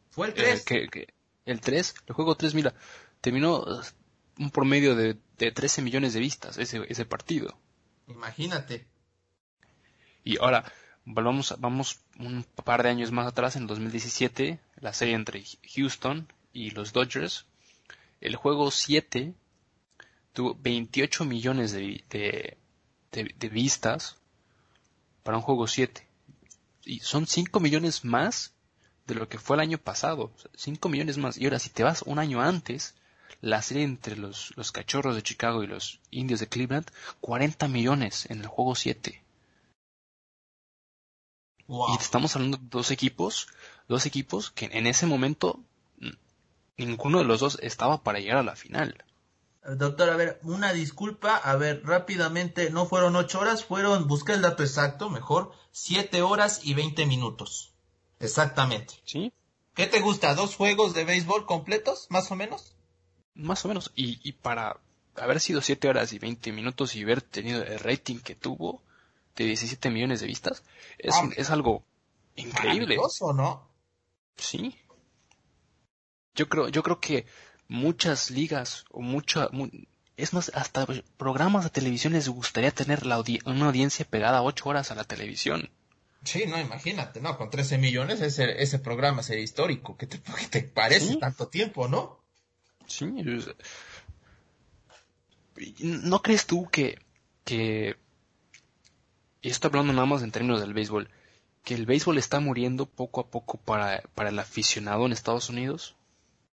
fue 0.09 0.27
el 0.27 0.33
3 0.33 0.59
eh, 0.59 0.63
que, 0.65 0.87
que, 0.89 1.07
el 1.45 1.61
3 1.61 1.95
el 2.07 2.13
juego 2.13 2.35
3 2.35 2.53
mira 2.53 2.73
terminó 3.21 3.65
un 4.37 4.51
promedio 4.51 4.93
de, 4.93 5.17
de 5.37 5.51
13 5.53 5.81
millones 5.81 6.13
de 6.13 6.19
vistas 6.19 6.57
ese 6.57 6.83
ese 6.89 7.05
partido. 7.05 7.57
Imagínate. 8.07 8.87
Y 10.25 10.37
ahora 10.37 10.69
volvamos 11.05 11.55
vamos 11.59 12.01
un 12.19 12.43
par 12.65 12.83
de 12.83 12.89
años 12.89 13.13
más 13.13 13.27
atrás 13.27 13.55
en 13.55 13.67
2017 13.67 14.59
la 14.81 14.91
serie 14.91 15.15
entre 15.15 15.43
Houston 15.75 16.27
y 16.51 16.71
los 16.71 16.91
Dodgers 16.91 17.45
el 18.21 18.35
juego 18.35 18.71
7 18.71 19.33
tuvo 20.33 20.55
28 20.59 21.25
millones 21.25 21.71
de, 21.71 22.03
de, 22.09 22.57
de, 23.11 23.35
de, 23.37 23.49
vistas 23.49 24.17
para 25.23 25.37
un 25.37 25.43
juego 25.43 25.67
7. 25.67 26.05
Y 26.85 26.99
son 26.99 27.27
5 27.27 27.59
millones 27.59 28.03
más 28.03 28.53
de 29.07 29.15
lo 29.15 29.27
que 29.27 29.37
fue 29.37 29.55
el 29.55 29.61
año 29.61 29.77
pasado. 29.77 30.31
5 30.55 30.89
millones 30.89 31.17
más. 31.17 31.37
Y 31.37 31.45
ahora, 31.45 31.59
si 31.59 31.69
te 31.69 31.83
vas 31.83 32.03
un 32.03 32.19
año 32.19 32.41
antes, 32.41 32.95
la 33.41 33.61
serie 33.61 33.83
entre 33.83 34.15
los, 34.15 34.55
los 34.57 34.71
cachorros 34.71 35.15
de 35.15 35.23
Chicago 35.23 35.63
y 35.63 35.67
los 35.67 35.99
indios 36.11 36.39
de 36.39 36.47
Cleveland, 36.47 36.87
40 37.21 37.67
millones 37.67 38.25
en 38.29 38.41
el 38.41 38.47
juego 38.47 38.75
7. 38.75 39.21
Wow. 41.67 41.93
Y 41.93 41.97
estamos 42.01 42.35
hablando 42.35 42.57
de 42.57 42.63
dos 42.69 42.89
equipos, 42.91 43.47
dos 43.87 44.05
equipos 44.05 44.49
que 44.51 44.65
en 44.65 44.87
ese 44.87 45.05
momento 45.05 45.63
ninguno 46.85 47.19
de 47.19 47.25
los 47.25 47.39
dos 47.39 47.59
estaba 47.61 48.03
para 48.03 48.19
llegar 48.19 48.37
a 48.37 48.43
la 48.43 48.55
final. 48.55 49.03
Doctor, 49.63 50.09
a 50.09 50.15
ver, 50.15 50.39
una 50.43 50.73
disculpa, 50.73 51.35
a 51.35 51.55
ver, 51.55 51.81
rápidamente, 51.83 52.69
no 52.69 52.85
fueron 52.85 53.15
ocho 53.15 53.39
horas, 53.39 53.65
fueron, 53.65 54.07
busqué 54.07 54.33
el 54.33 54.41
dato 54.41 54.63
exacto, 54.63 55.09
mejor, 55.09 55.51
siete 55.71 56.21
horas 56.21 56.61
y 56.63 56.73
veinte 56.73 57.05
minutos. 57.05 57.71
Exactamente. 58.19 58.95
¿Sí? 59.05 59.33
¿Qué 59.75 59.87
te 59.87 59.99
gusta? 59.99 60.33
¿Dos 60.33 60.55
juegos 60.55 60.93
de 60.93 61.05
béisbol 61.05 61.45
completos, 61.45 62.07
más 62.09 62.31
o 62.31 62.35
menos? 62.35 62.73
Más 63.35 63.63
o 63.65 63.67
menos, 63.67 63.91
y, 63.95 64.19
y 64.27 64.31
para 64.33 64.77
haber 65.15 65.39
sido 65.39 65.61
siete 65.61 65.87
horas 65.87 66.13
y 66.13 66.19
veinte 66.19 66.51
minutos 66.51 66.95
y 66.95 67.03
haber 67.03 67.21
tenido 67.21 67.63
el 67.63 67.79
rating 67.79 68.19
que 68.19 68.35
tuvo 68.35 68.81
de 69.35 69.45
17 69.45 69.89
millones 69.89 70.21
de 70.21 70.27
vistas, 70.27 70.63
es, 70.97 71.15
ah, 71.15 71.29
es 71.35 71.49
algo 71.49 71.83
increíble. 72.35 72.97
¿no? 73.35 73.67
Sí 74.37 74.75
yo 76.35 76.49
creo, 76.49 76.69
yo 76.69 76.83
creo 76.83 76.99
que 76.99 77.25
muchas 77.67 78.31
ligas 78.31 78.85
o 78.91 79.01
mucha, 79.01 79.49
mu 79.51 79.69
es 80.17 80.33
más, 80.33 80.51
hasta 80.53 80.85
programas 81.17 81.63
de 81.63 81.69
televisión 81.69 82.13
les 82.13 82.27
gustaría 82.27 82.71
tener 82.71 83.05
la 83.05 83.15
audi 83.15 83.39
una 83.45 83.67
audiencia 83.67 84.05
pegada 84.05 84.41
ocho 84.41 84.67
horas 84.67 84.91
a 84.91 84.95
la 84.95 85.05
televisión. 85.05 85.69
Sí, 86.23 86.43
no, 86.45 86.59
imagínate, 86.59 87.21
¿no? 87.21 87.37
Con 87.37 87.49
13 87.49 87.77
millones 87.77 88.19
ese, 88.19 88.61
ese 88.61 88.79
programa 88.79 89.23
sería 89.23 89.43
histórico. 89.43 89.95
¿Qué 89.95 90.07
te, 90.07 90.19
qué 90.37 90.47
te 90.47 90.63
parece 90.63 91.07
¿Sí? 91.07 91.19
tanto 91.19 91.47
tiempo, 91.47 91.87
no? 91.87 92.19
Sí. 92.87 93.05
¿No 95.79 96.21
crees 96.21 96.45
tú 96.45 96.67
que, 96.69 96.99
que, 97.45 97.95
y 99.41 99.49
estoy 99.49 99.69
hablando 99.69 99.93
nada 99.93 100.05
más 100.05 100.23
en 100.23 100.31
términos 100.31 100.59
del 100.59 100.73
béisbol, 100.73 101.09
que 101.63 101.75
el 101.75 101.85
béisbol 101.85 102.17
está 102.17 102.39
muriendo 102.39 102.85
poco 102.85 103.21
a 103.21 103.29
poco 103.29 103.57
para, 103.57 104.01
para 104.15 104.29
el 104.29 104.39
aficionado 104.39 105.05
en 105.05 105.11
Estados 105.13 105.49
Unidos? 105.49 105.95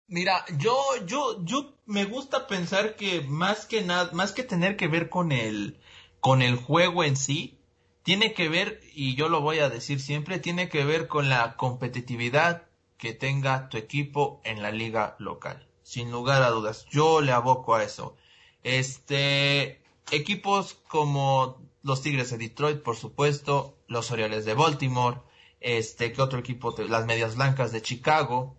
Mira, 0.06 0.44
yo, 0.58 0.76
yo, 1.06 1.44
yo 1.44 1.74
me 1.86 2.04
gusta 2.04 2.46
pensar 2.46 2.94
que 2.96 3.22
más 3.22 3.66
que 3.66 3.82
nada, 3.82 4.10
más 4.12 4.32
que 4.32 4.42
tener 4.42 4.76
que 4.76 4.86
ver 4.86 5.08
con 5.08 5.32
el, 5.32 5.80
con 6.20 6.42
el 6.42 6.56
juego 6.56 7.04
en 7.04 7.16
sí, 7.16 7.58
tiene 8.02 8.34
que 8.34 8.48
ver, 8.50 8.80
y 8.92 9.14
yo 9.14 9.28
lo 9.28 9.40
voy 9.40 9.60
a 9.60 9.70
decir 9.70 10.00
siempre, 10.00 10.38
tiene 10.38 10.68
que 10.68 10.84
ver 10.84 11.08
con 11.08 11.30
la 11.30 11.56
competitividad 11.56 12.66
que 12.98 13.14
tenga 13.14 13.68
tu 13.70 13.78
equipo 13.78 14.40
en 14.44 14.62
la 14.62 14.70
liga 14.70 15.16
local. 15.18 15.66
Sin 15.82 16.10
lugar 16.10 16.42
a 16.42 16.50
dudas, 16.50 16.86
yo 16.90 17.22
le 17.22 17.32
aboco 17.32 17.74
a 17.74 17.82
eso. 17.82 18.16
Este, 18.62 19.82
equipos 20.10 20.74
como 20.88 21.62
los 21.82 22.02
Tigres 22.02 22.30
de 22.30 22.38
Detroit, 22.38 22.82
por 22.82 22.96
supuesto, 22.96 23.78
los 23.88 24.10
Orioles 24.10 24.44
de 24.44 24.54
Baltimore, 24.54 25.20
este, 25.60 26.12
¿qué 26.12 26.20
otro 26.20 26.38
equipo? 26.38 26.74
Las 26.88 27.06
Medias 27.06 27.36
Blancas 27.36 27.72
de 27.72 27.82
Chicago, 27.82 28.56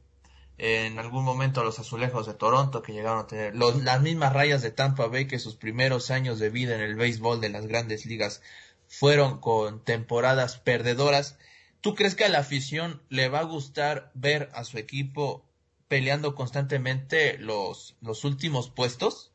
en 0.57 0.99
algún 0.99 1.25
momento 1.25 1.63
los 1.63 1.79
azulejos 1.79 2.25
de 2.27 2.33
Toronto 2.33 2.81
que 2.81 2.93
llegaron 2.93 3.19
a 3.19 3.27
tener 3.27 3.55
los, 3.55 3.83
las 3.83 4.01
mismas 4.01 4.33
rayas 4.33 4.61
de 4.61 4.71
Tampa 4.71 5.07
Bay 5.07 5.27
que 5.27 5.39
sus 5.39 5.55
primeros 5.55 6.11
años 6.11 6.39
de 6.39 6.49
vida 6.49 6.75
en 6.75 6.81
el 6.81 6.95
béisbol 6.95 7.41
de 7.41 7.49
las 7.49 7.67
grandes 7.67 8.05
ligas 8.05 8.41
fueron 8.87 9.39
con 9.39 9.83
temporadas 9.83 10.57
perdedoras. 10.57 11.37
¿Tú 11.81 11.93
crees 11.95 12.15
que 12.15 12.25
a 12.25 12.29
la 12.29 12.39
afición 12.39 13.01
le 13.09 13.27
va 13.29 13.39
a 13.39 13.43
gustar 13.43 14.11
ver 14.13 14.49
a 14.53 14.63
su 14.63 14.77
equipo 14.77 15.45
peleando 15.87 16.35
constantemente 16.35 17.37
los, 17.37 17.95
los 18.01 18.23
últimos 18.23 18.69
puestos? 18.69 19.31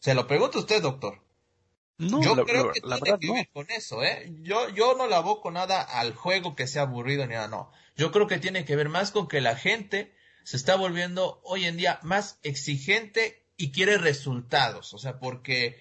Se 0.00 0.14
lo 0.14 0.26
pregunto 0.26 0.58
a 0.58 0.62
usted, 0.62 0.82
doctor. 0.82 1.22
No, 1.98 2.22
yo 2.22 2.34
la, 2.34 2.44
creo 2.44 2.66
la, 2.66 2.72
que 2.72 2.80
la 2.84 2.98
tiene 2.98 3.18
que 3.18 3.26
no. 3.28 3.34
ver 3.34 3.48
con 3.52 3.70
eso, 3.70 4.02
¿eh? 4.02 4.32
Yo, 4.42 4.68
yo 4.70 4.96
no 4.96 5.06
le 5.06 5.14
aboco 5.14 5.50
nada 5.50 5.80
al 5.80 6.14
juego 6.14 6.56
que 6.56 6.66
sea 6.66 6.82
aburrido 6.82 7.26
ni 7.26 7.34
nada, 7.34 7.48
no. 7.48 7.70
Yo 7.96 8.10
creo 8.10 8.26
que 8.26 8.38
tiene 8.38 8.64
que 8.64 8.76
ver 8.76 8.88
más 8.88 9.12
con 9.12 9.28
que 9.28 9.40
la 9.40 9.56
gente 9.56 10.12
se 10.44 10.56
está 10.56 10.76
volviendo 10.76 11.40
hoy 11.44 11.66
en 11.66 11.76
día 11.76 12.00
más 12.02 12.38
exigente 12.42 13.44
y 13.56 13.72
quiere 13.72 13.98
resultados. 13.98 14.94
O 14.94 14.98
sea, 14.98 15.18
porque 15.18 15.80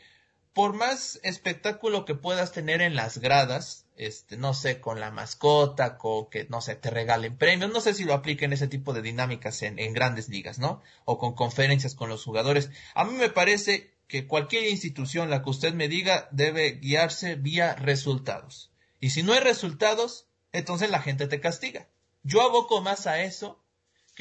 por 0.53 0.73
más 0.73 1.19
espectáculo 1.23 2.05
que 2.05 2.15
puedas 2.15 2.51
tener 2.51 2.81
en 2.81 2.95
las 2.95 3.19
gradas, 3.19 3.85
este, 3.95 4.37
no 4.37 4.53
sé, 4.53 4.81
con 4.81 4.99
la 4.99 5.11
mascota, 5.11 5.97
con 5.97 6.29
que, 6.29 6.45
no 6.49 6.61
sé, 6.61 6.75
te 6.75 6.89
regalen 6.89 7.37
premios, 7.37 7.71
no 7.71 7.81
sé 7.81 7.93
si 7.93 8.03
lo 8.03 8.13
apliquen 8.13 8.51
ese 8.53 8.67
tipo 8.67 8.93
de 8.93 9.01
dinámicas 9.01 9.61
en, 9.61 9.79
en 9.79 9.93
grandes 9.93 10.29
ligas, 10.29 10.59
¿no? 10.59 10.81
O 11.05 11.17
con 11.17 11.33
conferencias 11.33 11.95
con 11.95 12.09
los 12.09 12.23
jugadores. 12.23 12.69
A 12.95 13.05
mí 13.05 13.13
me 13.13 13.29
parece 13.29 13.93
que 14.07 14.27
cualquier 14.27 14.67
institución, 14.67 15.29
la 15.29 15.41
que 15.41 15.49
usted 15.49 15.73
me 15.73 15.87
diga, 15.87 16.27
debe 16.31 16.71
guiarse 16.71 17.35
vía 17.35 17.75
resultados. 17.75 18.71
Y 18.99 19.11
si 19.11 19.23
no 19.23 19.33
hay 19.33 19.39
resultados, 19.39 20.27
entonces 20.51 20.89
la 20.89 21.01
gente 21.01 21.27
te 21.27 21.39
castiga. 21.39 21.87
Yo 22.23 22.41
aboco 22.41 22.81
más 22.81 23.07
a 23.07 23.21
eso 23.23 23.63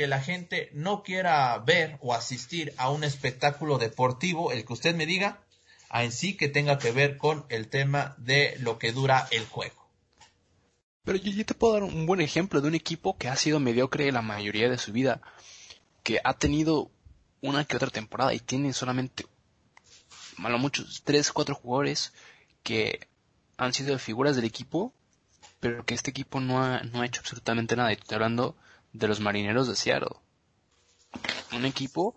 que 0.01 0.07
la 0.07 0.23
gente 0.23 0.71
no 0.73 1.03
quiera 1.03 1.59
ver 1.59 1.99
o 2.01 2.15
asistir 2.15 2.73
a 2.79 2.89
un 2.89 3.05
espectáculo 3.05 3.77
deportivo, 3.77 4.51
el 4.51 4.65
que 4.65 4.73
usted 4.73 4.95
me 4.95 5.05
diga, 5.05 5.43
en 5.93 6.11
sí 6.11 6.39
que 6.39 6.49
tenga 6.49 6.79
que 6.79 6.91
ver 6.91 7.19
con 7.19 7.45
el 7.51 7.69
tema 7.69 8.15
de 8.17 8.57
lo 8.61 8.79
que 8.79 8.93
dura 8.93 9.29
el 9.31 9.45
juego. 9.45 9.91
Pero 11.05 11.19
yo, 11.19 11.45
te 11.45 11.53
puedo 11.53 11.75
dar 11.75 11.83
un 11.83 12.07
buen 12.07 12.23
ejemplo 12.23 12.63
de 12.63 12.69
un 12.69 12.75
equipo 12.75 13.19
que 13.19 13.29
ha 13.29 13.37
sido 13.37 13.61
mediocre 13.61 14.11
la 14.11 14.23
mayoría 14.23 14.71
de 14.71 14.79
su 14.79 14.91
vida, 14.91 15.21
que 16.03 16.19
ha 16.25 16.33
tenido 16.33 16.91
una 17.43 17.67
que 17.67 17.77
otra 17.77 17.91
temporada 17.91 18.33
y 18.33 18.41
tiene 18.41 18.73
solamente, 18.73 19.27
malo 20.39 20.57
muchos, 20.57 21.03
tres, 21.05 21.31
cuatro 21.31 21.55
jugadores 21.55 22.15
que 22.63 23.07
han 23.59 23.75
sido 23.75 23.99
figuras 23.99 24.35
del 24.35 24.47
equipo, 24.47 24.95
pero 25.61 25.85
que 25.85 25.93
este 25.93 26.11
equipo 26.11 26.41
no 26.41 26.63
ha, 26.63 26.81
no 26.85 27.03
ha 27.03 27.07
hecho 27.07 27.21
absolutamente 27.21 27.77
nada. 27.77 27.91
Y 27.91 27.97
estoy 27.97 28.15
hablando 28.15 28.57
de 28.93 29.09
los 29.09 29.21
marineros 29.21 29.69
de 29.69 29.77
Seattle. 29.77 30.17
Un 31.53 31.65
equipo 31.65 32.17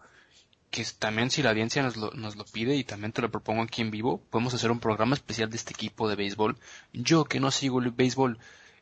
que 0.69 0.85
también 0.97 1.29
si 1.29 1.43
la 1.43 1.51
audiencia 1.51 1.83
nos 1.83 1.97
lo, 1.97 2.11
nos 2.11 2.35
lo, 2.35 2.45
pide 2.45 2.75
y 2.75 2.83
también 2.83 3.11
te 3.11 3.21
lo 3.21 3.29
propongo 3.29 3.61
aquí 3.61 3.81
en 3.81 3.91
vivo, 3.91 4.21
podemos 4.29 4.53
hacer 4.55 4.71
un 4.71 4.79
programa 4.79 5.15
especial 5.15 5.49
de 5.49 5.57
este 5.57 5.73
equipo 5.73 6.09
de 6.09 6.15
béisbol. 6.15 6.57
Yo 6.93 7.25
que 7.25 7.39
no 7.39 7.51
sigo 7.51 7.79
el 7.79 7.91
béisbol 7.91 8.39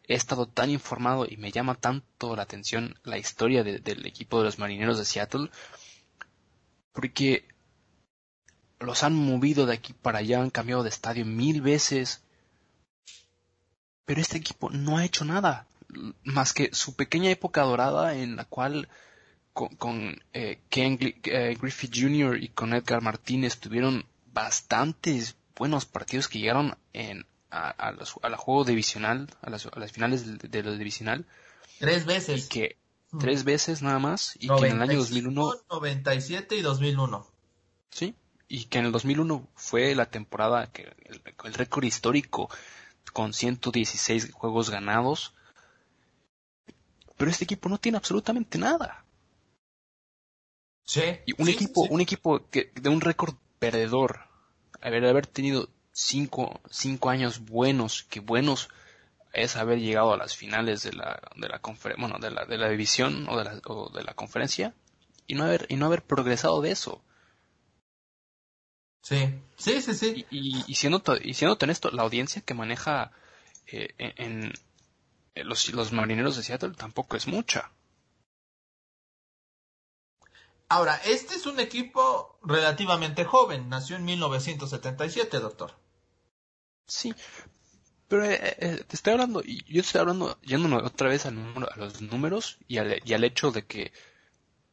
he 0.07 0.15
estado 0.15 0.47
tan 0.47 0.69
informado 0.69 1.25
y 1.29 1.37
me 1.37 1.51
llama 1.51 1.75
tanto 1.75 2.35
la 2.35 2.43
atención 2.43 2.95
la 3.03 3.17
historia 3.17 3.63
de, 3.63 3.79
del 3.79 4.05
equipo 4.05 4.39
de 4.39 4.45
los 4.45 4.59
marineros 4.59 4.97
de 4.97 5.05
Seattle 5.05 5.49
porque 6.93 7.47
los 8.79 9.03
han 9.03 9.13
movido 9.13 9.65
de 9.65 9.73
aquí 9.73 9.93
para 9.93 10.19
allá, 10.19 10.41
han 10.41 10.49
cambiado 10.49 10.83
de 10.83 10.89
estadio 10.89 11.25
mil 11.25 11.61
veces 11.61 12.23
Pero 14.05 14.21
este 14.21 14.37
equipo 14.37 14.69
no 14.69 14.97
ha 14.97 15.05
hecho 15.05 15.23
nada, 15.25 15.67
más 16.23 16.53
que 16.53 16.69
su 16.73 16.95
pequeña 16.95 17.29
época 17.29 17.61
dorada 17.61 18.15
en 18.15 18.35
la 18.35 18.45
cual 18.45 18.89
con, 19.53 20.21
eh, 20.33 20.59
Ken 20.69 20.97
eh, 21.01 21.57
Griffith 21.59 21.93
Jr. 21.93 22.41
y 22.41 22.49
con 22.49 22.73
Edgar 22.73 23.01
Martínez 23.01 23.59
tuvieron 23.59 24.05
bastantes 24.33 25.35
buenos 25.55 25.85
partidos 25.85 26.27
que 26.27 26.39
llegaron 26.39 26.77
en, 26.93 27.25
a, 27.51 27.91
la 27.91 28.37
juego 28.37 28.63
divisional, 28.63 29.29
a 29.41 29.49
las, 29.49 29.67
finales 29.91 30.39
de, 30.39 30.63
lo 30.63 30.77
divisional. 30.77 31.25
Tres 31.79 32.05
veces. 32.05 32.45
Y 32.45 32.49
que, 32.49 32.77
tres 33.19 33.43
veces 33.43 33.81
nada 33.81 33.99
más, 33.99 34.35
y 34.39 34.47
que 34.47 34.67
en 34.67 34.77
el 34.77 34.81
año 34.81 34.97
2001... 34.99 35.53
97 35.69 36.55
y 36.55 36.61
2001. 36.61 37.27
Sí, 37.89 38.15
y 38.47 38.65
que 38.65 38.79
en 38.79 38.85
el 38.85 38.91
2001 38.91 39.47
fue 39.55 39.95
la 39.95 40.07
temporada 40.07 40.67
que 40.71 40.93
el, 41.43 41.53
récord 41.53 41.83
histórico 41.83 42.49
con 43.13 43.33
116 43.33 44.31
juegos 44.33 44.69
ganados. 44.69 45.33
Pero 47.21 47.29
este 47.29 47.43
equipo 47.43 47.69
no 47.69 47.77
tiene 47.77 47.99
absolutamente 47.99 48.57
nada. 48.57 49.05
Sí. 50.83 51.03
Y 51.27 51.39
un 51.39 51.49
equipo, 51.49 51.81
un 51.81 52.01
equipo 52.01 52.49
que, 52.49 52.71
de 52.73 52.89
un 52.89 52.99
récord 52.99 53.35
perdedor, 53.59 54.21
haber, 54.81 55.05
haber 55.05 55.27
tenido 55.27 55.69
cinco, 55.91 56.61
cinco 56.71 57.11
años 57.11 57.41
buenos, 57.41 58.01
que 58.09 58.21
buenos 58.21 58.69
es 59.33 59.55
haber 59.55 59.79
llegado 59.79 60.13
a 60.13 60.17
las 60.17 60.35
finales 60.35 60.81
de 60.81 60.93
la, 60.93 61.21
de 61.35 61.47
la 61.47 61.61
bueno, 61.99 62.17
de 62.17 62.31
la, 62.31 62.45
de 62.45 62.57
la 62.57 62.69
división 62.69 63.29
o 63.29 63.37
de 63.37 63.43
la, 63.43 63.61
o 63.67 63.91
de 63.91 64.03
la 64.03 64.15
conferencia 64.15 64.73
y 65.27 65.35
no 65.35 65.43
haber, 65.43 65.67
y 65.69 65.75
no 65.75 65.85
haber 65.85 66.01
progresado 66.01 66.59
de 66.63 66.71
eso. 66.71 67.03
Sí, 69.03 69.29
sí, 69.57 69.79
sí, 69.83 69.93
sí. 69.93 70.25
Y, 70.31 70.63
y, 70.65 70.73
siendo, 70.73 71.03
y 71.21 71.35
siendo 71.35 71.55
esto, 71.69 71.91
la 71.91 72.01
audiencia 72.01 72.41
que 72.41 72.55
maneja 72.55 73.11
eh, 73.67 73.93
en, 73.99 74.53
los, 75.35 75.69
los 75.73 75.91
marineros 75.91 76.37
de 76.37 76.43
Seattle 76.43 76.73
tampoco 76.75 77.17
es 77.17 77.27
mucha. 77.27 77.71
Ahora, 80.69 80.95
este 81.03 81.35
es 81.35 81.45
un 81.45 81.59
equipo 81.59 82.39
relativamente 82.43 83.25
joven, 83.25 83.67
nació 83.67 83.97
en 83.97 84.05
1977, 84.05 85.39
doctor. 85.39 85.73
Sí, 86.87 87.13
pero 88.07 88.25
eh, 88.25 88.55
eh, 88.59 88.83
te 88.87 88.95
estoy 88.95 89.13
hablando, 89.13 89.41
yo 89.41 89.81
estoy 89.81 89.99
hablando, 90.01 90.37
yéndome 90.41 90.77
otra 90.77 91.09
vez 91.09 91.25
a 91.25 91.31
los 91.31 92.01
números 92.01 92.57
y 92.67 92.77
al, 92.77 93.01
y 93.05 93.13
al 93.13 93.23
hecho 93.23 93.51
de 93.51 93.65
que 93.65 93.93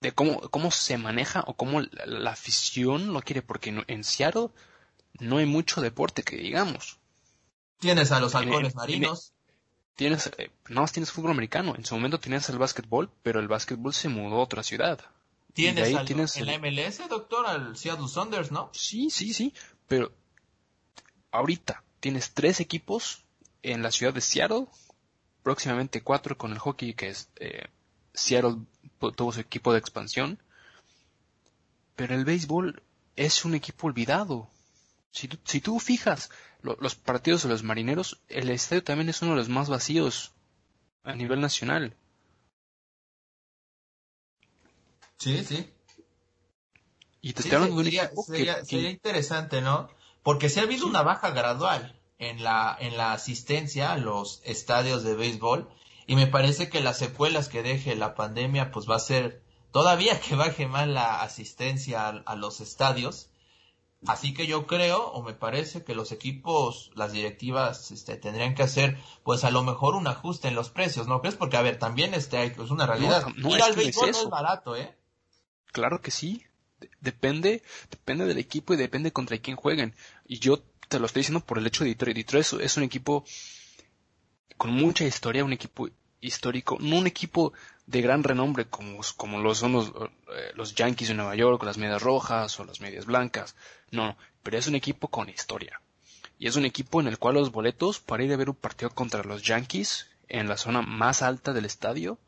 de 0.00 0.12
cómo, 0.12 0.40
cómo 0.40 0.70
se 0.70 0.98
maneja 0.98 1.44
o 1.46 1.54
cómo 1.54 1.80
la, 1.80 2.30
afición 2.30 3.12
lo 3.12 3.20
quiere, 3.22 3.42
porque 3.42 3.84
en, 3.86 4.04
Seattle 4.04 4.50
no 5.20 5.38
hay 5.38 5.46
mucho 5.46 5.80
deporte 5.80 6.22
que 6.22 6.36
digamos. 6.36 6.98
Tienes 7.78 8.12
a 8.12 8.20
los 8.20 8.34
halcones 8.34 8.74
marinos. 8.74 9.32
Tienes, 9.98 10.30
eh, 10.38 10.52
no 10.68 10.82
más 10.82 10.92
tienes 10.92 11.10
fútbol 11.10 11.32
americano. 11.32 11.74
En 11.76 11.84
su 11.84 11.96
momento 11.96 12.20
tenías 12.20 12.48
el 12.50 12.56
básquetbol, 12.56 13.10
pero 13.24 13.40
el 13.40 13.48
básquetbol 13.48 13.92
se 13.92 14.08
mudó 14.08 14.36
a 14.36 14.44
otra 14.44 14.62
ciudad. 14.62 15.00
Tienes, 15.54 15.88
ahí 15.88 16.04
tienes 16.04 16.36
en 16.36 16.46
la 16.46 16.56
MLS, 16.56 17.08
doctor, 17.08 17.44
al 17.44 17.76
Seattle 17.76 18.06
Saunders, 18.06 18.52
¿no? 18.52 18.70
Sí, 18.72 19.10
sí, 19.10 19.34
sí. 19.34 19.52
Pero 19.88 20.12
ahorita 21.32 21.82
tienes 21.98 22.32
tres 22.32 22.60
equipos 22.60 23.24
en 23.64 23.82
la 23.82 23.90
ciudad 23.90 24.14
de 24.14 24.20
Seattle, 24.20 24.66
próximamente 25.42 26.00
cuatro 26.04 26.38
con 26.38 26.52
el 26.52 26.60
hockey, 26.60 26.94
que 26.94 27.08
es 27.08 27.28
eh, 27.40 27.66
Seattle 28.14 28.58
tuvo 29.16 29.32
su 29.32 29.40
equipo 29.40 29.72
de 29.72 29.80
expansión, 29.80 30.38
pero 31.96 32.14
el 32.14 32.24
béisbol 32.24 32.84
es 33.16 33.44
un 33.44 33.56
equipo 33.56 33.88
olvidado. 33.88 34.48
Si 35.10 35.28
tú, 35.28 35.38
si 35.44 35.60
tú 35.60 35.80
fijas 35.80 36.30
los 36.62 36.94
partidos 36.94 37.42
de 37.42 37.48
los 37.48 37.62
marineros, 37.62 38.20
el 38.28 38.50
estadio 38.50 38.84
también 38.84 39.08
es 39.08 39.22
uno 39.22 39.32
de 39.32 39.38
los 39.38 39.48
más 39.48 39.68
vacíos 39.68 40.32
a 41.04 41.14
nivel 41.14 41.40
nacional. 41.40 41.96
Sí, 45.18 45.44
sí. 45.44 45.70
Y 47.20 47.32
te 47.32 47.42
estoy 47.42 47.56
hablando 47.56 47.76
de 47.76 47.82
un 47.82 47.88
equipo 47.88 48.22
sería, 48.22 48.64
sería 48.64 48.90
interesante, 48.90 49.60
¿no? 49.60 49.88
Porque 50.22 50.48
se 50.48 50.60
ha 50.60 50.64
habido 50.64 50.86
una 50.86 51.02
baja 51.02 51.30
gradual 51.30 51.98
en 52.18 52.42
la, 52.42 52.76
en 52.78 52.96
la 52.96 53.12
asistencia 53.12 53.92
a 53.92 53.98
los 53.98 54.40
estadios 54.44 55.02
de 55.02 55.14
béisbol 55.14 55.68
y 56.06 56.16
me 56.16 56.26
parece 56.26 56.68
que 56.68 56.80
las 56.80 56.98
secuelas 56.98 57.48
que 57.48 57.62
deje 57.62 57.94
la 57.94 58.14
pandemia 58.14 58.70
pues 58.70 58.88
va 58.88 58.96
a 58.96 59.00
ser 59.00 59.42
todavía 59.72 60.20
que 60.26 60.34
baje 60.34 60.66
más 60.66 60.88
la 60.88 61.22
asistencia 61.22 62.08
a, 62.08 62.36
los 62.36 62.60
estadios. 62.60 63.30
Así 64.06 64.32
que 64.32 64.46
yo 64.46 64.66
creo 64.66 65.08
o 65.08 65.22
me 65.22 65.34
parece 65.34 65.82
que 65.82 65.94
los 65.94 66.12
equipos, 66.12 66.92
las 66.94 67.12
directivas 67.12 67.90
este, 67.90 68.16
tendrían 68.16 68.54
que 68.54 68.62
hacer 68.62 68.96
pues 69.24 69.42
a 69.42 69.50
lo 69.50 69.64
mejor 69.64 69.96
un 69.96 70.06
ajuste 70.06 70.48
en 70.48 70.54
los 70.54 70.70
precios, 70.70 71.08
¿no 71.08 71.20
crees? 71.20 71.34
Porque 71.34 71.56
a 71.56 71.62
ver, 71.62 71.78
también 71.78 72.14
este, 72.14 72.44
es 72.44 72.70
una 72.70 72.86
realidad. 72.86 73.26
No, 73.36 73.54
Ir 73.54 73.62
al 73.62 73.74
béisbol 73.74 74.12
no 74.12 74.20
es 74.20 74.28
barato, 74.28 74.76
¿eh? 74.76 74.96
Claro 75.72 76.00
que 76.00 76.12
sí. 76.12 76.44
Depende, 77.00 77.64
depende 77.90 78.24
del 78.24 78.38
equipo 78.38 78.72
y 78.72 78.76
depende 78.76 79.12
contra 79.12 79.38
quién 79.38 79.56
jueguen. 79.56 79.96
Y 80.26 80.38
yo 80.38 80.62
te 80.88 81.00
lo 81.00 81.06
estoy 81.06 81.20
diciendo 81.20 81.44
por 81.44 81.58
el 81.58 81.66
hecho 81.66 81.82
de 81.82 81.90
Detroit. 81.90 82.16
Detroit 82.16 82.46
es 82.60 82.76
un 82.76 82.84
equipo 82.84 83.24
con 84.56 84.70
mucha 84.70 85.04
historia, 85.04 85.44
un 85.44 85.52
equipo 85.52 85.88
histórico, 86.20 86.76
no 86.80 86.98
un 86.98 87.06
equipo 87.08 87.52
de 87.88 88.02
gran 88.02 88.22
renombre 88.22 88.66
como, 88.66 89.00
como 89.16 89.40
lo 89.40 89.54
son 89.54 89.72
los, 89.72 89.88
eh, 89.88 90.52
los 90.54 90.74
Yankees 90.74 91.08
de 91.08 91.14
Nueva 91.14 91.34
York, 91.34 91.62
las 91.62 91.78
medias 91.78 92.02
rojas 92.02 92.60
o 92.60 92.64
las 92.64 92.80
medias 92.80 93.06
blancas, 93.06 93.56
no, 93.90 94.16
pero 94.42 94.58
es 94.58 94.66
un 94.66 94.74
equipo 94.74 95.08
con 95.08 95.30
historia. 95.30 95.80
Y 96.38 96.46
es 96.46 96.56
un 96.56 96.66
equipo 96.66 97.00
en 97.00 97.08
el 97.08 97.18
cual 97.18 97.34
los 97.34 97.50
boletos 97.50 97.98
para 97.98 98.22
ir 98.22 98.32
a 98.32 98.36
ver 98.36 98.50
un 98.50 98.56
partido 98.56 98.90
contra 98.90 99.24
los 99.24 99.42
Yankees 99.42 100.10
en 100.28 100.48
la 100.48 100.58
zona 100.58 100.82
más 100.82 101.22
alta 101.22 101.54
del 101.54 101.64
estadio 101.64 102.18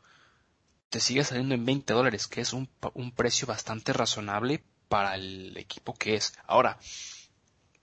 te 0.89 0.99
sigue 0.99 1.23
saliendo 1.23 1.53
en 1.53 1.63
20 1.63 1.93
dólares, 1.93 2.27
que 2.27 2.41
es 2.41 2.53
un, 2.53 2.67
un 2.95 3.11
precio 3.11 3.47
bastante 3.47 3.93
razonable 3.93 4.63
para 4.89 5.15
el 5.15 5.55
equipo 5.55 5.93
que 5.93 6.15
es. 6.15 6.33
Ahora, 6.47 6.79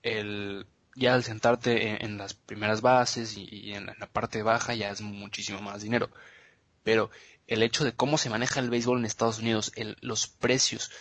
el, 0.02 0.66
ya 0.96 1.14
al 1.14 1.22
sentarte 1.22 2.04
en, 2.04 2.18
las 2.18 2.34
primeras 2.34 2.82
bases 2.82 3.36
y, 3.38 3.72
en, 3.72 3.86
la, 3.86 4.06
parte 4.12 4.42
baja 4.42 4.74
ya 4.74 4.90
es 4.90 5.00
muchísimo 5.00 5.62
más 5.62 5.80
dinero. 5.80 6.10
Pero 6.82 7.10
el 7.48 7.62
hecho 7.62 7.84
de 7.84 7.92
cómo 7.92 8.18
se 8.18 8.30
maneja 8.30 8.60
el 8.60 8.70
béisbol 8.70 8.98
en 8.98 9.04
Estados 9.04 9.40
Unidos, 9.40 9.72
los 10.00 10.28
precios, 10.28 10.92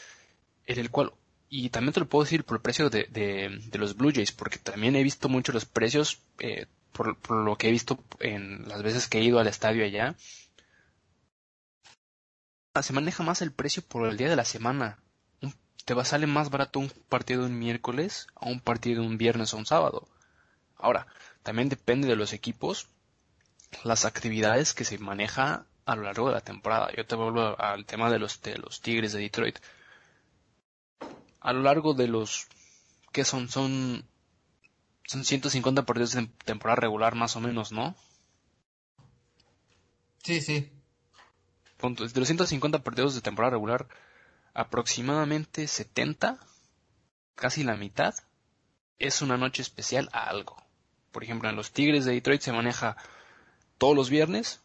en 0.66 0.80
el 0.80 0.90
cual, 0.90 1.14
y 1.50 1.70
también 1.70 1.94
te 1.94 2.00
lo 2.00 2.10
puedo 2.10 2.24
decir 2.24 2.44
por 2.44 2.58
el 2.58 2.62
precio 2.62 2.90
de, 2.90 3.62
los 3.74 3.96
Blue 3.96 4.12
Jays, 4.12 4.32
porque 4.32 4.58
también 4.58 4.96
he 4.96 5.04
visto 5.04 5.30
mucho 5.30 5.52
los 5.52 5.66
precios, 5.66 6.20
eh, 6.40 6.66
por, 6.92 7.16
lo 7.30 7.56
que 7.58 7.68
he 7.68 7.72
visto 7.72 8.04
en 8.20 8.68
las 8.68 8.82
veces 8.82 9.08
que 9.08 9.20
he 9.20 9.24
ido 9.24 9.40
al 9.40 9.48
estadio 9.48 9.86
allá, 9.86 10.16
se 12.82 12.94
maneja 12.94 13.24
más 13.24 13.42
el 13.42 13.52
precio 13.52 13.84
por 13.84 14.08
el 14.08 14.18
día 14.18 14.30
de 14.30 14.36
la 14.36 14.46
semana 14.46 15.00
te 15.88 15.94
va 15.94 16.02
a 16.02 16.06
salir 16.06 16.28
más 16.28 16.50
barato 16.50 16.80
un 16.80 16.90
partido 16.90 17.46
un 17.46 17.58
miércoles 17.58 18.28
a 18.36 18.50
un 18.50 18.60
partido 18.60 19.04
un 19.04 19.18
viernes 19.18 19.54
o 19.54 19.58
un 19.58 19.66
sábado. 19.66 20.10
Ahora, 20.76 21.08
también 21.44 21.70
depende 21.70 22.10
de 22.10 22.18
los 22.18 22.34
equipos, 22.34 22.90
las 23.86 24.04
actividades 24.04 24.74
que 24.74 24.84
se 24.84 24.98
maneja 24.98 25.66
a 25.88 25.96
lo 25.96 26.04
largo 26.04 26.28
de 26.28 26.34
la 26.34 26.42
temporada. 26.42 26.92
Yo 26.96 27.06
te 27.06 27.16
vuelvo 27.16 27.60
al 27.60 27.86
tema 27.86 28.12
de 28.12 28.20
los, 28.20 28.42
de 28.42 28.58
los 28.58 28.82
Tigres 28.82 29.14
de 29.14 29.22
Detroit. 29.22 29.58
A 31.40 31.54
lo 31.54 31.62
largo 31.62 31.94
de 31.94 32.08
los 32.08 32.48
que 33.14 33.24
son 33.24 33.48
son 33.48 34.06
son 35.08 35.24
150 35.24 35.86
partidos 35.86 36.12
de 36.12 36.28
temporada 36.44 36.82
regular 36.82 37.16
más 37.16 37.38
o 37.38 37.40
menos, 37.40 37.72
¿no? 37.72 37.96
Sí, 40.24 40.42
sí. 40.42 40.70
Punto. 41.78 42.06
De 42.06 42.20
los 42.20 42.28
150 42.28 42.84
partidos 42.84 43.16
de 43.16 43.22
temporada 43.22 43.52
regular, 43.52 43.88
aproximadamente 44.54 45.68
70, 45.68 46.38
casi 47.36 47.64
la 47.64 47.78
mitad, 47.78 48.14
es 49.00 49.22
una 49.22 49.38
noche 49.38 49.62
especial 49.62 50.10
a 50.12 50.26
algo. 50.26 50.58
Por 51.14 51.24
ejemplo, 51.24 51.50
en 51.50 51.56
los 51.56 51.72
Tigres 51.72 52.04
de 52.04 52.12
Detroit 52.12 52.42
se 52.42 52.52
maneja 52.52 52.98
todos 53.78 53.96
los 53.96 54.10
viernes 54.10 54.62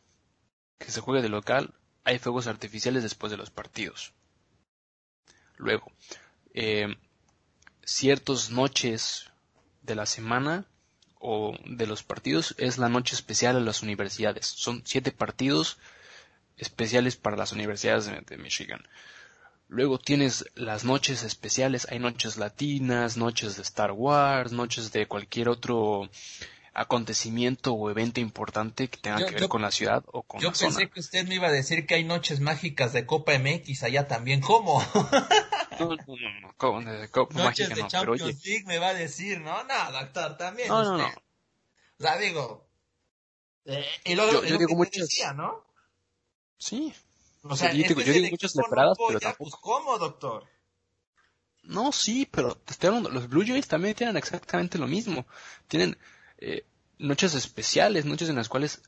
que 0.83 0.91
se 0.91 1.01
juegue 1.01 1.23
de 1.23 1.29
local, 1.29 1.75
hay 2.05 2.19
fuegos 2.19 2.47
artificiales 2.47 3.03
después 3.03 3.31
de 3.31 3.37
los 3.37 3.51
partidos. 3.51 4.13
Luego, 5.57 5.93
eh, 6.55 6.97
ciertas 7.85 8.51
noches 8.51 9.31
de 9.83 9.95
la 9.95 10.07
semana 10.07 10.67
o 11.19 11.57
de 11.65 11.87
los 11.87 12.03
partidos 12.03 12.55
es 12.59 12.79
la 12.79 12.89
noche 12.89 13.15
especial 13.15 13.57
a 13.57 13.61
las 13.61 13.83
universidades. 13.83 14.47
Son 14.47 14.83
siete 14.85 15.13
partidos 15.13 15.79
especiales 16.57 17.17
para 17.17 17.37
las 17.37 17.53
universidades 17.53 18.11
de 18.27 18.39
Michigan. 18.39 18.83
Luego 19.69 19.99
tienes 19.99 20.45
las 20.55 20.85
noches 20.85 21.23
especiales, 21.23 21.87
hay 21.91 21.99
noches 21.99 22.37
latinas, 22.37 23.17
noches 23.17 23.57
de 23.57 23.63
Star 23.63 23.93
Wars, 23.93 24.53
noches 24.53 24.93
de 24.93 25.07
cualquier 25.07 25.49
otro 25.49 26.11
acontecimiento 26.75 27.75
o 27.75 27.91
evento 27.91 28.21
importante 28.21 28.89
que 28.89 28.97
tenga 28.97 29.25
que 29.27 29.35
ver 29.35 29.49
con 29.49 29.61
la 29.61 29.71
ciudad 29.71 30.03
o 30.07 30.23
con 30.23 30.41
yo 30.41 30.53
pensé 30.53 30.89
que 30.89 31.01
usted 31.01 31.27
me 31.27 31.35
iba 31.35 31.49
a 31.49 31.53
decir 31.53 31.87
que 31.87 31.97
hay 31.97 32.05
noches 32.05 32.41
mágicas 32.41 32.93
de 32.93 33.05
Copa 33.05 33.39
MX 33.39 33.83
allá 33.83 34.09
también. 34.09 34.41
¿Cómo? 34.41 34.81
no, 35.79 35.97
no, 35.97 36.41
no, 36.41 36.55
Copa, 36.57 37.35
noches 37.35 37.69
de 37.69 37.87
Champions 37.87 38.45
League 38.45 38.65
me 38.67 38.79
va 38.79 38.89
a 38.89 38.95
decir, 38.95 39.41
no, 39.41 39.65
no, 39.65 39.93
doctor, 39.93 40.37
también. 40.37 40.69
No, 40.69 40.83
no, 40.83 40.99
no. 40.99 41.07
O 41.07 42.03
sea, 42.03 42.17
digo, 42.17 42.69
Eh, 43.65 43.87
y 44.05 44.15
luego, 44.15 44.43
yo, 44.45 44.59
digo 44.59 44.75
muchos. 44.75 45.09
¿no? 45.37 45.65
Sí. 46.59 46.93
O 47.43 47.57
sea, 47.57 47.73
yo, 47.73 47.95
digo, 47.95 48.29
muchas 48.31 48.53
separadas, 48.53 48.97
pero 48.97 49.21
pues, 49.21 49.23
tampoco. 49.23 49.61
¿Cómo, 49.61 49.99
doctor? 49.99 50.49
No, 51.65 51.93
sí, 51.93 52.27
pero 52.31 52.57
te 52.57 52.73
estoy 52.73 52.89
hablando, 52.89 53.11
los 53.11 53.29
Blue 53.29 53.45
Jays 53.47 53.69
también 53.69 53.95
tienen 53.95 54.17
exactamente 54.17 54.79
lo 54.79 54.89
mismo. 54.89 55.27
Tienen 55.69 55.97
eh, 56.43 56.65
noches 56.99 57.35
especiales, 57.35 58.05
noches 58.05 58.29
en 58.29 58.37
las 58.37 58.49
cuales 58.49 58.83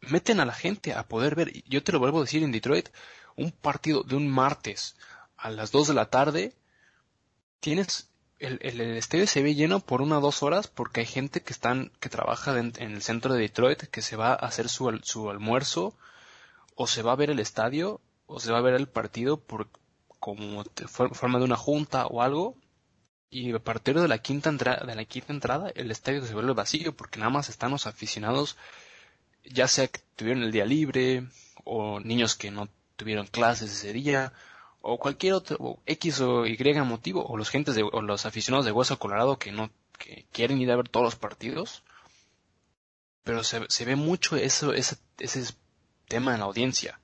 meten 0.00 0.40
a 0.40 0.46
la 0.46 0.54
gente 0.54 0.94
a 0.94 1.06
poder 1.06 1.34
ver. 1.34 1.52
Yo 1.68 1.82
te 1.82 1.92
lo 1.92 1.98
vuelvo 1.98 2.18
a 2.18 2.22
decir 2.22 2.42
en 2.42 2.52
Detroit, 2.52 2.88
un 3.36 3.52
partido 3.52 4.02
de 4.02 4.16
un 4.16 4.28
martes 4.28 4.96
a 5.36 5.50
las 5.50 5.72
2 5.72 5.88
de 5.88 5.94
la 5.94 6.10
tarde, 6.10 6.54
tienes 7.60 8.08
el, 8.38 8.58
el, 8.62 8.80
estadio 8.96 9.26
se 9.26 9.42
ve 9.42 9.54
lleno 9.54 9.80
por 9.80 10.02
una 10.02 10.18
o 10.18 10.20
dos 10.20 10.42
horas 10.42 10.66
porque 10.66 11.00
hay 11.00 11.06
gente 11.06 11.42
que 11.42 11.52
están 11.52 11.92
que 12.00 12.08
trabaja 12.08 12.58
en, 12.58 12.72
el 12.76 13.02
centro 13.02 13.34
de 13.34 13.40
Detroit 13.40 13.84
que 13.84 14.02
se 14.02 14.16
va 14.16 14.32
a 14.32 14.34
hacer 14.34 14.68
su, 14.68 14.98
su 15.04 15.30
almuerzo 15.30 15.94
o 16.74 16.88
se 16.88 17.02
va 17.02 17.12
a 17.12 17.16
ver 17.16 17.30
el 17.30 17.38
estadio 17.38 18.00
o 18.26 18.40
se 18.40 18.50
va 18.50 18.58
a 18.58 18.62
ver 18.62 18.74
el 18.74 18.88
partido 18.88 19.38
por 19.38 19.68
como 20.18 20.64
forma 20.88 21.38
de 21.38 21.44
una 21.44 21.56
junta 21.56 22.06
o 22.06 22.20
algo 22.20 22.56
y 23.32 23.52
a 23.52 23.58
partir 23.58 23.98
de 23.98 24.06
la 24.06 24.18
quinta 24.18 24.50
entrada 24.50 24.86
de 24.86 24.94
la 24.94 25.04
quinta 25.06 25.32
entrada 25.32 25.72
el 25.74 25.90
estadio 25.90 26.24
se 26.24 26.34
vuelve 26.34 26.52
vacío 26.52 26.94
porque 26.94 27.18
nada 27.18 27.30
más 27.30 27.48
están 27.48 27.70
los 27.72 27.86
aficionados 27.86 28.56
ya 29.44 29.66
sea 29.66 29.88
que 29.88 30.00
tuvieron 30.16 30.42
el 30.44 30.52
día 30.52 30.66
libre 30.66 31.26
o 31.64 31.98
niños 31.98 32.36
que 32.36 32.50
no 32.50 32.68
tuvieron 32.96 33.26
clases 33.26 33.72
ese 33.72 33.92
día 33.94 34.32
o 34.82 34.98
cualquier 34.98 35.32
otro 35.34 35.78
X 35.86 36.20
o 36.20 36.46
Y 36.46 36.58
motivo 36.84 37.24
o 37.26 37.36
los 37.36 37.48
gentes 37.48 37.74
de, 37.74 37.82
o 37.82 38.02
los 38.02 38.26
aficionados 38.26 38.66
de 38.66 38.72
Hueso 38.72 38.98
Colorado 38.98 39.38
que 39.38 39.50
no 39.50 39.70
que 39.98 40.26
quieren 40.32 40.60
ir 40.60 40.70
a 40.70 40.76
ver 40.76 40.88
todos 40.88 41.04
los 41.04 41.16
partidos. 41.16 41.82
Pero 43.24 43.44
se, 43.44 43.64
se 43.68 43.84
ve 43.84 43.94
mucho 43.94 44.36
eso 44.36 44.72
ese, 44.72 44.96
ese 45.18 45.54
tema 46.08 46.34
en 46.34 46.40
la 46.40 46.46
audiencia 46.46 47.00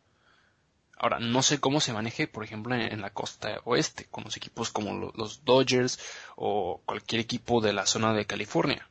ahora 0.99 1.19
no 1.19 1.43
sé 1.43 1.61
cómo 1.61 1.81
se 1.81 1.93
maneje 1.93 2.27
por 2.27 2.45
ejemplo 2.45 2.75
en, 2.75 3.01
la 3.01 3.11
costa 3.11 3.61
oeste 3.65 4.07
con 4.07 4.25
los 4.25 4.37
equipos 4.37 4.71
como 4.71 5.13
los 5.15 5.45
Dodgers 5.45 5.99
o 6.37 6.83
cualquier 6.85 7.21
equipo 7.21 7.61
de 7.61 7.73
la 7.73 7.87
zona 7.87 8.13
de 8.15 8.27
California 8.27 8.89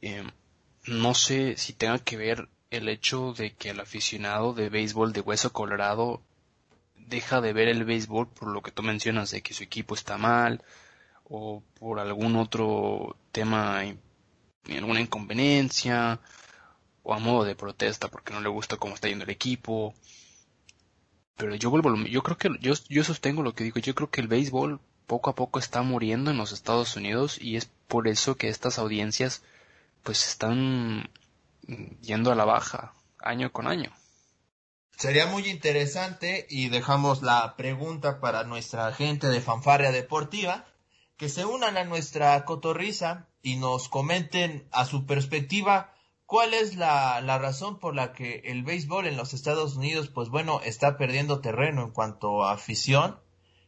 Eh, 0.00 0.24
no 0.86 1.14
sé 1.14 1.56
si 1.56 1.72
tenga 1.74 1.98
que 1.98 2.16
ver 2.16 2.48
el 2.70 2.88
hecho 2.88 3.34
de 3.34 3.54
que 3.54 3.70
el 3.70 3.80
aficionado 3.80 4.54
de 4.54 4.68
béisbol 4.68 5.12
de 5.12 5.20
Hueso 5.20 5.52
Colorado 5.52 6.22
deja 6.94 7.40
de 7.40 7.52
ver 7.52 7.68
el 7.68 7.84
béisbol 7.84 8.28
por 8.28 8.48
lo 8.48 8.62
que 8.62 8.72
tú 8.72 8.82
mencionas 8.82 9.30
de 9.30 9.42
que 9.42 9.54
su 9.54 9.62
equipo 9.62 9.94
está 9.94 10.16
mal 10.16 10.62
o 11.24 11.62
por 11.78 12.00
algún 12.00 12.36
otro 12.36 13.16
tema, 13.32 13.82
alguna 14.68 15.00
inconveniencia 15.00 16.20
o 17.06 17.14
a 17.14 17.20
modo 17.20 17.44
de 17.44 17.54
protesta 17.54 18.08
porque 18.08 18.34
no 18.34 18.40
le 18.40 18.48
gusta 18.48 18.76
cómo 18.76 18.94
está 18.94 19.08
yendo 19.08 19.24
el 19.24 19.30
equipo. 19.30 19.94
Pero 21.36 21.54
yo 21.54 21.70
vuelvo, 21.70 21.94
yo 21.94 22.22
creo 22.24 22.36
que 22.36 22.50
yo, 22.60 22.74
yo 22.88 23.04
sostengo 23.04 23.42
lo 23.42 23.54
que 23.54 23.62
digo, 23.62 23.78
yo 23.78 23.94
creo 23.94 24.10
que 24.10 24.20
el 24.20 24.26
béisbol 24.26 24.80
poco 25.06 25.30
a 25.30 25.36
poco 25.36 25.60
está 25.60 25.82
muriendo 25.82 26.32
en 26.32 26.36
los 26.36 26.50
Estados 26.50 26.96
Unidos 26.96 27.38
y 27.40 27.56
es 27.56 27.70
por 27.86 28.08
eso 28.08 28.36
que 28.36 28.48
estas 28.48 28.78
audiencias 28.78 29.44
pues 30.02 30.26
están 30.26 31.08
yendo 32.02 32.32
a 32.32 32.34
la 32.34 32.44
baja 32.44 32.92
año 33.20 33.52
con 33.52 33.68
año. 33.68 33.92
Sería 34.96 35.26
muy 35.26 35.48
interesante 35.48 36.46
y 36.50 36.70
dejamos 36.70 37.22
la 37.22 37.54
pregunta 37.56 38.18
para 38.18 38.42
nuestra 38.42 38.92
gente 38.92 39.28
de 39.28 39.40
Fanfarria 39.40 39.92
Deportiva 39.92 40.66
que 41.16 41.28
se 41.28 41.44
unan 41.44 41.76
a 41.76 41.84
nuestra 41.84 42.44
cotorriza 42.44 43.28
y 43.42 43.56
nos 43.56 43.88
comenten 43.88 44.66
a 44.72 44.86
su 44.86 45.06
perspectiva 45.06 45.92
cuál 46.26 46.54
es 46.54 46.76
la, 46.76 47.20
la 47.20 47.38
razón 47.38 47.78
por 47.78 47.94
la 47.94 48.12
que 48.12 48.42
el 48.44 48.62
béisbol 48.62 49.06
en 49.06 49.16
los 49.16 49.32
Estados 49.32 49.76
Unidos 49.76 50.08
pues 50.08 50.28
bueno 50.28 50.60
está 50.64 50.98
perdiendo 50.98 51.40
terreno 51.40 51.82
en 51.82 51.90
cuanto 51.92 52.44
a 52.44 52.52
afición 52.52 53.18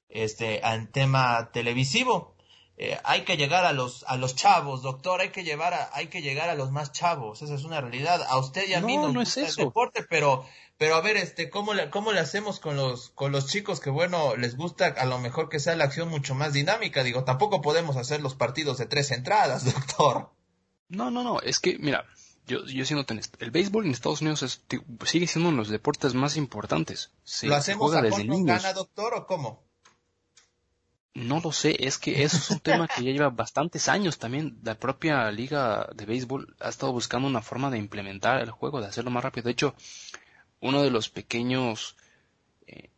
este, 0.09 0.67
en 0.67 0.91
tema 0.91 1.51
televisivo. 1.53 2.35
Eh, 2.81 2.97
hay 3.03 3.23
que 3.23 3.37
llegar 3.37 3.65
a 3.65 3.73
los 3.73 4.05
a 4.07 4.17
los 4.17 4.37
chavos, 4.37 4.83
doctor, 4.83 5.21
hay 5.21 5.31
que 5.31 5.43
llevar 5.43 5.75
a, 5.75 5.91
hay 5.95 6.07
que 6.07 6.23
llegar 6.23 6.49
a 6.49 6.55
los 6.55 6.71
más 6.71 6.93
chavos, 6.93 7.43
esa 7.43 7.55
es 7.55 7.65
una 7.65 7.81
realidad. 7.81 8.23
A 8.29 8.39
usted 8.39 8.69
y 8.69 8.75
a 8.75 8.81
mí 8.81 8.97
no, 8.97 9.09
no 9.13 9.21
es 9.21 9.37
el 9.37 9.53
deporte, 9.53 10.05
pero 10.09 10.45
pero 10.77 10.95
a 10.95 11.01
ver, 11.01 11.17
este 11.17 11.51
cómo 11.51 11.75
le 11.75 11.91
cómo 11.91 12.13
le 12.13 12.21
hacemos 12.21 12.61
con 12.61 12.77
los 12.77 13.11
con 13.11 13.33
los 13.33 13.49
chicos 13.49 13.81
que 13.81 13.91
bueno, 13.91 14.37
les 14.37 14.57
gusta 14.57 14.87
a 14.87 15.07
lo 15.07 15.19
mejor 15.19 15.49
que 15.49 15.59
sea 15.59 15.75
la 15.75 15.85
acción 15.85 16.09
mucho 16.09 16.37
más 16.37 16.53
dinámica, 16.53 17.03
digo, 17.03 17.25
tampoco 17.25 17.63
podemos 17.63 17.97
hacer 17.97 18.21
los 18.21 18.37
partidos 18.37 18.79
de 18.79 18.87
tres 18.87 19.11
entradas, 19.11 19.65
doctor. 19.75 20.31
No, 20.89 21.11
no, 21.11 21.25
no, 21.25 21.41
es 21.41 21.59
que 21.59 21.79
mira, 21.81 22.07
yo, 22.49 22.65
yo 22.65 22.85
siendo 22.85 23.07
el 23.39 23.51
béisbol 23.51 23.85
en 23.85 23.93
Estados 23.93 24.23
Unidos 24.23 24.63
sigue 25.05 25.27
siendo 25.27 25.51
uno 25.51 25.59
de 25.59 25.63
los 25.65 25.69
deportes 25.69 26.15
más 26.15 26.37
importantes. 26.37 27.13
¿Lo 27.43 27.55
hacemos 27.55 27.95
a 27.95 28.03
desde 28.03 28.25
gana, 28.27 28.73
doctor, 28.73 29.15
o 29.15 29.27
cómo? 29.27 29.63
No 31.15 31.41
lo 31.41 31.53
sé, 31.53 31.77
es 31.81 31.99
que 31.99 32.23
eso 32.23 32.37
es 32.37 32.51
un 32.51 32.61
tema 32.61 32.89
que 32.89 33.03
ya 33.05 33.11
lleva 33.11 33.29
bastantes 33.29 33.89
años 33.89 34.19
también. 34.19 34.59
La 34.63 34.77
propia 34.77 35.31
liga 35.31 35.89
de 35.95 36.07
béisbol 36.07 36.57
ha 36.61 36.69
estado 36.69 36.93
buscando 36.93 37.29
una 37.29 37.43
forma 37.43 37.71
de 37.71 37.79
implementar 37.79 38.41
el 38.41 38.51
juego, 38.51 38.81
de 38.81 38.87
hacerlo 38.87 39.11
más 39.11 39.25
rápido. 39.25 39.45
De 39.45 39.53
hecho, 39.53 39.75
uno 40.61 40.83
de 40.83 40.91
los 40.91 41.11
pequeños, 41.11 41.97
eh, 42.67 42.91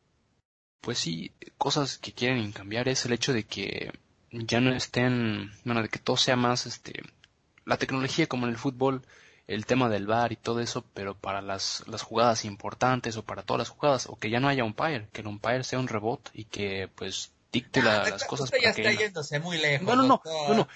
pues 0.80 0.98
sí, 0.98 1.32
cosas 1.59 1.98
que 1.98 2.12
quieren 2.12 2.53
cambiar 2.53 2.88
es 2.88 3.05
el 3.05 3.12
hecho 3.12 3.32
de 3.32 3.44
que 3.44 3.90
ya 4.30 4.61
no 4.61 4.72
estén, 4.72 5.51
bueno, 5.64 5.82
de 5.82 5.88
que 5.88 5.98
todo 5.98 6.16
sea 6.16 6.36
más, 6.36 6.66
este, 6.66 7.03
la 7.64 7.78
tecnología 7.78 8.28
como 8.28 8.46
en 8.46 8.53
el 8.53 8.59
fútbol, 8.59 9.03
el 9.53 9.66
tema 9.66 9.88
del 9.88 10.07
bar 10.07 10.32
y 10.32 10.36
todo 10.36 10.61
eso, 10.61 10.84
pero 10.94 11.14
para 11.16 11.42
las, 11.42 11.82
las 11.88 12.03
jugadas 12.03 12.44
importantes 12.44 13.16
o 13.16 13.24
para 13.24 13.42
todas 13.42 13.59
las 13.59 13.68
jugadas, 13.68 14.07
o 14.07 14.16
que 14.16 14.30
ya 14.30 14.40
no 14.40 14.48
haya 14.48 14.64
umpire, 14.64 15.09
que 15.12 15.20
el 15.22 15.26
umpire 15.26 15.64
sea 15.64 15.78
un 15.78 15.88
rebot 15.88 16.30
y 16.32 16.44
que 16.44 16.88
pues 16.94 17.32
dicte 17.53 17.80
Ah, 17.82 18.05
las 18.09 18.24
cosas. 18.24 18.44
usted 18.46 18.59
ya 18.62 18.70
está 18.70 18.92
yéndose 18.92 19.40
muy 19.40 19.59
lejos. 19.59 19.86
No, 19.86 19.96
no, 19.96 20.05
no, 20.05 20.22
no, 20.24 20.55
no. 20.55 20.62
O 20.62 20.68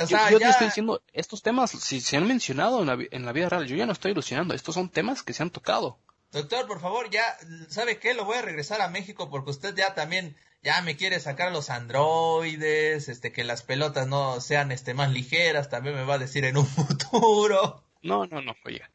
Yo, 0.00 0.06
sea, 0.06 0.30
yo 0.30 0.38
te 0.38 0.44
ya- 0.44 0.50
estoy 0.50 0.66
diciendo, 0.68 1.02
estos 1.12 1.42
temas, 1.42 1.70
si 1.72 2.00
se 2.00 2.16
han 2.16 2.26
mencionado 2.26 2.80
en 2.80 2.86
la, 2.86 2.98
en 3.10 3.26
la 3.26 3.32
vida 3.32 3.48
real, 3.48 3.66
yo 3.66 3.76
ya 3.76 3.84
no 3.86 3.92
estoy 3.92 4.12
ilusionando, 4.12 4.54
estos 4.54 4.74
son 4.74 4.88
temas 4.88 5.22
que 5.22 5.32
se 5.34 5.42
han 5.42 5.50
tocado. 5.50 5.98
Doctor, 6.32 6.66
por 6.66 6.80
favor, 6.80 7.10
ya, 7.10 7.22
¿sabe 7.68 7.98
qué? 7.98 8.14
Lo 8.14 8.24
voy 8.24 8.36
a 8.38 8.42
regresar 8.42 8.80
a 8.80 8.88
México 8.88 9.28
porque 9.30 9.50
usted 9.50 9.74
ya 9.74 9.94
también, 9.94 10.36
ya 10.62 10.80
me 10.82 10.96
quiere 10.96 11.20
sacar 11.20 11.52
los 11.52 11.68
androides, 11.70 13.08
este, 13.08 13.32
que 13.32 13.44
las 13.44 13.62
pelotas 13.62 14.06
no 14.06 14.40
sean, 14.40 14.72
este, 14.72 14.94
más 14.94 15.10
ligeras, 15.12 15.68
también 15.70 15.94
me 15.96 16.04
va 16.04 16.14
a 16.14 16.18
decir 16.18 16.44
en 16.44 16.56
un 16.56 16.66
futuro. 16.66 17.82
No, 18.06 18.26
no, 18.26 18.40
no, 18.42 18.54
oiga. 18.64 18.90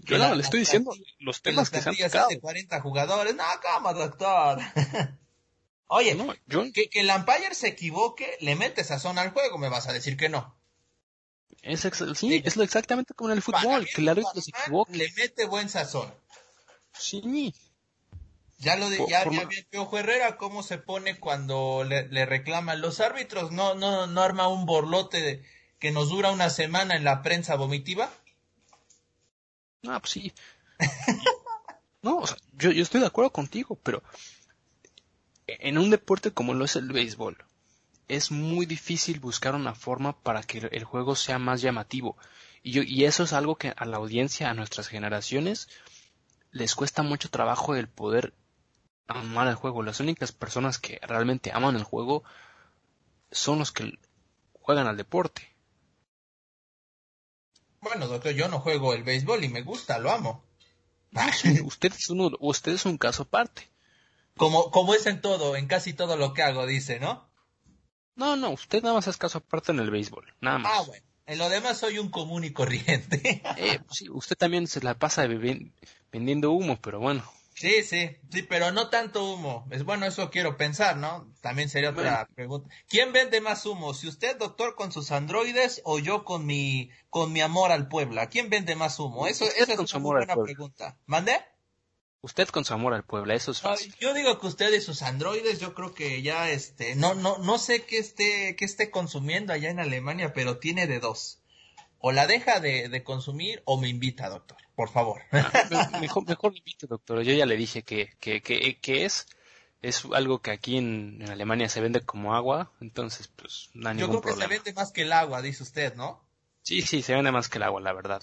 Yo 0.00 0.18
no, 0.18 0.34
le 0.34 0.42
estoy 0.42 0.60
diciendo 0.60 0.92
los 1.18 1.42
temas 1.42 1.68
que 1.70 1.80
se 1.82 1.88
han 1.88 1.96
tocado. 1.96 2.28
de 2.28 2.40
40 2.40 2.80
jugadores. 2.80 3.34
No, 3.34 3.44
¿cómo, 3.62 3.92
doctor? 3.92 4.58
Oye, 5.88 6.14
No, 6.14 6.34
yo, 6.46 6.64
que, 6.72 6.88
que 6.88 7.00
el 7.00 7.10
umpire 7.10 7.54
se 7.54 7.68
equivoque, 7.68 8.36
le 8.40 8.56
mete 8.56 8.82
sazón 8.84 9.18
al 9.18 9.30
juego, 9.30 9.58
me 9.58 9.68
vas 9.68 9.88
a 9.88 9.92
decir 9.92 10.16
que 10.16 10.28
no. 10.28 10.56
es, 11.62 11.88
sí, 12.14 12.42
es 12.44 12.56
lo 12.56 12.62
exactamente 12.64 13.14
como 13.14 13.30
en 13.30 13.36
el 13.36 13.42
fútbol, 13.42 13.86
que 13.92 14.00
el 14.00 14.08
árbitro 14.08 14.40
se 14.40 14.50
equivoque. 14.50 14.96
Le 14.96 15.12
mete 15.12 15.44
buen 15.46 15.68
sazón. 15.68 16.12
Sí, 16.92 17.52
Ya 18.58 18.76
lo 18.76 18.88
de, 18.90 18.98
Por- 18.98 19.08
ya, 19.10 19.24
por 19.24 19.32
ya 19.34 19.44
vi 19.44 19.62
Piojo 19.64 19.98
Herrera 19.98 20.36
cómo 20.38 20.62
se 20.62 20.78
pone 20.78 21.20
cuando 21.20 21.84
le, 21.84 22.08
le 22.08 22.26
reclaman 22.26 22.80
los 22.80 23.00
árbitros, 23.00 23.52
no, 23.52 23.74
no, 23.74 24.06
no 24.06 24.22
arma 24.22 24.48
un 24.48 24.66
borlote 24.66 25.20
de- 25.20 25.44
que 25.78 25.92
nos 25.92 26.08
dura 26.08 26.30
una 26.30 26.50
semana 26.50 26.96
en 26.96 27.04
la 27.04 27.22
prensa 27.22 27.56
vomitiva. 27.56 28.10
ah, 29.88 30.00
pues 30.00 30.10
sí. 30.10 30.32
No, 32.02 32.18
o 32.18 32.26
sea, 32.26 32.36
yo, 32.52 32.70
yo 32.70 32.84
estoy 32.84 33.00
de 33.00 33.08
acuerdo 33.08 33.32
contigo, 33.32 33.80
pero 33.82 34.00
en 35.48 35.76
un 35.76 35.90
deporte 35.90 36.30
como 36.30 36.54
lo 36.54 36.64
es 36.64 36.76
el 36.76 36.92
béisbol, 36.92 37.36
es 38.08 38.30
muy 38.30 38.66
difícil 38.66 39.18
buscar 39.18 39.54
una 39.54 39.74
forma 39.74 40.16
para 40.20 40.42
que 40.42 40.58
el 40.70 40.84
juego 40.84 41.16
sea 41.16 41.38
más 41.38 41.62
llamativo. 41.62 42.16
Y, 42.62 42.72
yo, 42.72 42.82
y 42.82 43.04
eso 43.04 43.24
es 43.24 43.32
algo 43.32 43.56
que 43.56 43.74
a 43.76 43.84
la 43.84 43.96
audiencia, 43.96 44.50
a 44.50 44.54
nuestras 44.54 44.88
generaciones, 44.88 45.68
les 46.52 46.74
cuesta 46.74 47.02
mucho 47.02 47.28
trabajo 47.28 47.74
el 47.74 47.88
poder 47.88 48.34
amar 49.08 49.48
el 49.48 49.54
juego. 49.54 49.82
Las 49.82 50.00
únicas 50.00 50.32
personas 50.32 50.78
que 50.78 51.00
realmente 51.02 51.50
aman 51.52 51.76
el 51.76 51.84
juego 51.84 52.22
son 53.30 53.58
los 53.58 53.72
que 53.72 53.98
juegan 54.52 54.86
al 54.86 54.96
deporte. 54.96 55.55
Bueno, 57.86 58.08
doctor, 58.08 58.32
yo 58.32 58.48
no 58.48 58.58
juego 58.58 58.94
el 58.94 59.04
béisbol 59.04 59.44
y 59.44 59.48
me 59.48 59.62
gusta, 59.62 60.00
lo 60.00 60.10
amo. 60.10 60.42
Usted 61.64 61.92
es 61.92 62.10
uno, 62.10 62.32
usted 62.40 62.72
es 62.72 62.84
un 62.84 62.98
caso 62.98 63.22
aparte. 63.22 63.68
Como, 64.36 64.72
como 64.72 64.92
es 64.92 65.06
en 65.06 65.20
todo, 65.20 65.54
en 65.54 65.68
casi 65.68 65.92
todo 65.92 66.16
lo 66.16 66.34
que 66.34 66.42
hago, 66.42 66.66
dice, 66.66 66.98
¿no? 66.98 67.28
No, 68.16 68.34
no, 68.34 68.50
usted 68.50 68.82
nada 68.82 68.96
más 68.96 69.06
es 69.06 69.16
caso 69.16 69.38
aparte 69.38 69.70
en 69.70 69.78
el 69.78 69.92
béisbol, 69.92 70.34
nada 70.40 70.58
más. 70.58 70.72
Ah, 70.74 70.82
bueno. 70.82 71.06
En 71.26 71.38
lo 71.38 71.48
demás 71.48 71.78
soy 71.78 72.00
un 72.00 72.10
común 72.10 72.42
y 72.42 72.52
corriente. 72.52 73.40
Eh, 73.56 73.78
pues 73.78 73.98
sí, 73.98 74.08
usted 74.10 74.36
también 74.36 74.66
se 74.66 74.80
la 74.80 74.98
pasa 74.98 75.24
vendiendo 76.10 76.50
humo, 76.50 76.80
pero 76.82 76.98
bueno. 76.98 77.22
Sí, 77.58 77.82
sí, 77.82 78.10
sí, 78.30 78.42
pero 78.42 78.70
no 78.70 78.90
tanto 78.90 79.24
humo. 79.32 79.66
Es 79.70 79.82
bueno, 79.82 80.04
eso 80.04 80.30
quiero 80.30 80.58
pensar, 80.58 80.98
¿no? 80.98 81.32
También 81.40 81.70
sería 81.70 81.90
otra 81.90 82.02
Bueno. 82.02 82.34
pregunta. 82.34 82.68
¿Quién 82.86 83.12
vende 83.12 83.40
más 83.40 83.64
humo? 83.64 83.94
¿Si 83.94 84.06
usted, 84.06 84.36
doctor, 84.36 84.74
con 84.74 84.92
sus 84.92 85.10
androides 85.10 85.80
o 85.84 85.98
yo 85.98 86.24
con 86.24 86.44
mi 86.44 86.90
con 87.08 87.32
mi 87.32 87.40
amor 87.40 87.72
al 87.72 87.88
Puebla? 87.88 88.28
¿Quién 88.28 88.50
vende 88.50 88.76
más 88.76 88.98
humo? 88.98 89.26
Eso, 89.26 89.46
esa 89.46 89.72
es 89.72 89.78
una 89.94 89.98
buena 90.04 90.34
Puebla. 90.34 90.44
pregunta. 90.44 90.98
¿Mande? 91.06 91.32
Usted 92.20 92.48
con 92.48 92.64
su 92.64 92.74
amor 92.74 92.92
al 92.92 93.04
pueblo, 93.04 93.32
eso 93.32 93.52
es 93.52 93.60
fácil. 93.60 93.94
Yo 94.00 94.12
digo 94.12 94.40
que 94.40 94.48
usted 94.48 94.72
y 94.72 94.80
sus 94.80 95.02
androides, 95.02 95.60
yo 95.60 95.74
creo 95.74 95.94
que 95.94 96.22
ya, 96.22 96.50
este, 96.50 96.96
no, 96.96 97.14
no, 97.14 97.38
no 97.38 97.56
sé 97.56 97.84
qué 97.84 97.98
esté, 97.98 98.56
qué 98.56 98.64
esté 98.64 98.90
consumiendo 98.90 99.52
allá 99.52 99.70
en 99.70 99.78
Alemania, 99.78 100.32
pero 100.32 100.58
tiene 100.58 100.88
de 100.88 100.98
dos. 100.98 101.38
O 102.00 102.10
la 102.10 102.26
deja 102.26 102.58
de, 102.58 102.88
de 102.88 103.04
consumir 103.04 103.62
o 103.64 103.78
me 103.80 103.88
invita, 103.88 104.28
doctor, 104.28 104.58
por 104.76 104.90
favor. 104.90 105.20
Ah, 105.32 105.50
me- 105.92 106.00
mejor, 106.00 106.24
mejor 106.28 106.52
le 106.52 106.58
invito, 106.58 106.86
doctor. 106.86 107.22
Yo 107.22 107.32
ya 107.34 107.46
le 107.46 107.56
dije 107.56 107.82
que, 107.82 108.14
que, 108.20 108.40
que, 108.42 108.78
que 108.78 109.04
es, 109.04 109.26
es 109.82 110.04
algo 110.12 110.40
que 110.40 110.52
aquí 110.52 110.76
en, 110.76 111.18
en 111.22 111.30
Alemania 111.30 111.68
se 111.68 111.80
vende 111.80 112.02
como 112.02 112.34
agua, 112.36 112.70
entonces 112.80 113.26
pues 113.28 113.70
no 113.74 113.88
hay 113.88 113.96
Yo 113.96 114.06
ningún 114.06 114.20
creo 114.20 114.34
que 114.34 114.40
se 114.42 114.46
vende 114.48 114.72
más 114.74 114.92
que 114.92 115.02
el 115.02 115.12
agua, 115.12 115.42
dice 115.42 115.62
usted, 115.62 115.94
¿no? 115.94 116.22
Sí, 116.62 116.82
sí, 116.82 117.02
se 117.02 117.14
vende 117.14 117.32
más 117.32 117.48
que 117.48 117.58
el 117.58 117.64
agua, 117.64 117.80
la 117.80 117.92
verdad. 117.92 118.22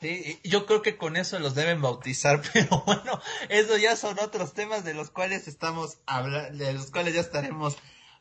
Sí, 0.00 0.40
yo 0.44 0.64
creo 0.64 0.80
que 0.80 0.96
con 0.96 1.16
eso 1.16 1.38
los 1.38 1.54
deben 1.54 1.82
bautizar, 1.82 2.40
pero 2.54 2.82
bueno, 2.86 3.20
eso 3.50 3.76
ya 3.76 3.94
son 3.96 4.18
otros 4.18 4.54
temas 4.54 4.82
de 4.84 4.94
los 4.94 5.10
cuales 5.10 5.46
estamos 5.46 5.98
hablando, 6.06 6.56
de 6.64 6.72
los 6.72 6.90
cuales 6.90 7.14
ya 7.14 7.20
estaremos 7.20 7.76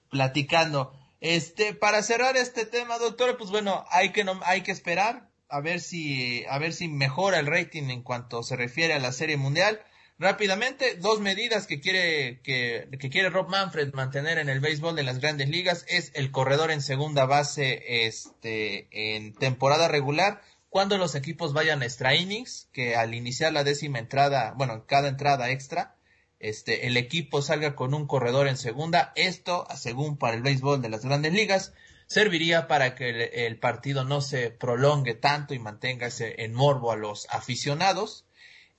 platicando. 0.10 0.94
Este, 1.22 1.74
para 1.74 2.02
cerrar 2.04 2.36
este 2.38 2.66
tema, 2.66 2.98
doctor, 2.98 3.38
pues 3.38 3.50
bueno, 3.50 3.86
hay 3.92 4.12
que 4.12 4.24
no, 4.24 4.40
hay 4.44 4.62
que 4.64 4.72
esperar 4.72 5.29
a 5.50 5.62
ver 5.62 5.80
si 5.80 6.46
a 6.50 6.58
ver 6.60 6.74
si 6.74 6.88
mejora 6.88 7.40
el 7.40 7.48
rating 7.48 7.90
en 7.90 8.04
cuanto 8.04 8.44
se 8.44 8.56
refiere 8.56 8.94
a 8.94 9.00
la 9.00 9.12
Serie 9.12 9.38
Mundial. 9.38 9.82
Rápidamente, 10.18 10.96
dos 10.96 11.22
medidas 11.22 11.66
que 11.66 11.80
quiere 11.80 12.42
que, 12.42 12.90
que 13.00 13.10
quiere 13.10 13.30
Rob 13.30 13.50
Manfred 13.50 13.94
mantener 13.94 14.38
en 14.38 14.50
el 14.50 14.60
béisbol 14.60 14.96
de 14.96 15.04
las 15.04 15.20
Grandes 15.20 15.50
Ligas 15.50 15.86
es 15.88 16.12
el 16.14 16.32
corredor 16.32 16.72
en 16.72 16.82
segunda 16.82 17.26
base 17.26 18.06
este 18.06 18.88
en 18.92 19.34
temporada 19.34 19.88
regular 19.88 20.42
cuando 20.70 21.00
los 21.00 21.16
equipos 21.16 21.54
vayan 21.54 21.82
a 21.82 21.86
extra 21.86 22.16
innings, 22.16 22.70
que 22.72 22.96
al 22.96 23.16
iniciar 23.16 23.52
la 23.54 23.64
décima 23.64 24.00
entrada, 24.00 24.54
bueno, 24.56 24.74
en 24.74 24.82
cada 24.82 25.08
entrada 25.08 25.50
extra, 25.50 25.96
este, 26.40 26.88
el 26.88 26.96
equipo 26.96 27.42
salga 27.42 27.76
con 27.76 27.94
un 27.94 28.06
corredor 28.06 28.48
en 28.48 28.56
segunda. 28.56 29.12
Esto, 29.16 29.68
según 29.76 30.18
para 30.18 30.36
el 30.36 30.44
béisbol 30.44 30.82
de 30.82 30.90
las 30.90 31.04
grandes 31.04 31.34
ligas, 31.34 31.74
serviría 32.10 32.68
para 32.68 32.96
que 32.96 33.10
el, 33.10 33.22
el 33.22 33.60
partido 33.60 34.04
no 34.04 34.20
se 34.20 34.50
prolongue 34.50 35.14
tanto 35.14 35.54
y 35.54 35.60
manténgase 35.60 36.44
en 36.44 36.54
morbo 36.54 36.92
a 36.92 36.98
los 36.98 37.28
aficionados. 37.30 38.26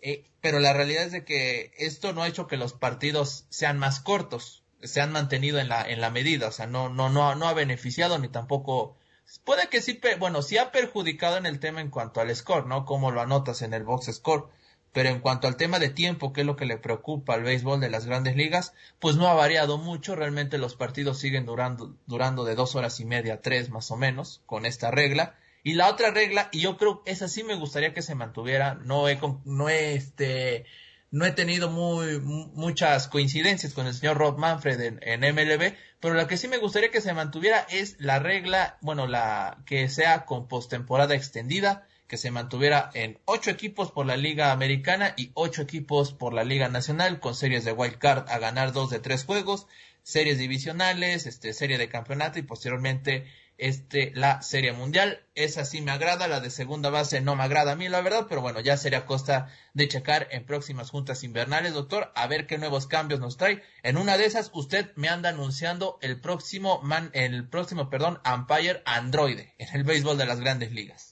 Eh, 0.03 0.25
pero 0.41 0.59
la 0.59 0.73
realidad 0.73 1.05
es 1.05 1.13
de 1.13 1.25
que 1.25 1.73
esto 1.79 2.13
no 2.13 2.23
ha 2.23 2.29
hecho 2.29 2.47
que 2.47 2.57
los 2.57 2.73
partidos 2.73 3.47
sean 3.51 3.79
más 3.79 4.01
cortos, 4.01 4.65
se 4.83 5.01
han 5.01 5.13
mantenido 5.13 5.59
en 5.59 5.69
la, 5.69 5.83
en 5.83 6.01
la 6.01 6.11
medida, 6.11 6.49
o 6.49 6.53
sea, 6.53 6.67
no, 6.67 6.89
no, 6.89 7.11
no, 7.11 7.35
no 7.35 7.49
ha 7.49 7.53
beneficiado 7.53 8.19
ni 8.19 8.29
tampoco 8.29 8.97
puede 9.45 9.69
que 9.69 9.81
sí, 9.81 10.01
bueno, 10.19 10.43
sí 10.43 10.59
ha 10.59 10.73
perjudicado 10.73 11.37
en 11.37 11.47
el 11.47 11.61
tema 11.61 11.81
en 11.81 11.91
cuanto 11.91 12.21
al 12.21 12.35
score, 12.35 12.67
¿no? 12.67 12.85
Como 12.85 13.11
lo 13.11 13.21
anotas 13.21 13.63
en 13.63 13.75
el 13.75 13.85
box 13.85 14.13
score. 14.13 14.49
Pero 14.93 15.09
en 15.09 15.21
cuanto 15.21 15.47
al 15.47 15.57
tema 15.57 15.79
de 15.79 15.89
tiempo, 15.89 16.33
que 16.33 16.41
es 16.41 16.47
lo 16.47 16.57
que 16.57 16.65
le 16.67 16.77
preocupa 16.79 17.35
al 17.35 17.45
béisbol 17.45 17.81
de 17.81 17.91
las 17.91 18.07
grandes 18.07 18.35
ligas, 18.35 18.75
pues 18.99 19.17
no 19.17 19.29
ha 19.29 19.35
variado 19.35 19.79
mucho. 19.79 20.17
Realmente 20.17 20.59
los 20.59 20.75
partidos 20.75 21.19
siguen 21.19 21.47
durando, 21.47 21.95
durando 22.07 22.45
de 22.45 22.57
dos 22.57 22.75
horas 22.75 22.99
y 23.01 23.05
media 23.05 23.41
tres 23.41 23.71
más 23.71 23.91
o 23.93 23.97
menos 23.97 24.43
con 24.47 24.67
esta 24.67 24.91
regla. 24.91 25.37
Y 25.63 25.75
la 25.75 25.89
otra 25.91 26.11
regla, 26.11 26.49
y 26.53 26.61
yo 26.61 26.77
creo 26.77 27.03
esa 27.05 27.29
sí 27.29 27.45
me 27.45 27.55
gustaría 27.55 27.93
que 27.95 28.03
se 28.03 28.15
mantuviera, 28.15 28.75
no 28.75 29.09
he, 29.09 29.19
no 29.45 29.69
he, 29.69 29.95
este, 29.95 30.65
no 31.11 31.25
he 31.27 31.33
tenido 31.33 31.69
muy, 31.71 32.19
mu- 32.19 32.49
muchas 32.55 33.09
coincidencias 33.09 33.75
con 33.75 33.87
el 33.87 33.93
señor 33.95 34.17
Rob 34.17 34.39
Manfred 34.39 34.81
en, 34.81 34.99
en 35.03 35.21
MLB, 35.35 35.75
pero 36.01 36.15
la 36.15 36.27
que 36.27 36.39
sí 36.39 36.49
me 36.49 36.57
gustaría 36.57 36.91
que 36.91 37.03
se 37.03 37.13
mantuviera 37.13 37.67
es 37.71 37.97
la 38.01 38.19
regla, 38.19 38.79
bueno, 38.81 39.07
la 39.07 39.59
que 39.67 39.89
sea 39.91 40.25
con 40.25 40.49
postemporada 40.49 41.15
extendida, 41.15 41.87
que 42.11 42.17
se 42.17 42.33
mantuviera 42.33 42.91
en 42.95 43.21
ocho 43.25 43.53
equipos 43.53 43.93
por 43.93 44.05
la 44.05 44.17
Liga 44.17 44.51
Americana 44.51 45.15
y 45.17 45.31
ocho 45.35 45.63
equipos 45.63 46.13
por 46.13 46.35
la 46.35 46.43
Liga 46.43 46.69
Nacional, 46.69 47.21
con 47.21 47.37
series 47.37 47.65
de 47.65 47.71
wild 47.71 47.99
card 47.99 48.29
a 48.29 48.41
ganar 48.41 48.73
dos 48.73 48.91
de 48.91 48.99
tres 48.99 49.25
juegos, 49.25 49.69
series 50.03 50.37
divisionales, 50.37 51.27
este, 51.27 51.53
serie 51.53 51.79
de 51.79 51.89
campeonato 51.89 52.41
y 52.41 52.43
posteriormente 52.43 53.27
este, 53.59 54.11
la 54.17 54.43
serie 54.43 54.73
mundial. 54.73 55.25
Esa 55.37 55.65
sí 55.65 55.83
me 55.83 55.93
agrada, 55.93 56.27
la 56.27 56.41
de 56.41 56.51
segunda 56.51 56.91
base 56.91 57.21
no 57.21 57.37
me 57.37 57.45
agrada 57.45 57.73
a 57.73 57.77
mí, 57.77 57.89
la 57.89 58.01
verdad, 58.01 58.27
pero 58.29 58.41
bueno, 58.41 58.59
ya 58.59 58.77
sería 58.77 59.07
costa 59.07 59.47
de 59.73 59.87
checar 59.87 60.27
en 60.33 60.45
próximas 60.45 60.91
juntas 60.91 61.23
invernales, 61.23 61.75
doctor, 61.75 62.11
a 62.17 62.27
ver 62.27 62.49
qué 62.49 62.59
nuevos 62.59 62.89
cambios 62.89 63.21
nos 63.21 63.37
trae. 63.37 63.63
En 63.85 63.97
una 63.97 64.17
de 64.17 64.25
esas, 64.25 64.51
usted 64.53 64.91
me 64.97 65.09
anda 65.09 65.29
anunciando 65.29 65.97
el 66.03 66.21
próximo 66.21 66.83
man, 66.83 67.11
el 67.13 67.49
próximo, 67.49 67.89
perdón, 67.89 68.21
umpire 68.25 68.83
androide 68.85 69.55
en 69.59 69.69
el 69.77 69.85
béisbol 69.85 70.19
de 70.19 70.27
las 70.27 70.41
grandes 70.41 70.73
ligas. 70.73 71.10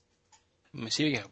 Me 0.73 0.91
sigue, 0.91 1.25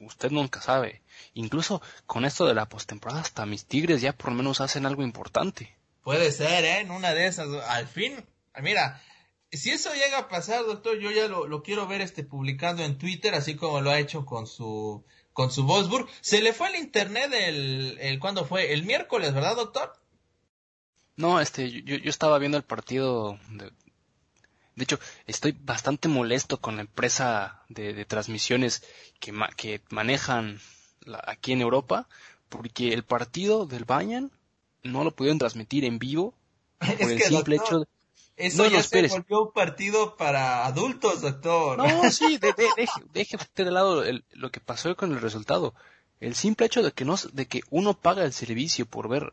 usted 0.00 0.30
nunca 0.30 0.60
sabe. 0.60 1.02
Incluso 1.34 1.82
con 2.06 2.24
esto 2.24 2.46
de 2.46 2.54
la 2.54 2.68
postemporada, 2.68 3.20
hasta 3.20 3.46
mis 3.46 3.66
tigres 3.66 4.00
ya 4.00 4.12
por 4.12 4.30
lo 4.30 4.36
menos 4.36 4.60
hacen 4.60 4.86
algo 4.86 5.02
importante. 5.02 5.76
Puede 6.02 6.30
ser, 6.32 6.64
¿eh? 6.64 6.80
En 6.80 6.90
una 6.90 7.14
de 7.14 7.26
esas, 7.26 7.48
al 7.68 7.88
fin, 7.88 8.24
mira, 8.60 9.02
si 9.50 9.70
eso 9.70 9.92
llega 9.94 10.18
a 10.18 10.28
pasar, 10.28 10.64
doctor, 10.64 10.98
yo 10.98 11.10
ya 11.10 11.28
lo, 11.28 11.46
lo 11.46 11.62
quiero 11.62 11.86
ver 11.86 12.00
este 12.00 12.24
publicando 12.24 12.82
en 12.82 12.98
Twitter, 12.98 13.34
así 13.34 13.56
como 13.56 13.80
lo 13.80 13.90
ha 13.90 13.98
hecho 13.98 14.24
con 14.26 14.46
su 14.46 15.04
con 15.32 15.50
su 15.50 15.64
Wolfsburg. 15.64 16.08
Se 16.20 16.42
le 16.42 16.52
fue 16.52 16.68
el 16.68 16.76
internet 16.76 17.32
el, 17.32 17.98
el 18.00 18.20
¿cuándo 18.20 18.44
fue? 18.44 18.72
El 18.72 18.84
miércoles, 18.84 19.34
¿verdad, 19.34 19.56
doctor? 19.56 19.92
No, 21.16 21.40
este, 21.40 21.70
yo, 21.70 21.96
yo 21.96 22.10
estaba 22.10 22.38
viendo 22.38 22.56
el 22.58 22.64
partido 22.64 23.38
de, 23.50 23.70
De 24.76 24.84
hecho, 24.84 24.98
estoy 25.26 25.52
bastante 25.52 26.08
molesto 26.08 26.60
con 26.60 26.76
la 26.76 26.82
empresa 26.82 27.62
de, 27.68 28.04
transmisiones 28.04 28.82
que, 29.20 29.32
que 29.56 29.80
manejan 29.90 30.60
aquí 31.26 31.52
en 31.52 31.60
Europa, 31.60 32.08
porque 32.48 32.92
el 32.92 33.04
partido 33.04 33.66
del 33.66 33.84
Bayern 33.84 34.30
no 34.82 35.04
lo 35.04 35.14
pudieron 35.14 35.38
transmitir 35.38 35.84
en 35.84 35.98
vivo 35.98 36.34
por 36.78 37.10
el 37.10 37.22
simple 37.22 37.56
hecho 37.56 37.80
de... 37.80 37.86
Eso 38.36 38.66
ya 38.66 38.82
se 38.82 39.06
volvió 39.06 39.42
un 39.42 39.52
partido 39.52 40.16
para 40.16 40.66
adultos, 40.66 41.20
doctor. 41.20 41.78
No, 41.78 41.86
sí, 42.10 42.38
deje, 43.12 43.36
usted 43.36 43.64
de 43.64 43.70
lado 43.70 44.02
lo 44.32 44.50
que 44.50 44.58
pasó 44.58 44.96
con 44.96 45.12
el 45.12 45.20
resultado. 45.20 45.72
El 46.18 46.34
simple 46.34 46.66
hecho 46.66 46.82
de 46.82 46.90
que 46.90 47.04
no, 47.04 47.14
de 47.32 47.46
que 47.46 47.60
uno 47.70 47.94
paga 47.94 48.24
el 48.24 48.32
servicio 48.32 48.86
por 48.86 49.08
ver 49.08 49.32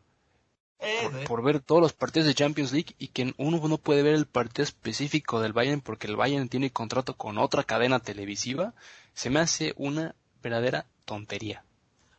eh, 0.81 1.25
por, 1.27 1.43
ver 1.43 1.59
todos 1.59 1.79
los 1.79 1.93
partidos 1.93 2.27
de 2.27 2.33
Champions 2.33 2.71
League 2.71 2.95
y 2.97 3.09
que 3.09 3.33
uno 3.37 3.67
no 3.67 3.77
puede 3.77 4.01
ver 4.01 4.15
el 4.15 4.25
partido 4.25 4.63
específico 4.63 5.39
del 5.39 5.53
Bayern 5.53 5.81
porque 5.81 6.07
el 6.07 6.15
Bayern 6.15 6.49
tiene 6.49 6.71
contrato 6.71 7.15
con 7.15 7.37
otra 7.37 7.63
cadena 7.63 7.99
televisiva, 7.99 8.73
se 9.13 9.29
me 9.29 9.39
hace 9.39 9.73
una 9.77 10.15
verdadera 10.41 10.87
tontería. 11.05 11.63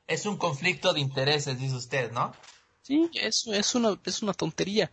Es 0.06 0.26
un 0.26 0.36
conflicto 0.36 0.92
de 0.92 1.00
intereses, 1.00 1.58
dice 1.58 1.74
usted, 1.74 2.12
¿no? 2.12 2.32
Sí, 2.82 3.10
es, 3.14 3.46
es, 3.48 3.74
una, 3.74 3.98
es 4.04 4.22
una 4.22 4.32
tontería 4.32 4.92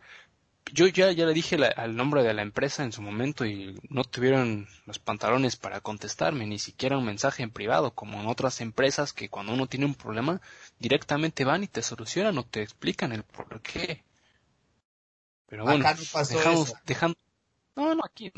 yo 0.72 0.88
ya, 0.88 1.12
ya 1.12 1.26
le 1.26 1.34
dije 1.34 1.58
al 1.76 1.96
nombre 1.96 2.24
de 2.24 2.34
la 2.34 2.42
empresa 2.42 2.84
en 2.84 2.92
su 2.92 3.02
momento 3.02 3.46
y 3.46 3.80
no 3.90 4.04
tuvieron 4.04 4.68
los 4.86 5.00
pantalones 5.00 5.56
para 5.56 5.82
contestarme, 5.82 6.46
ni 6.46 6.60
siquiera 6.60 6.98
un 6.98 7.06
mensaje 7.06 7.44
en 7.44 7.52
privado, 7.52 7.92
como 7.92 8.22
en 8.22 8.28
otras 8.28 8.62
empresas 8.62 9.14
que 9.14 9.30
cuando 9.30 9.54
uno 9.54 9.68
tiene 9.68 9.86
un 9.86 9.96
problema 9.96 10.42
directamente 10.78 11.46
van 11.46 11.64
y 11.64 11.68
te 11.68 11.82
solucionan 11.82 12.38
o 12.38 12.46
te 12.46 12.62
explican 12.62 13.12
el 13.12 13.24
por 13.24 13.62
qué. 13.62 14.04
Pero 15.48 15.64
bueno, 15.64 15.84
dejamos, 16.30 16.74
dejando, 16.86 17.18
no, 17.76 17.96
no, 17.96 18.04
aquí 18.06 18.32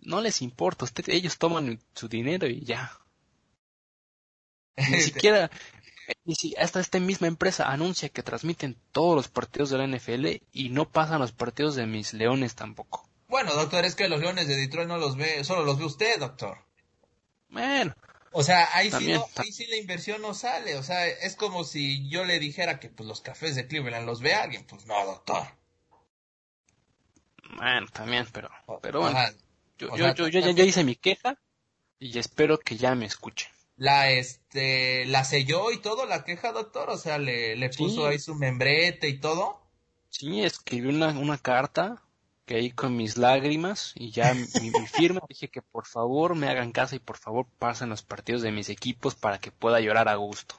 no 0.00 0.20
les 0.20 0.40
importa, 0.42 0.84
usted, 0.84 1.08
ellos 1.08 1.38
toman 1.38 1.80
su 1.94 2.08
dinero 2.08 2.46
y 2.46 2.64
ya. 2.64 2.92
Ni 4.76 5.00
siquiera, 5.00 5.50
y 6.24 6.34
si 6.34 6.54
hasta 6.56 6.80
esta 6.80 6.98
misma 7.00 7.26
empresa 7.26 7.70
anuncia 7.70 8.08
que 8.08 8.22
transmiten 8.22 8.76
todos 8.92 9.14
los 9.16 9.28
partidos 9.28 9.70
de 9.70 9.78
la 9.78 9.86
NFL 9.86 10.26
y 10.52 10.68
no 10.70 10.88
pasan 10.88 11.20
los 11.20 11.32
partidos 11.32 11.74
de 11.74 11.86
mis 11.86 12.12
leones 12.12 12.54
tampoco. 12.54 13.08
Bueno, 13.28 13.54
doctor, 13.54 13.84
es 13.84 13.94
que 13.94 14.08
los 14.08 14.20
leones 14.20 14.46
de 14.46 14.56
Detroit 14.56 14.88
no 14.88 14.98
los 14.98 15.16
ve, 15.16 15.42
solo 15.44 15.64
los 15.64 15.78
ve 15.78 15.84
usted, 15.84 16.18
doctor. 16.18 16.58
Bueno. 17.48 17.94
O 18.32 18.42
sea, 18.42 18.68
ahí, 18.76 18.90
sí, 18.90 19.12
ahí 19.36 19.52
sí 19.52 19.66
la 19.66 19.76
inversión 19.76 20.20
no 20.20 20.34
sale. 20.34 20.76
O 20.76 20.82
sea, 20.82 21.06
es 21.06 21.36
como 21.36 21.64
si 21.64 22.08
yo 22.08 22.24
le 22.24 22.38
dijera 22.38 22.78
que 22.78 22.90
pues 22.90 23.08
los 23.08 23.20
cafés 23.22 23.56
de 23.56 23.66
Cleveland 23.66 24.06
los 24.06 24.20
ve 24.20 24.34
alguien. 24.34 24.66
Pues 24.66 24.84
no, 24.86 25.04
doctor. 25.06 25.46
Bueno, 27.56 27.86
también, 27.92 28.26
pero, 28.32 28.50
pero 28.82 29.00
bueno. 29.00 29.18
yo, 29.78 29.96
yo, 29.96 30.12
yo, 30.12 30.28
ya, 30.28 30.50
ya 30.50 30.64
hice 30.64 30.84
mi 30.84 30.96
queja 30.96 31.38
y 31.98 32.18
espero 32.18 32.58
que 32.58 32.76
ya 32.76 32.94
me 32.94 33.06
escuchen 33.06 33.55
la 33.76 34.10
este 34.10 35.04
la 35.06 35.24
selló 35.24 35.70
y 35.70 35.78
todo 35.78 36.06
la 36.06 36.24
queja 36.24 36.52
doctor 36.52 36.90
o 36.90 36.96
sea 36.96 37.18
le, 37.18 37.56
le 37.56 37.68
puso 37.70 38.06
ahí 38.06 38.18
su 38.18 38.34
membrete 38.34 39.08
y 39.08 39.18
todo. 39.18 39.60
Sí 40.08 40.42
escribí 40.42 40.88
una, 40.88 41.08
una 41.08 41.36
carta 41.36 42.02
que 42.46 42.54
ahí 42.54 42.70
con 42.70 42.96
mis 42.96 43.18
lágrimas 43.18 43.92
y 43.96 44.12
ya 44.12 44.32
mi, 44.32 44.46
firma 44.86 45.20
dije 45.28 45.48
que 45.48 45.62
por 45.62 45.86
favor 45.86 46.34
me 46.34 46.48
hagan 46.48 46.72
caso 46.72 46.96
y 46.96 47.00
por 47.00 47.18
favor 47.18 47.46
pasen 47.58 47.90
los 47.90 48.02
partidos 48.02 48.42
de 48.42 48.52
mis 48.52 48.68
equipos 48.68 49.14
para 49.14 49.38
que 49.38 49.50
pueda 49.50 49.80
llorar 49.80 50.08
a 50.08 50.14
gusto. 50.14 50.54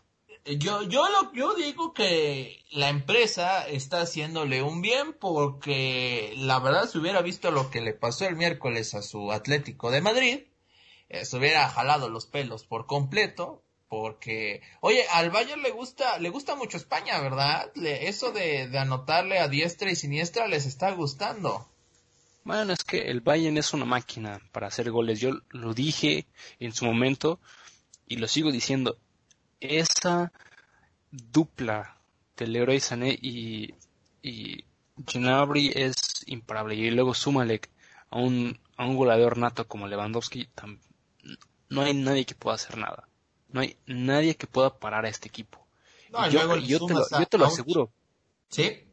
Yo 0.46 0.84
yo 0.84 1.06
lo 1.10 1.34
yo 1.34 1.56
digo 1.56 1.94
que 1.94 2.64
la 2.72 2.90
empresa 2.90 3.68
está 3.68 4.02
haciéndole 4.02 4.62
un 4.62 4.82
bien 4.82 5.14
porque 5.14 6.34
la 6.38 6.60
verdad 6.60 6.88
si 6.90 7.00
hubiera 7.00 7.22
visto 7.22 7.52
lo 7.52 7.70
que 7.70 7.82
le 7.82 7.94
pasó 7.94 8.28
el 8.28 8.36
miércoles 8.36 8.94
a 8.94 9.02
su 9.02 9.32
Atlético 9.32 9.92
de 9.92 10.02
Madrid 10.02 10.40
eh, 11.10 11.26
se 11.26 11.38
hubiera 11.38 11.70
jalado 11.70 12.10
los 12.10 12.26
pelos 12.26 12.64
por 12.64 12.86
completo, 12.86 13.64
porque, 13.90 14.62
oye, 14.82 15.06
al 15.14 15.30
Bayern 15.30 15.62
le 15.62 15.72
gusta, 15.72 16.20
le 16.20 16.30
gusta 16.30 16.56
mucho 16.56 16.76
España, 16.76 17.20
¿verdad? 17.22 17.72
eso 17.76 18.32
de, 18.32 18.78
anotarle 18.78 19.40
a 19.40 19.48
diestra 19.48 19.90
y 19.90 19.96
siniestra 19.96 20.48
les 20.48 20.66
está 20.66 20.92
gustando. 20.92 21.70
Bueno, 22.44 22.74
es 22.74 22.84
que 22.84 23.10
el 23.10 23.22
Bayern 23.22 23.58
es 23.58 23.74
una 23.74 23.86
máquina 23.86 24.42
para 24.52 24.68
hacer 24.68 24.92
goles. 24.92 25.20
Yo 25.20 25.32
lo 25.50 25.74
dije 25.74 26.26
en 26.60 26.74
su 26.74 26.86
momento 26.86 27.40
y 28.08 28.18
lo 28.18 28.28
sigo 28.28 28.52
diciendo. 28.52 28.98
Esa 29.60 30.32
dupla 31.12 31.98
de 32.38 32.48
Leroy 32.48 32.80
Sané 32.80 33.18
y, 33.22 33.74
y 34.22 34.64
Gnabry 34.98 35.72
es 35.76 36.24
imparable. 36.26 36.76
Y 36.76 36.90
luego 36.92 37.14
súmale 37.14 37.62
a 38.10 38.18
un, 38.18 38.60
a 38.78 38.86
un 38.86 38.96
goleador 38.96 39.38
nato 39.38 39.68
como 39.68 39.88
Lewandowski, 39.88 40.48
no 41.70 41.82
hay 41.82 41.94
nadie 41.94 42.26
que 42.26 42.36
pueda 42.36 42.56
hacer 42.56 42.78
nada. 42.78 43.08
No 43.50 43.62
hay 43.62 43.78
nadie 43.86 44.36
que 44.36 44.48
pueda 44.48 44.80
parar 44.80 45.06
a 45.06 45.10
este 45.10 45.28
equipo. 45.28 45.66
yo, 46.32 46.86
te 47.30 47.38
lo, 47.38 47.46
aseguro. 47.46 47.92
¿Sí? 48.50 48.84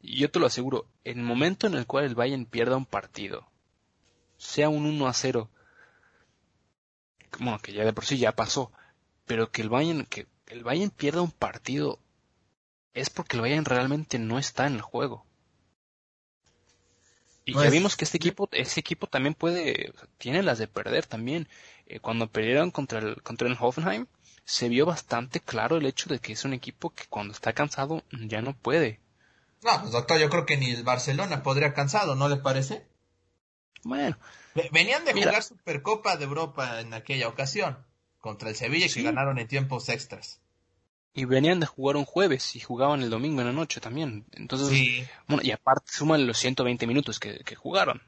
Yo 0.00 0.30
te 0.30 0.38
lo 0.38 0.46
aseguro. 0.46 0.86
En 1.04 1.18
el 1.18 1.24
momento 1.24 1.66
en 1.66 1.74
el 1.74 1.86
cual 1.86 2.04
el 2.04 2.14
Bayern 2.14 2.46
pierda 2.46 2.76
un 2.76 2.86
partido, 2.86 3.48
sea 4.36 4.68
un 4.68 4.86
1 4.86 5.06
a 5.06 5.12
0, 5.12 5.50
bueno, 7.38 7.58
que 7.60 7.72
ya 7.72 7.84
de 7.84 7.92
por 7.92 8.04
sí 8.04 8.18
ya 8.18 8.32
pasó, 8.32 8.72
pero 9.26 9.50
que 9.50 9.62
el 9.62 9.68
Bayern, 9.68 10.06
que 10.06 10.26
el 10.46 10.64
Bayern 10.64 10.90
pierda 10.90 11.22
un 11.22 11.30
partido 11.30 11.98
es 12.94 13.10
porque 13.10 13.36
el 13.36 13.42
Bayern 13.42 13.64
realmente 13.64 14.18
no 14.18 14.38
está 14.38 14.66
en 14.66 14.74
el 14.74 14.82
juego. 14.82 15.24
Y 17.48 17.54
ya 17.54 17.70
vimos 17.70 17.96
que 17.96 18.04
este 18.04 18.18
equipo, 18.18 18.46
ese 18.52 18.80
equipo 18.80 19.06
también 19.06 19.34
puede, 19.34 19.94
tiene 20.18 20.42
las 20.42 20.58
de 20.58 20.68
perder 20.68 21.06
también. 21.06 21.48
Eh, 21.86 21.98
cuando 21.98 22.30
perdieron 22.30 22.70
contra 22.70 22.98
el, 22.98 23.22
contra 23.22 23.48
el 23.48 23.56
Hoffenheim, 23.58 24.06
se 24.44 24.68
vio 24.68 24.84
bastante 24.84 25.40
claro 25.40 25.78
el 25.78 25.86
hecho 25.86 26.10
de 26.10 26.18
que 26.18 26.34
es 26.34 26.44
un 26.44 26.52
equipo 26.52 26.90
que 26.90 27.04
cuando 27.08 27.32
está 27.32 27.54
cansado 27.54 28.04
ya 28.10 28.42
no 28.42 28.54
puede. 28.54 29.00
No, 29.62 29.80
pues 29.80 29.92
doctor, 29.92 30.18
yo 30.18 30.28
creo 30.28 30.44
que 30.44 30.58
ni 30.58 30.70
el 30.70 30.82
Barcelona 30.82 31.42
podría 31.42 31.72
cansado, 31.72 32.14
¿no 32.14 32.28
le 32.28 32.36
parece? 32.36 32.86
Bueno. 33.82 34.18
Venían 34.70 35.06
de 35.06 35.14
jugar 35.14 35.42
Supercopa 35.42 36.16
de 36.16 36.24
Europa 36.24 36.80
en 36.80 36.92
aquella 36.92 37.28
ocasión, 37.28 37.78
contra 38.20 38.50
el 38.50 38.56
Sevilla, 38.56 38.88
que 38.92 39.02
ganaron 39.02 39.38
en 39.38 39.48
tiempos 39.48 39.88
extras 39.88 40.40
y 41.18 41.24
venían 41.24 41.58
de 41.58 41.66
jugar 41.66 41.96
un 41.96 42.04
jueves 42.04 42.54
y 42.54 42.60
jugaban 42.60 43.02
el 43.02 43.10
domingo 43.10 43.40
en 43.40 43.48
la 43.48 43.52
noche 43.52 43.80
también. 43.80 44.24
Entonces, 44.34 44.70
bueno, 45.26 45.42
y 45.42 45.50
aparte 45.50 45.90
suman 45.90 46.28
los 46.28 46.38
120 46.38 46.86
minutos 46.86 47.18
que, 47.18 47.40
que 47.40 47.56
jugaron. 47.56 48.00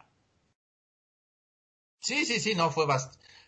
Sí, 1.98 2.24
sí, 2.24 2.38
sí, 2.38 2.54
no, 2.54 2.70
fue, 2.70 2.86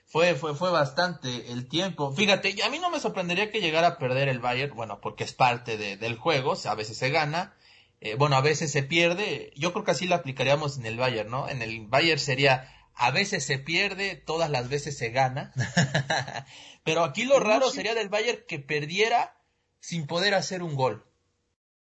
fue, 0.07 0.35
fue, 0.35 0.57
fue 0.57 0.71
bastante 0.73 1.53
el 1.53 1.69
tiempo. 1.69 2.13
Fíjate, 2.13 2.61
a 2.65 2.71
mí 2.71 2.81
no 2.81 2.91
me 2.91 2.99
sorprendería 2.99 3.53
que 3.53 3.61
llegara 3.61 3.87
a 3.87 3.99
perder 3.99 4.29
el 4.29 4.41
Bayern, 4.41 4.75
bueno, 4.75 5.01
porque 5.01 5.23
es 5.23 5.33
parte 5.33 5.77
de, 5.77 5.97
del 5.97 6.17
juego, 6.17 6.55
a 6.65 6.75
veces 6.75 6.99
se 6.99 7.11
gana, 7.11 7.55
eh, 8.01 8.17
bueno, 8.17 8.35
a 8.35 8.41
veces 8.41 8.73
se 8.73 8.83
pierde. 8.83 9.53
Yo 9.55 9.73
creo 9.73 9.85
que 9.85 9.93
así 9.93 10.09
lo 10.09 10.17
aplicaríamos 10.17 10.77
en 10.77 10.87
el 10.87 10.97
Bayern, 10.97 11.31
¿no? 11.31 11.49
En 11.49 11.63
el 11.63 11.87
Bayern 11.87 12.19
sería, 12.19 12.69
a 12.97 13.13
veces 13.13 13.47
se 13.47 13.59
pierde, 13.59 14.17
todas 14.17 14.51
las 14.51 14.69
veces 14.69 14.99
se 14.99 15.11
gana. 15.11 15.53
Pero 16.85 17.05
aquí 17.05 17.23
lo 17.23 17.39
raro 17.39 17.71
sería 17.71 17.95
del 17.95 18.09
Bayern 18.09 18.41
que 18.49 18.59
perdiera 18.59 19.37
sin 19.83 20.07
poder 20.07 20.35
hacer 20.35 20.63
un 20.63 20.77
gol. 20.77 21.05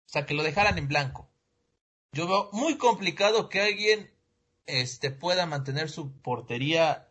O 0.08 0.10
sea, 0.10 0.26
que 0.26 0.34
lo 0.34 0.44
dejaran 0.44 0.78
en 0.78 0.88
blanco. 0.88 1.30
Yo 2.12 2.28
veo 2.28 2.50
muy 2.52 2.78
complicado 2.78 3.50
que 3.50 3.62
alguien 3.62 4.12
este, 4.66 5.12
pueda 5.12 5.46
mantener 5.46 5.90
su 5.90 6.12
portería 6.12 7.08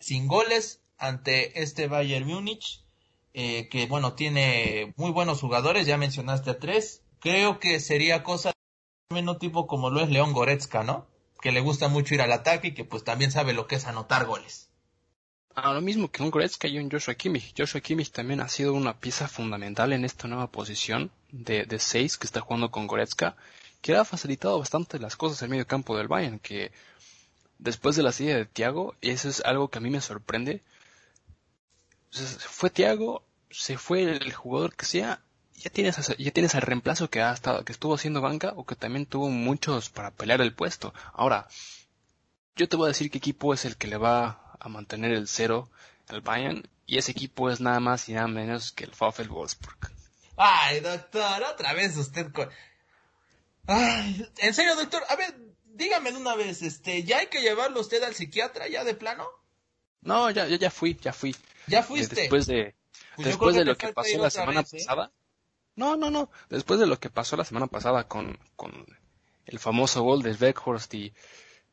sin 0.00 0.26
goles 0.26 0.82
ante 0.98 1.62
este 1.62 1.86
Bayern 1.86 2.26
Múnich, 2.26 2.84
eh, 3.34 3.68
que 3.68 3.86
bueno, 3.86 4.14
tiene 4.14 4.94
muy 4.96 5.10
buenos 5.10 5.40
jugadores, 5.40 5.86
ya 5.86 5.96
mencionaste 5.98 6.50
a 6.50 6.58
tres. 6.58 7.02
Creo 7.20 7.60
que 7.60 7.78
sería 7.78 8.22
cosa 8.22 8.52
de 9.10 9.20
un 9.20 9.38
tipo 9.38 9.66
como 9.66 9.90
lo 9.90 10.00
es 10.00 10.08
León 10.08 10.32
Goretzka, 10.32 10.82
¿no? 10.82 11.06
Que 11.40 11.52
le 11.52 11.60
gusta 11.60 11.88
mucho 11.88 12.14
ir 12.14 12.22
al 12.22 12.32
ataque 12.32 12.68
y 12.68 12.74
que 12.74 12.84
pues 12.84 13.04
también 13.04 13.30
sabe 13.30 13.52
lo 13.52 13.66
que 13.66 13.76
es 13.76 13.86
anotar 13.86 14.24
goles. 14.26 14.71
A 15.54 15.72
lo 15.72 15.80
mismo 15.80 16.10
que 16.10 16.22
un 16.22 16.30
Goretzka 16.30 16.66
y 16.66 16.78
un 16.78 16.90
Joshua 16.90 17.14
Kimmich. 17.14 17.54
Joshua 17.56 17.80
Kimmich 17.80 18.10
también 18.10 18.40
ha 18.40 18.48
sido 18.48 18.72
una 18.72 18.98
pieza 18.98 19.28
fundamental 19.28 19.92
en 19.92 20.04
esta 20.04 20.26
nueva 20.26 20.46
posición 20.46 21.10
de, 21.30 21.64
de 21.66 21.78
seis 21.78 22.16
que 22.16 22.26
está 22.26 22.40
jugando 22.40 22.70
con 22.70 22.86
Goretzka, 22.86 23.36
que 23.82 23.96
ha 23.96 24.04
facilitado 24.04 24.58
bastante 24.58 24.98
las 24.98 25.16
cosas 25.16 25.42
en 25.42 25.50
medio 25.50 25.66
campo 25.66 25.96
del 25.96 26.08
Bayern, 26.08 26.38
que 26.38 26.72
después 27.58 27.96
de 27.96 28.02
la 28.02 28.12
silla 28.12 28.36
de 28.36 28.46
Thiago, 28.46 28.94
y 29.00 29.10
eso 29.10 29.28
es 29.28 29.42
algo 29.44 29.68
que 29.68 29.78
a 29.78 29.82
mí 29.82 29.90
me 29.90 30.00
sorprende, 30.00 30.62
fue 32.10 32.70
Thiago, 32.70 33.22
se 33.50 33.76
fue 33.76 34.02
el 34.02 34.32
jugador 34.32 34.74
que 34.74 34.86
sea, 34.86 35.20
ya 35.56 35.70
tienes, 35.70 36.16
ya 36.16 36.30
tienes 36.30 36.54
el 36.54 36.62
reemplazo 36.62 37.10
que 37.10 37.20
ha 37.20 37.32
estado, 37.32 37.64
que 37.64 37.72
estuvo 37.72 37.94
haciendo 37.94 38.20
banca 38.20 38.52
o 38.56 38.64
que 38.64 38.74
también 38.74 39.06
tuvo 39.06 39.28
muchos 39.28 39.90
para 39.90 40.10
pelear 40.10 40.40
el 40.40 40.54
puesto. 40.54 40.92
Ahora, 41.12 41.46
yo 42.56 42.68
te 42.68 42.76
voy 42.76 42.86
a 42.86 42.88
decir 42.88 43.10
qué 43.10 43.18
equipo 43.18 43.54
es 43.54 43.64
el 43.64 43.76
que 43.76 43.86
le 43.86 43.96
va 43.96 44.41
a 44.62 44.68
mantener 44.68 45.12
el 45.12 45.26
cero 45.28 45.68
al 46.08 46.20
Bayern 46.20 46.62
y 46.86 46.98
ese 46.98 47.12
equipo 47.12 47.50
es 47.50 47.60
nada 47.60 47.80
más 47.80 48.08
y 48.08 48.12
nada 48.12 48.28
menos 48.28 48.72
que 48.72 48.84
el 48.84 48.90
VfL 48.92 49.28
Wolfsburg. 49.28 49.78
Ay, 50.36 50.80
doctor, 50.80 51.42
otra 51.42 51.72
vez 51.74 51.96
usted 51.96 52.32
con... 52.32 52.48
Ay, 53.66 54.28
en 54.38 54.54
serio, 54.54 54.74
doctor, 54.76 55.02
a 55.08 55.16
ver, 55.16 55.34
dígame 55.64 56.10
una 56.12 56.34
vez, 56.34 56.62
este, 56.62 57.02
¿ya 57.04 57.18
hay 57.18 57.26
que 57.28 57.40
llevarlo 57.40 57.80
usted 57.80 58.02
al 58.02 58.14
psiquiatra 58.14 58.68
ya 58.68 58.84
de 58.84 58.94
plano? 58.94 59.26
No, 60.00 60.30
ya, 60.30 60.46
ya, 60.46 60.56
ya 60.56 60.70
fui, 60.70 60.96
ya 61.00 61.12
fui. 61.12 61.34
¿Ya 61.66 61.80
Eh, 61.80 61.82
fuiste? 61.82 62.16
Después 62.22 62.46
de, 62.46 62.74
Pues 63.16 63.26
después 63.28 63.54
de 63.56 63.64
lo 63.64 63.76
que 63.76 63.92
pasó 63.92 64.18
la 64.18 64.30
semana 64.30 64.62
vez, 64.62 64.74
¿eh? 64.74 64.78
pasada. 64.78 65.12
No, 65.76 65.96
no, 65.96 66.10
no. 66.10 66.30
Después 66.50 66.80
de 66.80 66.86
lo 66.86 66.98
que 66.98 67.08
pasó 67.10 67.36
la 67.36 67.44
semana 67.44 67.66
pasada 67.66 68.08
con, 68.08 68.38
con 68.56 68.84
el 69.46 69.58
famoso 69.58 70.02
gol 70.02 70.22
de 70.22 70.32
Beckhorst 70.34 70.92
y 70.94 71.14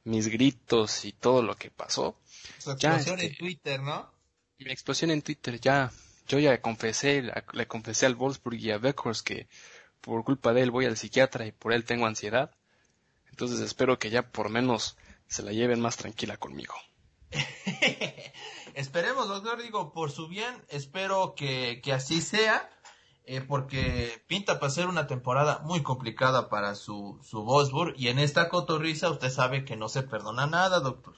mis 0.04 0.28
gritos 0.28 1.06
y 1.06 1.12
todo 1.14 1.42
lo 1.44 1.56
que 1.56 1.70
pasó, 1.72 2.18
Su 2.58 2.76
Ya, 2.78 2.96
explosión 2.96 3.20
este- 3.20 3.32
en 3.32 3.38
Twitter, 3.38 3.82
¿no? 3.82 4.12
mi 4.60 4.72
explosión 4.72 5.12
en 5.12 5.22
Twitter 5.22 5.60
ya, 5.60 5.92
yo 6.28 6.40
ya 6.40 6.62
confesé, 6.62 7.22
la- 7.22 7.44
le 7.54 7.68
confesé 7.68 8.06
al 8.06 8.16
Wolfsburg 8.16 8.58
y 8.60 8.72
a 8.72 8.78
Beckhorst 8.78 9.26
que 9.26 9.48
por 10.02 10.24
culpa 10.24 10.54
de 10.54 10.62
él 10.64 10.72
voy 10.72 10.86
al 10.86 10.98
psiquiatra 10.98 11.46
y 11.46 11.52
por 11.52 11.74
él 11.74 11.86
tengo 11.86 12.06
ansiedad. 12.06 12.52
Entonces 13.30 13.60
espero 13.62 14.00
que 14.00 14.10
ya 14.10 14.32
por 14.32 14.50
menos 14.50 14.98
se 15.28 15.44
la 15.44 15.52
lleven 15.54 15.80
más 15.80 15.96
tranquila 15.98 16.38
conmigo. 16.38 16.74
Esperemos, 18.76 19.28
doctor, 19.28 19.62
digo, 19.62 19.92
por 19.94 20.12
su 20.12 20.28
bien, 20.28 20.64
espero 20.70 21.34
que, 21.36 21.82
que 21.84 21.94
así 21.94 22.22
sea, 22.22 22.70
eh, 23.32 23.42
porque 23.42 24.24
pinta 24.26 24.60
para 24.60 24.72
ser 24.72 24.88
una 24.88 25.06
temporada 25.06 25.60
muy 25.64 25.84
complicada 25.84 26.50
para 26.50 26.74
su, 26.74 27.20
su 27.24 27.44
Wolfsburg, 27.44 27.94
y 27.96 28.08
en 28.08 28.18
esta 28.18 28.50
cotorriza 28.50 29.12
usted 29.12 29.30
sabe 29.30 29.66
que 29.66 29.76
no 29.76 29.88
se 29.88 30.02
perdona 30.02 30.48
nada, 30.48 30.80
doctor. 30.80 31.14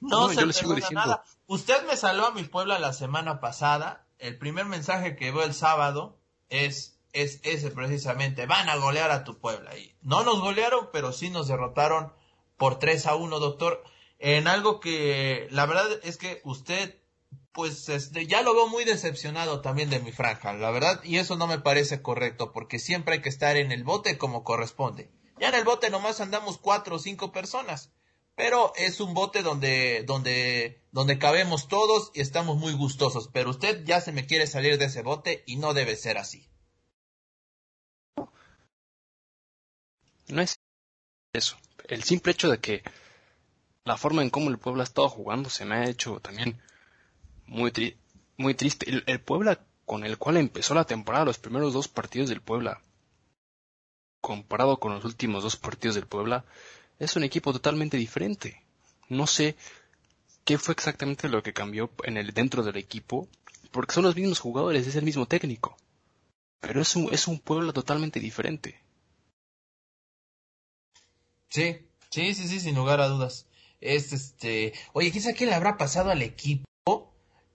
No, 0.00 0.28
No, 0.28 0.52
se 0.52 0.64
perdona 0.64 0.90
nada. 0.92 1.24
Usted 1.48 1.84
me 1.88 1.96
salvó 1.96 2.26
a 2.26 2.30
mi 2.30 2.44
puebla 2.44 2.78
la 2.78 2.92
semana 2.92 3.40
pasada, 3.40 4.06
el 4.20 4.38
primer 4.38 4.66
mensaje 4.66 5.16
que 5.16 5.32
veo 5.32 5.42
el 5.42 5.52
sábado 5.52 6.16
es, 6.48 7.00
es 7.12 7.40
ese 7.42 7.72
precisamente, 7.72 8.46
van 8.46 8.68
a 8.68 8.76
golear 8.76 9.10
a 9.10 9.24
tu 9.24 9.40
puebla, 9.40 9.76
y 9.76 9.96
no 10.02 10.22
nos 10.22 10.40
golearon, 10.40 10.90
pero 10.92 11.10
sí 11.10 11.30
nos 11.30 11.48
derrotaron 11.48 12.12
por 12.56 12.78
3 12.78 13.04
a 13.06 13.16
1, 13.16 13.40
doctor 13.40 13.82
en 14.18 14.48
algo 14.48 14.80
que 14.80 15.48
la 15.50 15.66
verdad 15.66 15.86
es 16.02 16.16
que 16.16 16.40
usted 16.44 16.98
pues 17.56 17.88
este 17.88 18.26
ya 18.26 18.42
lo 18.42 18.54
veo 18.54 18.68
muy 18.68 18.84
decepcionado 18.84 19.62
también 19.62 19.88
de 19.88 19.98
mi 19.98 20.12
franja, 20.12 20.52
la 20.52 20.70
verdad, 20.70 21.02
y 21.02 21.16
eso 21.16 21.36
no 21.36 21.46
me 21.46 21.58
parece 21.58 22.02
correcto, 22.02 22.52
porque 22.52 22.78
siempre 22.78 23.14
hay 23.14 23.22
que 23.22 23.30
estar 23.30 23.56
en 23.56 23.72
el 23.72 23.82
bote 23.82 24.18
como 24.18 24.44
corresponde. 24.44 25.10
Ya 25.40 25.48
en 25.48 25.54
el 25.54 25.64
bote 25.64 25.88
nomás 25.88 26.20
andamos 26.20 26.58
cuatro 26.58 26.96
o 26.96 26.98
cinco 26.98 27.32
personas, 27.32 27.94
pero 28.34 28.74
es 28.76 29.00
un 29.00 29.14
bote 29.14 29.42
donde, 29.42 30.04
donde, 30.06 30.84
donde 30.92 31.18
cabemos 31.18 31.66
todos 31.66 32.10
y 32.12 32.20
estamos 32.20 32.58
muy 32.58 32.74
gustosos, 32.74 33.30
pero 33.32 33.48
usted 33.48 33.84
ya 33.86 34.02
se 34.02 34.12
me 34.12 34.26
quiere 34.26 34.46
salir 34.46 34.76
de 34.76 34.84
ese 34.84 35.00
bote 35.00 35.42
y 35.46 35.56
no 35.56 35.72
debe 35.72 35.96
ser 35.96 36.18
así. 36.18 36.50
No 40.28 40.42
es 40.42 40.58
eso. 41.32 41.56
El 41.88 42.04
simple 42.04 42.32
hecho 42.32 42.50
de 42.50 42.58
que 42.58 42.82
la 43.84 43.96
forma 43.96 44.20
en 44.20 44.28
cómo 44.28 44.50
el 44.50 44.58
Puebla 44.58 44.82
ha 44.82 44.84
estado 44.84 45.08
jugando 45.08 45.48
se 45.48 45.64
me 45.64 45.76
ha 45.76 45.88
hecho 45.88 46.20
también 46.20 46.60
muy, 47.46 47.70
tri- 47.70 47.96
muy 48.36 48.54
triste. 48.54 48.88
El, 48.88 49.04
el 49.06 49.20
Puebla 49.20 49.60
con 49.84 50.04
el 50.04 50.18
cual 50.18 50.36
empezó 50.36 50.74
la 50.74 50.84
temporada, 50.86 51.24
los 51.24 51.38
primeros 51.38 51.72
dos 51.72 51.88
partidos 51.88 52.28
del 52.28 52.40
Puebla, 52.40 52.80
comparado 54.20 54.78
con 54.78 54.92
los 54.92 55.04
últimos 55.04 55.42
dos 55.44 55.56
partidos 55.56 55.94
del 55.94 56.06
Puebla, 56.06 56.44
es 56.98 57.14
un 57.16 57.22
equipo 57.24 57.52
totalmente 57.52 57.96
diferente. 57.96 58.62
No 59.08 59.26
sé 59.26 59.56
qué 60.44 60.58
fue 60.58 60.72
exactamente 60.74 61.28
lo 61.28 61.42
que 61.42 61.52
cambió 61.52 61.90
en 62.04 62.16
el 62.16 62.32
dentro 62.32 62.62
del 62.62 62.76
equipo, 62.76 63.28
porque 63.70 63.94
son 63.94 64.04
los 64.04 64.16
mismos 64.16 64.40
jugadores, 64.40 64.86
es 64.86 64.96
el 64.96 65.04
mismo 65.04 65.26
técnico. 65.26 65.76
Pero 66.60 66.80
es 66.80 66.96
un, 66.96 67.12
es 67.12 67.28
un 67.28 67.38
Puebla 67.38 67.72
totalmente 67.72 68.18
diferente. 68.18 68.80
Sí, 71.48 71.78
sí, 72.10 72.34
sí, 72.34 72.48
sí, 72.48 72.60
sin 72.60 72.74
lugar 72.74 73.00
a 73.00 73.08
dudas. 73.08 73.46
Es 73.80 74.12
este, 74.12 74.72
oye, 74.92 75.10
¿quién 75.10 75.22
sabe 75.22 75.34
qué 75.36 75.46
le 75.46 75.54
habrá 75.54 75.76
pasado 75.76 76.10
al 76.10 76.22
equipo 76.22 76.64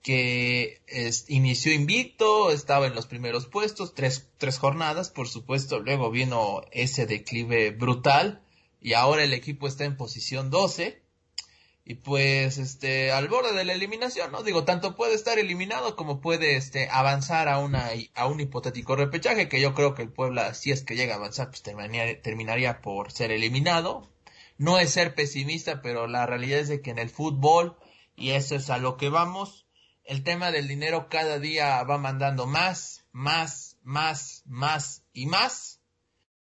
que 0.02 0.82
es- 0.86 1.24
inició 1.28 1.72
invicto, 1.72 2.50
estaba 2.50 2.86
en 2.86 2.94
los 2.94 3.06
primeros 3.06 3.46
puestos, 3.46 3.94
tres, 3.94 4.28
tres 4.38 4.58
jornadas, 4.58 5.10
por 5.10 5.28
supuesto, 5.28 5.78
luego 5.78 6.10
vino 6.10 6.62
ese 6.72 7.06
declive 7.06 7.70
brutal 7.70 8.42
y 8.80 8.94
ahora 8.94 9.22
el 9.24 9.32
equipo 9.32 9.68
está 9.68 9.84
en 9.84 9.96
posición 9.96 10.50
12 10.50 11.02
y 11.84 11.94
pues 11.94 12.58
este 12.58 13.10
al 13.12 13.28
borde 13.28 13.54
de 13.54 13.64
la 13.64 13.72
eliminación, 13.72 14.30
¿no? 14.32 14.42
Digo, 14.42 14.64
tanto 14.64 14.94
puede 14.96 15.14
estar 15.14 15.38
eliminado 15.38 15.96
como 15.96 16.20
puede 16.20 16.56
este 16.56 16.88
avanzar 16.90 17.48
a 17.48 17.58
una 17.58 17.90
a 18.14 18.26
un 18.26 18.40
hipotético 18.40 18.94
repechaje 18.96 19.48
que 19.48 19.60
yo 19.60 19.74
creo 19.74 19.94
que 19.94 20.02
el 20.02 20.12
Puebla 20.12 20.54
si 20.54 20.70
es 20.70 20.82
que 20.82 20.94
llega 20.96 21.14
a 21.14 21.16
avanzar 21.18 21.48
pues 21.48 21.62
terminaría, 21.62 22.20
terminaría 22.22 22.80
por 22.82 23.10
ser 23.12 23.30
eliminado. 23.32 24.08
No 24.58 24.78
es 24.78 24.90
ser 24.90 25.14
pesimista, 25.14 25.82
pero 25.82 26.06
la 26.06 26.24
realidad 26.26 26.60
es 26.60 26.68
de 26.68 26.82
que 26.82 26.90
en 26.90 26.98
el 26.98 27.10
fútbol 27.10 27.76
y 28.16 28.30
eso 28.30 28.54
es 28.54 28.70
a 28.70 28.78
lo 28.78 28.96
que 28.96 29.08
vamos, 29.08 29.61
el 30.12 30.24
tema 30.24 30.50
del 30.50 30.68
dinero 30.68 31.08
cada 31.08 31.38
día 31.38 31.82
va 31.84 31.96
mandando 31.96 32.46
más, 32.46 33.06
más, 33.12 33.78
más, 33.82 34.42
más 34.44 35.04
y 35.14 35.24
más. 35.24 35.80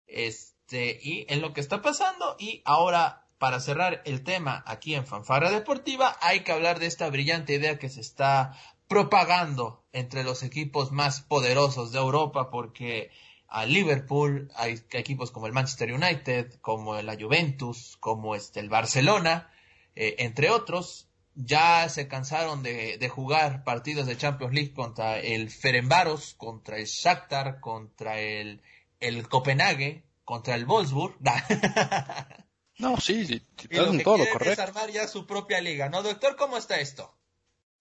Este, 0.06 1.00
y 1.02 1.26
en 1.30 1.42
lo 1.42 1.52
que 1.52 1.62
está 1.62 1.82
pasando 1.82 2.36
y 2.38 2.62
ahora 2.64 3.28
para 3.40 3.60
cerrar 3.60 4.04
el 4.06 4.24
tema 4.24 4.64
aquí 4.68 4.94
en 4.94 5.08
Fanfarra 5.08 5.50
Deportiva, 5.50 6.16
hay 6.22 6.42
que 6.42 6.52
hablar 6.52 6.78
de 6.78 6.86
esta 6.86 7.10
brillante 7.10 7.56
idea 7.56 7.80
que 7.80 7.90
se 7.90 8.02
está 8.02 8.56
propagando 8.88 9.84
entre 9.94 10.24
los 10.24 10.44
equipos 10.44 10.92
más 10.92 11.22
poderosos 11.22 11.92
de 11.92 11.98
Europa, 11.98 12.52
porque 12.52 13.10
a 13.48 13.66
Liverpool 13.66 14.52
hay 14.56 14.80
equipos 14.92 15.32
como 15.32 15.48
el 15.48 15.54
Manchester 15.54 15.92
United, 15.92 16.60
como 16.62 17.02
la 17.02 17.18
Juventus, 17.20 17.98
como 18.00 18.36
este 18.36 18.60
el 18.60 18.70
Barcelona, 18.70 19.50
eh, 19.96 20.18
entre 20.20 20.52
otros, 20.52 21.10
ya 21.36 21.88
se 21.90 22.08
cansaron 22.08 22.64
de, 22.64 22.98
de, 22.98 23.10
jugar 23.10 23.64
partidos 23.64 24.08
de 24.08 24.18
Champions 24.18 24.54
League 24.54 24.74
contra 24.74 25.20
el 25.20 25.50
Ferenbaros, 25.50 26.34
contra 26.36 26.78
el 26.78 26.86
Shakhtar, 26.86 27.60
contra 27.60 28.20
el, 28.20 28.62
el 29.00 29.28
Copenhague, 29.28 30.04
contra 30.24 30.56
el 30.56 30.66
Wolfsburg. 30.66 31.18
No, 32.78 33.00
sí, 33.00 33.26
sí, 33.26 33.42
y 33.70 33.76
lo 33.78 33.90
que 33.94 34.04
todo 34.04 34.18
lo 34.18 34.30
correcto. 34.30 34.52
Es 34.52 34.60
armar 34.60 34.92
ya 34.92 35.08
su 35.08 35.26
propia 35.26 35.62
liga, 35.62 35.88
¿no, 35.88 36.04
doctor? 36.04 36.36
¿Cómo 36.36 36.58
está 36.58 36.78
esto? 36.82 37.16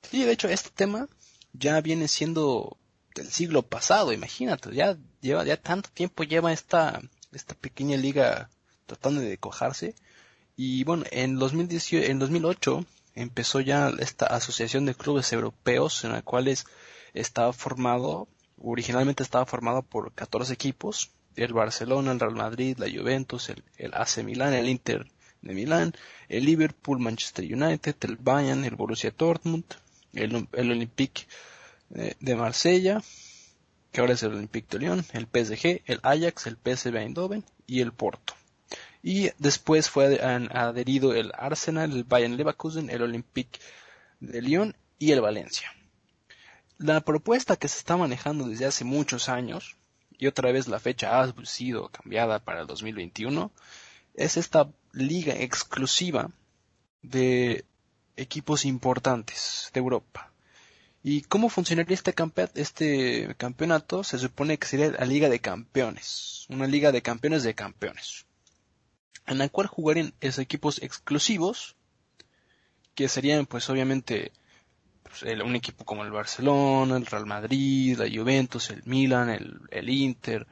Sí, 0.08 0.22
de 0.22 0.30
hecho, 0.30 0.48
este 0.48 0.70
tema 0.70 1.08
ya 1.52 1.80
viene 1.80 2.06
siendo 2.06 2.76
del 3.16 3.28
siglo 3.32 3.62
pasado, 3.62 4.12
imagínate, 4.12 4.72
ya 4.72 4.96
lleva, 5.20 5.44
ya 5.44 5.56
tanto 5.56 5.90
tiempo 5.90 6.22
lleva 6.22 6.52
esta, 6.52 7.00
esta 7.32 7.56
pequeña 7.56 7.96
liga 7.96 8.50
tratando 8.86 9.20
de 9.20 9.36
cojarse. 9.36 9.96
Y 10.56 10.84
bueno, 10.84 11.04
en 11.10 11.40
2018, 11.40 12.08
en 12.08 12.20
2008 12.20 12.86
empezó 13.14 13.60
ya 13.60 13.92
esta 13.98 14.26
asociación 14.26 14.86
de 14.86 14.94
clubes 14.94 15.32
europeos 15.32 16.04
en 16.04 16.12
la 16.12 16.22
cuales 16.22 16.66
estaba 17.12 17.52
formado, 17.52 18.28
originalmente 18.62 19.22
estaba 19.22 19.46
formado 19.46 19.82
por 19.82 20.12
14 20.12 20.52
equipos, 20.52 21.10
el 21.36 21.52
Barcelona, 21.52 22.12
el 22.12 22.20
Real 22.20 22.34
Madrid, 22.34 22.76
la 22.78 22.90
Juventus, 22.90 23.48
el, 23.48 23.64
el 23.76 23.94
AC 23.94 24.22
Milán, 24.24 24.54
el 24.54 24.68
Inter 24.68 25.06
de 25.42 25.54
Milán, 25.54 25.94
el 26.28 26.44
Liverpool, 26.44 26.98
Manchester 26.98 27.44
United, 27.44 27.96
el 28.02 28.16
Bayern, 28.16 28.64
el 28.64 28.76
Borussia 28.76 29.12
Dortmund, 29.16 29.64
el, 30.12 30.48
el 30.52 30.70
Olympique 30.70 31.26
de 31.90 32.34
Marsella, 32.34 33.02
que 33.92 34.00
ahora 34.00 34.14
es 34.14 34.22
el 34.24 34.32
Olympique 34.32 34.66
de 34.70 34.78
Lyon, 34.80 35.04
el 35.12 35.26
PSG, 35.26 35.82
el 35.86 36.00
Ajax, 36.02 36.46
el 36.48 36.56
PSV 36.56 36.96
Eindhoven 36.96 37.44
y 37.66 37.80
el 37.80 37.92
Porto. 37.92 38.34
Y 39.06 39.32
después 39.36 39.90
fue 39.90 40.18
adherido 40.18 41.12
el 41.12 41.30
Arsenal, 41.36 41.92
el 41.92 42.04
Bayern 42.04 42.38
Leverkusen, 42.38 42.88
el 42.88 43.02
Olympique 43.02 43.60
de 44.18 44.40
Lyon 44.40 44.74
y 44.98 45.12
el 45.12 45.20
Valencia. 45.20 45.70
La 46.78 47.02
propuesta 47.02 47.56
que 47.56 47.68
se 47.68 47.76
está 47.76 47.98
manejando 47.98 48.48
desde 48.48 48.64
hace 48.64 48.86
muchos 48.86 49.28
años, 49.28 49.76
y 50.16 50.26
otra 50.26 50.52
vez 50.52 50.68
la 50.68 50.80
fecha 50.80 51.20
ha 51.20 51.34
sido 51.44 51.90
cambiada 51.90 52.38
para 52.38 52.62
el 52.62 52.66
2021, 52.66 53.52
es 54.14 54.38
esta 54.38 54.70
liga 54.92 55.34
exclusiva 55.34 56.30
de 57.02 57.66
equipos 58.16 58.64
importantes 58.64 59.70
de 59.74 59.80
Europa. 59.80 60.32
¿Y 61.02 61.20
cómo 61.20 61.50
funcionaría 61.50 61.94
este, 61.94 62.14
campe 62.14 62.48
este 62.54 63.34
campeonato? 63.36 64.02
Se 64.02 64.18
supone 64.18 64.56
que 64.56 64.66
sería 64.66 64.92
la 64.92 65.04
Liga 65.04 65.28
de 65.28 65.40
Campeones, 65.40 66.46
una 66.48 66.66
Liga 66.66 66.90
de 66.90 67.02
Campeones 67.02 67.42
de 67.42 67.54
Campeones, 67.54 68.24
en 69.26 69.38
la 69.38 69.48
cual 69.48 69.66
jugarían 69.66 70.14
esos 70.20 70.40
equipos 70.40 70.82
exclusivos, 70.82 71.76
que 72.94 73.08
serían 73.08 73.46
pues 73.46 73.68
obviamente 73.70 74.32
pues, 75.02 75.22
un 75.42 75.56
equipo 75.56 75.84
como 75.84 76.04
el 76.04 76.10
Barcelona, 76.10 76.96
el 76.96 77.06
Real 77.06 77.26
Madrid, 77.26 77.98
la 77.98 78.08
Juventus, 78.08 78.70
el 78.70 78.82
Milan, 78.84 79.30
el, 79.30 79.60
el 79.70 79.88
Inter, 79.88 80.46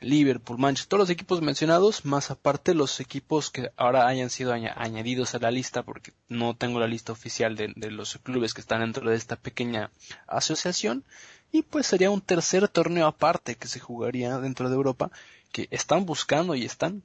el 0.00 0.10
Liverpool, 0.10 0.58
Manchester, 0.58 0.88
todos 0.88 1.00
los 1.00 1.10
equipos 1.10 1.40
mencionados, 1.40 2.04
más 2.04 2.30
aparte 2.30 2.74
los 2.74 3.00
equipos 3.00 3.50
que 3.50 3.70
ahora 3.76 4.06
hayan 4.06 4.28
sido 4.28 4.52
añ 4.52 4.66
añadidos 4.74 5.34
a 5.34 5.38
la 5.38 5.50
lista, 5.50 5.82
porque 5.82 6.12
no 6.28 6.54
tengo 6.54 6.80
la 6.80 6.86
lista 6.86 7.12
oficial 7.12 7.56
de, 7.56 7.72
de, 7.76 7.90
los 7.90 8.18
clubes 8.22 8.52
que 8.52 8.60
están 8.60 8.80
dentro 8.80 9.08
de 9.08 9.16
esta 9.16 9.36
pequeña 9.36 9.90
asociación, 10.26 11.04
y 11.52 11.62
pues 11.62 11.86
sería 11.86 12.10
un 12.10 12.20
tercer 12.20 12.68
torneo 12.68 13.06
aparte 13.06 13.56
que 13.56 13.68
se 13.68 13.80
jugaría 13.80 14.38
dentro 14.38 14.68
de 14.68 14.74
Europa, 14.74 15.10
que 15.52 15.68
están 15.70 16.04
buscando 16.04 16.54
y 16.54 16.64
están 16.64 17.02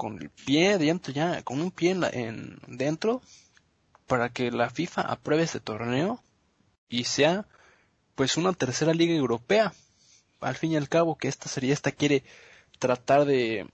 con 0.00 0.16
el 0.18 0.30
pie 0.30 0.78
dentro 0.78 1.12
ya, 1.12 1.42
con 1.42 1.60
un 1.60 1.70
pie 1.70 1.90
en, 1.90 2.58
dentro, 2.66 3.20
para 4.06 4.30
que 4.30 4.50
la 4.50 4.70
FIFA 4.70 5.02
apruebe 5.02 5.42
este 5.42 5.60
torneo 5.60 6.24
y 6.88 7.04
sea 7.04 7.46
pues 8.14 8.38
una 8.38 8.54
tercera 8.54 8.94
liga 8.94 9.12
europea. 9.12 9.74
Al 10.40 10.56
fin 10.56 10.72
y 10.72 10.76
al 10.78 10.88
cabo 10.88 11.18
que 11.18 11.28
esta 11.28 11.50
sería 11.50 11.74
esta 11.74 11.92
quiere 11.92 12.24
tratar 12.78 13.26
de 13.26 13.68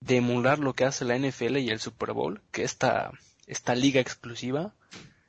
de 0.00 0.16
emular 0.18 0.58
lo 0.58 0.74
que 0.74 0.84
hace 0.84 1.06
la 1.06 1.16
NFL 1.18 1.56
y 1.56 1.70
el 1.70 1.80
Super 1.80 2.12
Bowl, 2.12 2.42
que 2.52 2.62
esta 2.62 3.10
esta 3.46 3.74
liga 3.74 4.02
exclusiva 4.02 4.74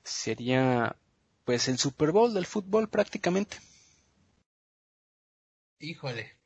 sería 0.03 0.97
pues 1.45 1.69
el 1.69 1.77
Super 1.77 2.11
Bowl 2.11 2.33
del 2.33 2.45
fútbol 2.45 2.89
prácticamente. 2.89 3.57
Híjole, 5.79 6.37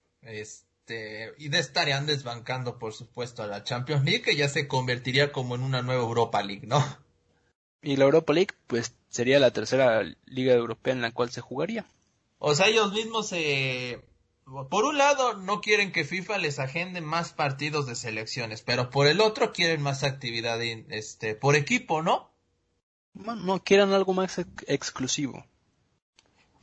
este, 0.91 1.33
y 1.37 1.49
de 1.49 1.59
estarían 1.59 2.05
desbancando 2.05 2.77
por 2.77 2.93
supuesto 2.93 3.43
a 3.43 3.47
la 3.47 3.63
Champions 3.63 4.03
League, 4.03 4.21
que 4.21 4.35
ya 4.35 4.49
se 4.49 4.67
convertiría 4.67 5.31
como 5.31 5.55
en 5.55 5.61
una 5.61 5.81
nueva 5.81 6.03
Europa 6.03 6.43
League, 6.43 6.67
¿no? 6.67 6.83
Y 7.81 7.95
la 7.95 8.05
Europa 8.05 8.33
League, 8.33 8.53
pues 8.67 8.93
sería 9.09 9.39
la 9.39 9.51
tercera 9.51 10.03
liga 10.25 10.53
europea 10.53 10.93
en 10.93 11.01
la 11.01 11.11
cual 11.11 11.31
se 11.31 11.41
jugaría. 11.41 11.85
O 12.39 12.53
sea, 12.53 12.67
ellos 12.67 12.91
mismos 12.93 13.29
se... 13.29 14.03
Por 14.69 14.83
un 14.83 14.97
lado, 14.97 15.37
no 15.37 15.61
quieren 15.61 15.91
que 15.91 16.03
FIFA 16.03 16.37
les 16.37 16.59
agende 16.59 16.99
más 16.99 17.31
partidos 17.31 17.87
de 17.87 17.95
selecciones, 17.95 18.61
pero 18.61 18.89
por 18.89 19.07
el 19.07 19.21
otro 19.21 19.53
quieren 19.53 19.81
más 19.81 20.03
actividad 20.03 20.61
este, 20.61 21.35
por 21.35 21.55
equipo, 21.55 22.01
¿no? 22.01 22.29
No, 23.13 23.35
no 23.35 23.63
quieren 23.63 23.93
algo 23.93 24.13
más 24.13 24.39
exclusivo. 24.67 25.45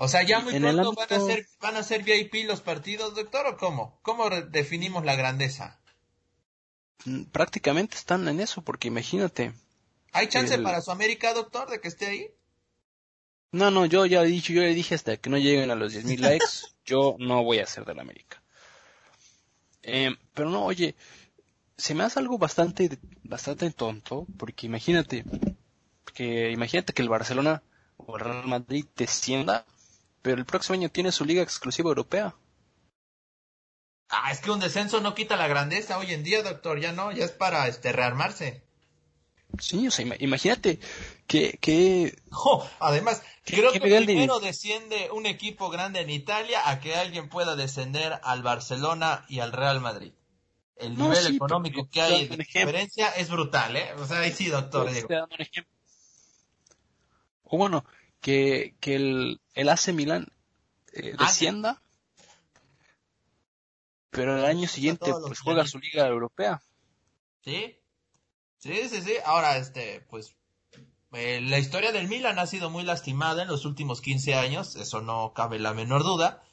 O 0.01 0.07
sea, 0.07 0.23
ya 0.23 0.39
muy 0.39 0.57
pronto 0.61 0.93
van, 0.93 1.13
a 1.13 1.21
ser, 1.21 1.49
van 1.61 1.77
a 1.77 1.83
ser 1.83 2.05
VIP 2.05 2.47
los 2.47 2.61
partidos, 2.61 3.17
doctor, 3.17 3.49
¿o 3.49 3.57
cómo? 3.57 3.99
¿Cómo 4.03 4.31
definimos 4.31 5.05
la 5.05 5.17
grandeza? 5.17 5.81
Mm, 7.05 7.25
prácticamente 7.25 7.97
están 7.97 8.29
en 8.29 8.39
eso, 8.39 8.63
porque 8.63 8.87
imagínate. 8.87 9.53
¿Hay 10.13 10.29
chance 10.29 10.57
para 10.61 10.83
su 10.83 10.93
América, 10.93 11.35
doctor, 11.35 11.69
de 11.69 11.81
que 11.81 11.89
esté 11.89 12.07
ahí? 12.07 12.31
No, 13.51 13.73
no, 13.73 13.87
yo 13.87 14.07
ya 14.07 14.23
he 14.23 14.27
dicho, 14.27 14.53
yo 14.53 14.63
le 14.63 14.73
dije 14.73 14.95
hasta 14.95 15.17
que 15.17 15.31
no 15.31 15.37
lleguen 15.37 15.73
a 15.73 15.75
los 15.75 15.93
10.000 15.93 16.21
likes, 16.21 16.47
yo 16.87 17.17
no 17.19 17.43
voy 17.43 17.59
a 17.59 17.67
ser 17.67 17.85
del 17.85 17.99
América. 17.99 18.41
Eh, 19.83 20.11
pero 20.33 20.49
no, 20.49 20.65
oye, 20.65 20.95
se 21.77 21.97
me 21.97 22.05
hace 22.05 22.21
algo 22.21 22.39
bastante, 22.39 23.01
bastante 23.25 23.69
tonto, 23.73 24.29
porque 24.37 24.67
imagínate, 24.67 25.25
que 26.15 26.53
imagínate 26.53 26.93
que 26.93 27.03
el 27.03 27.09
Barcelona 27.09 27.65
o 27.97 28.17
el 28.17 28.23
Real 28.23 28.47
Madrid 28.47 28.85
descienda 28.95 29.67
pero 30.29 30.41
el 30.41 30.45
próximo 30.45 30.75
año 30.75 30.91
tiene 30.91 31.11
su 31.11 31.25
liga 31.25 31.43
exclusiva 31.43 31.89
europea. 31.89 32.35
Ah, 34.11 34.31
es 34.31 34.41
que 34.41 34.51
un 34.51 34.61
descenso 34.61 35.01
no 35.01 35.15
quita 35.15 35.39
la 35.39 35.49
grandeza 35.49 35.97
hoy 35.97 36.13
en 36.13 36.23
día, 36.23 36.43
doctor, 36.43 36.79
ya 36.79 36.93
no, 36.93 37.13
ya 37.13 37.25
es 37.25 37.31
para 37.31 37.67
este 37.67 37.93
rearmarse. 37.93 38.63
Sí, 39.59 39.89
o 39.89 39.91
sea, 39.91 40.05
imagínate 40.19 40.81
que... 41.27 41.57
que 41.63 42.15
además, 42.79 43.23
creo 43.43 43.73
que 43.73 43.81
primero 43.81 44.39
desciende 44.39 45.09
un 45.13 45.25
equipo 45.25 45.71
grande 45.71 46.01
en 46.01 46.11
Italia 46.11 46.69
a 46.69 46.79
que 46.81 46.95
alguien 46.95 47.31
pueda 47.31 47.57
descender 47.57 48.21
al 48.23 48.43
Barcelona 48.43 49.25
y 49.31 49.41
al 49.41 49.53
Real 49.53 49.81
Madrid. 49.81 50.13
El 50.77 50.99
nivel 50.99 51.37
económico 51.37 51.89
que 51.91 52.03
hay 52.03 52.29
de 52.29 52.37
diferencia 52.37 53.09
es 53.13 53.31
brutal, 53.31 53.75
¿eh? 53.79 53.95
O 53.97 54.05
sea, 54.05 54.21
ahí 54.21 54.33
sí, 54.33 54.49
doctor. 54.49 54.91
O 57.45 57.57
bueno, 57.57 57.87
que, 58.29 58.75
que 58.79 58.97
el, 58.97 59.41
el 59.55 59.71
AC 59.71 59.95
Milan 59.95 60.31
eh, 60.93 61.15
ah, 61.17 61.25
descienda, 61.25 61.81
pero 64.11 64.37
el 64.37 64.45
año 64.45 64.69
siguiente 64.69 65.15
pues 65.27 65.41
juega 65.41 65.67
su 65.67 65.79
liga 65.79 66.07
europea. 66.07 66.61
Sí, 67.43 67.79
sí, 68.59 68.87
sí, 68.91 69.01
sí. 69.01 69.15
Ahora, 69.25 69.57
este, 69.57 70.03
pues 70.11 70.37
eh, 71.15 71.41
la 71.41 71.59
historia 71.59 71.91
del 71.91 72.07
Milan 72.07 72.39
ha 72.39 72.47
sido 72.47 72.69
muy 72.69 72.83
lastimada 72.83 73.45
en 73.45 73.49
los 73.49 73.65
últimos 73.65 74.03
15 74.03 74.35
años, 74.35 74.77
eso 74.77 75.01
no 75.01 75.33
cabe 75.35 75.59
la 75.59 75.73
menor 75.73 76.03
duda, 76.03 76.45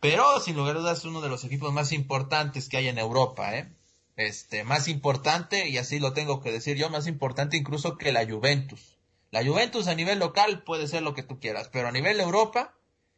pero 0.00 0.38
sin 0.38 0.54
lugar 0.54 0.76
a 0.76 0.80
dudas 0.80 0.98
es 0.98 1.04
uno 1.06 1.22
de 1.22 1.30
los 1.30 1.44
equipos 1.44 1.72
más 1.72 1.92
importantes 1.92 2.68
que 2.68 2.76
hay 2.76 2.88
en 2.88 2.98
Europa, 2.98 3.56
¿eh? 3.56 3.72
Este, 4.16 4.64
más 4.64 4.86
importante, 4.86 5.66
y 5.70 5.78
así 5.78 5.98
lo 5.98 6.12
tengo 6.12 6.42
que 6.42 6.52
decir 6.52 6.76
yo, 6.76 6.90
más 6.90 7.06
importante 7.06 7.56
incluso 7.56 7.96
que 7.96 8.12
la 8.12 8.26
Juventus. 8.26 8.98
La 9.32 9.44
Juventus 9.44 9.88
a 9.88 9.94
nivel 9.94 10.18
local 10.18 10.62
puede 10.62 10.86
ser 10.86 11.02
lo 11.02 11.14
que 11.14 11.22
tú 11.22 11.40
quieras, 11.40 11.68
pero 11.72 11.88
a 11.88 11.92
nivel 11.92 12.20
Europa, 12.20 12.74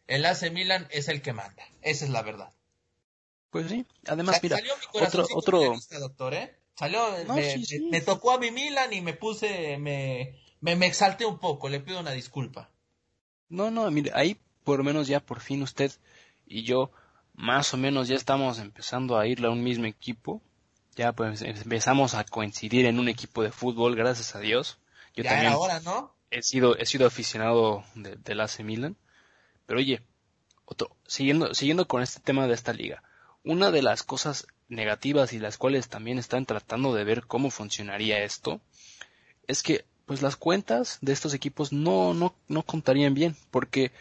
el 0.07 0.25
AC 0.25 0.51
Milan 0.53 0.87
es 0.91 1.09
el 1.09 1.21
que 1.21 1.33
manda. 1.33 1.65
Esa 1.83 2.05
es 2.05 2.11
la 2.11 2.23
verdad. 2.23 2.53
Pues 3.51 3.69
sí, 3.69 3.85
además, 4.07 4.41
mira, 4.41 4.59
otro, 4.93 5.27
otro... 5.35 5.75
doctor, 5.99 6.35
¿eh? 6.35 6.57
Salió, 6.77 7.05
me, 7.91 8.01
tocó 8.01 8.33
a 8.33 8.39
mi 8.39 8.53
Milan 8.53 8.93
y 8.93 9.01
me 9.01 9.15
puse, 9.15 9.77
me, 9.79 10.41
me, 10.61 10.77
me 10.77 10.87
exalté 10.87 11.27
un 11.27 11.39
poco, 11.39 11.69
le 11.69 11.81
pido 11.81 12.01
una 12.01 12.13
disculpa. 12.13 12.71
No, 13.49 13.73
no, 13.73 13.91
mire, 13.91 14.13
ahí 14.15 14.41
por 14.63 14.79
lo 14.79 14.85
menos 14.85 15.09
ya 15.09 15.21
por 15.21 15.41
fin 15.41 15.63
usted 15.63 15.93
y 16.47 16.63
yo 16.63 16.91
más 17.35 17.75
o 17.75 17.77
menos 17.77 18.07
ya 18.07 18.15
estamos 18.15 18.61
empezando 18.61 19.19
a 19.19 19.27
ir 19.27 19.45
a 19.45 19.51
un 19.51 19.65
mismo 19.65 19.87
equipo. 19.87 20.41
Ya 20.95 21.13
pues 21.13 21.43
empezamos 21.43 22.15
a 22.15 22.23
coincidir 22.23 22.87
en 22.87 23.01
un 23.01 23.09
equipo 23.09 23.43
de 23.43 23.51
fútbol, 23.51 23.97
gracias 23.97 24.37
a 24.37 24.41
Dios. 24.41 24.79
Yo 25.15 25.25
también 25.25 25.53
ahora, 25.53 25.81
¿no? 25.81 26.15
He 26.31 26.43
sido, 26.43 26.77
he 26.77 26.87
sido 26.87 27.07
aficionado 27.07 27.85
de, 27.95 28.17
del 28.17 28.41
AC 28.41 28.61
Milan. 28.61 28.97
Pero 29.67 29.79
oye, 29.79 30.03
otro, 30.65 30.97
siguiendo, 31.07 31.55
siguiendo 31.55 31.87
con 31.87 32.03
este 32.03 32.21
tema 32.21 32.47
de 32.47 32.55
esta 32.55 32.73
liga, 32.73 33.03
una 33.45 33.71
de 33.71 33.83
las 33.83 34.03
cosas 34.03 34.47
negativas 34.69 35.33
y 35.33 35.39
las 35.39 35.59
cuales 35.59 35.89
también 35.89 36.19
están 36.19 36.47
tratando 36.47 36.95
de 36.95 37.05
ver 37.05 37.27
cómo 37.27 37.51
funcionaría 37.51 38.25
esto, 38.25 38.61
es 39.47 39.63
que 39.63 39.85
pues 40.07 40.23
las 40.23 40.37
cuentas 40.37 40.99
de 41.01 41.13
estos 41.13 41.35
equipos 41.35 41.73
no, 41.73 42.13
no, 42.15 42.35
no 42.49 42.63
contarían 42.63 43.15
bien, 43.15 43.37
porque 43.51 43.93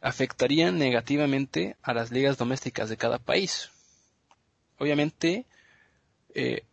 afectarían 0.00 0.78
negativamente 0.78 1.76
a 1.82 1.92
las 1.92 2.10
ligas 2.10 2.38
domésticas 2.38 2.88
de 2.88 2.96
cada 2.96 3.18
país. 3.18 3.70
Obviamente, 4.78 5.44
eh, 6.34 6.64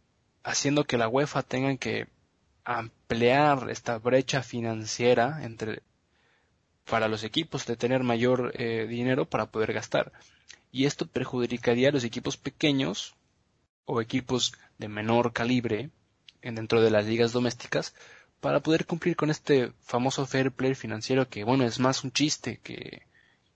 haciendo 0.44 0.86
que 0.86 0.98
la 0.98 1.10
UEFA 1.10 1.44
tenga 1.44 1.76
que 1.76 2.08
ampliar 3.08 3.70
esta 3.70 3.98
brecha 4.00 4.44
financiera 4.44 5.40
entre 5.44 5.82
para 6.84 7.08
los 7.08 7.24
equipos 7.24 7.66
de 7.66 7.78
tener 7.78 8.04
mayor 8.04 8.52
eh, 8.56 8.86
dinero 8.88 9.26
para 9.26 9.46
poder 9.46 9.74
gastar. 9.74 10.12
Y 10.72 10.86
esto 10.86 11.08
perjudicaría 11.08 11.90
a 11.90 11.92
los 11.92 12.04
equipos 12.04 12.38
pequeños 12.38 13.16
o 13.86 14.02
equipos 14.02 14.54
de 14.78 14.90
menor 14.90 15.32
calibre 15.32 15.90
dentro 16.42 16.82
de 16.82 16.92
las 16.92 17.06
ligas 17.06 17.32
domésticas 17.32 17.94
para 18.42 18.60
poder 18.60 18.86
cumplir 18.86 19.16
con 19.16 19.30
este 19.30 19.72
famoso 19.82 20.26
fair 20.26 20.52
play 20.52 20.76
financiero 20.76 21.28
que 21.28 21.44
bueno 21.44 21.66
es 21.66 21.80
más 21.80 22.04
un 22.04 22.12
chiste 22.12 22.60
que, 22.64 23.04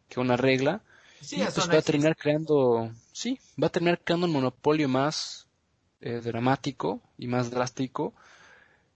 que 0.09 0.19
una 0.19 0.37
regla. 0.37 0.81
Y 1.29 1.43
pues 1.43 1.69
va 1.69 1.77
a 1.77 1.81
terminar 1.81 2.15
creando 2.15 2.91
sí 3.11 3.37
va 3.61 3.67
a 3.67 3.71
terminar 3.71 3.99
creando 4.03 4.27
un 4.27 4.33
monopolio 4.33 4.87
más 4.89 5.47
eh, 5.99 6.21
dramático 6.23 7.01
y 7.17 7.27
más 7.27 7.51
drástico 7.51 8.13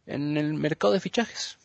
en 0.05 0.37
el 0.37 0.53
mercado 0.53 0.93
de 0.93 0.99
fichajes. 0.99 1.57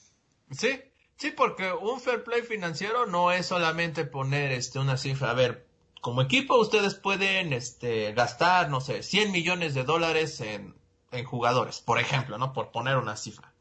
Sí, 0.50 0.80
sí, 1.16 1.30
porque 1.30 1.72
un 1.72 2.00
fair 2.00 2.24
play 2.24 2.42
financiero 2.42 3.06
no 3.06 3.32
es 3.32 3.46
solamente 3.46 4.04
poner 4.04 4.52
este 4.52 4.78
una 4.78 4.96
cifra. 4.96 5.30
A 5.30 5.34
ver, 5.34 5.66
como 6.00 6.22
equipo 6.22 6.56
ustedes 6.58 6.94
pueden 6.94 7.52
este 7.52 8.12
gastar, 8.12 8.70
no 8.70 8.80
sé, 8.80 9.02
100 9.02 9.30
millones 9.32 9.74
de 9.74 9.84
dólares 9.84 10.40
en, 10.40 10.74
en 11.12 11.24
jugadores, 11.24 11.80
por 11.80 11.98
ejemplo, 11.98 12.38
¿no? 12.38 12.52
Por 12.52 12.70
poner 12.70 12.96
una 12.96 13.16
cifra. 13.16 13.52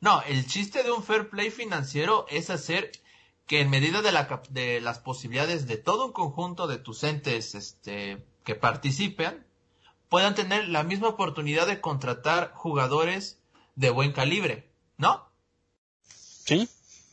No, 0.00 0.22
el 0.22 0.46
chiste 0.46 0.82
de 0.82 0.90
un 0.90 1.02
fair 1.02 1.30
play 1.30 1.50
financiero 1.50 2.26
es 2.28 2.50
hacer 2.50 2.92
que 3.46 3.60
en 3.60 3.70
medida 3.70 4.02
de, 4.02 4.12
la, 4.12 4.42
de 4.50 4.80
las 4.80 4.98
posibilidades 4.98 5.66
de 5.66 5.76
todo 5.76 6.06
un 6.06 6.12
conjunto 6.12 6.66
de 6.66 6.78
tus 6.78 7.04
entes 7.04 7.54
este, 7.54 8.24
que 8.44 8.54
participen, 8.54 9.46
puedan 10.08 10.34
tener 10.34 10.68
la 10.68 10.82
misma 10.82 11.08
oportunidad 11.08 11.66
de 11.66 11.80
contratar 11.80 12.52
jugadores 12.54 13.40
de 13.76 13.90
buen 13.90 14.12
calibre, 14.12 14.70
¿no? 14.96 15.28
Sí. 16.02 16.68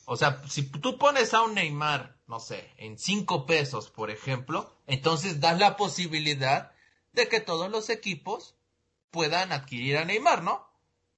O 0.06 0.18
sea, 0.18 0.42
si 0.48 0.64
tú 0.64 0.98
pones 0.98 1.34
a 1.34 1.42
un 1.42 1.56
Neymar, 1.56 2.18
no 2.28 2.40
sé, 2.40 2.70
en 2.78 2.98
cinco 2.98 3.46
pesos, 3.46 3.90
por 3.90 4.12
ejemplo, 4.12 4.76
entonces 4.88 5.40
das 5.40 5.58
la 5.58 5.78
posibilidad 5.78 6.72
de 7.14 7.28
que 7.28 7.40
todos 7.40 7.70
los 7.70 7.90
equipos 7.90 8.56
puedan 9.10 9.52
adquirir 9.52 9.98
a 9.98 10.06
Neymar, 10.06 10.44
¿no? 10.44 10.70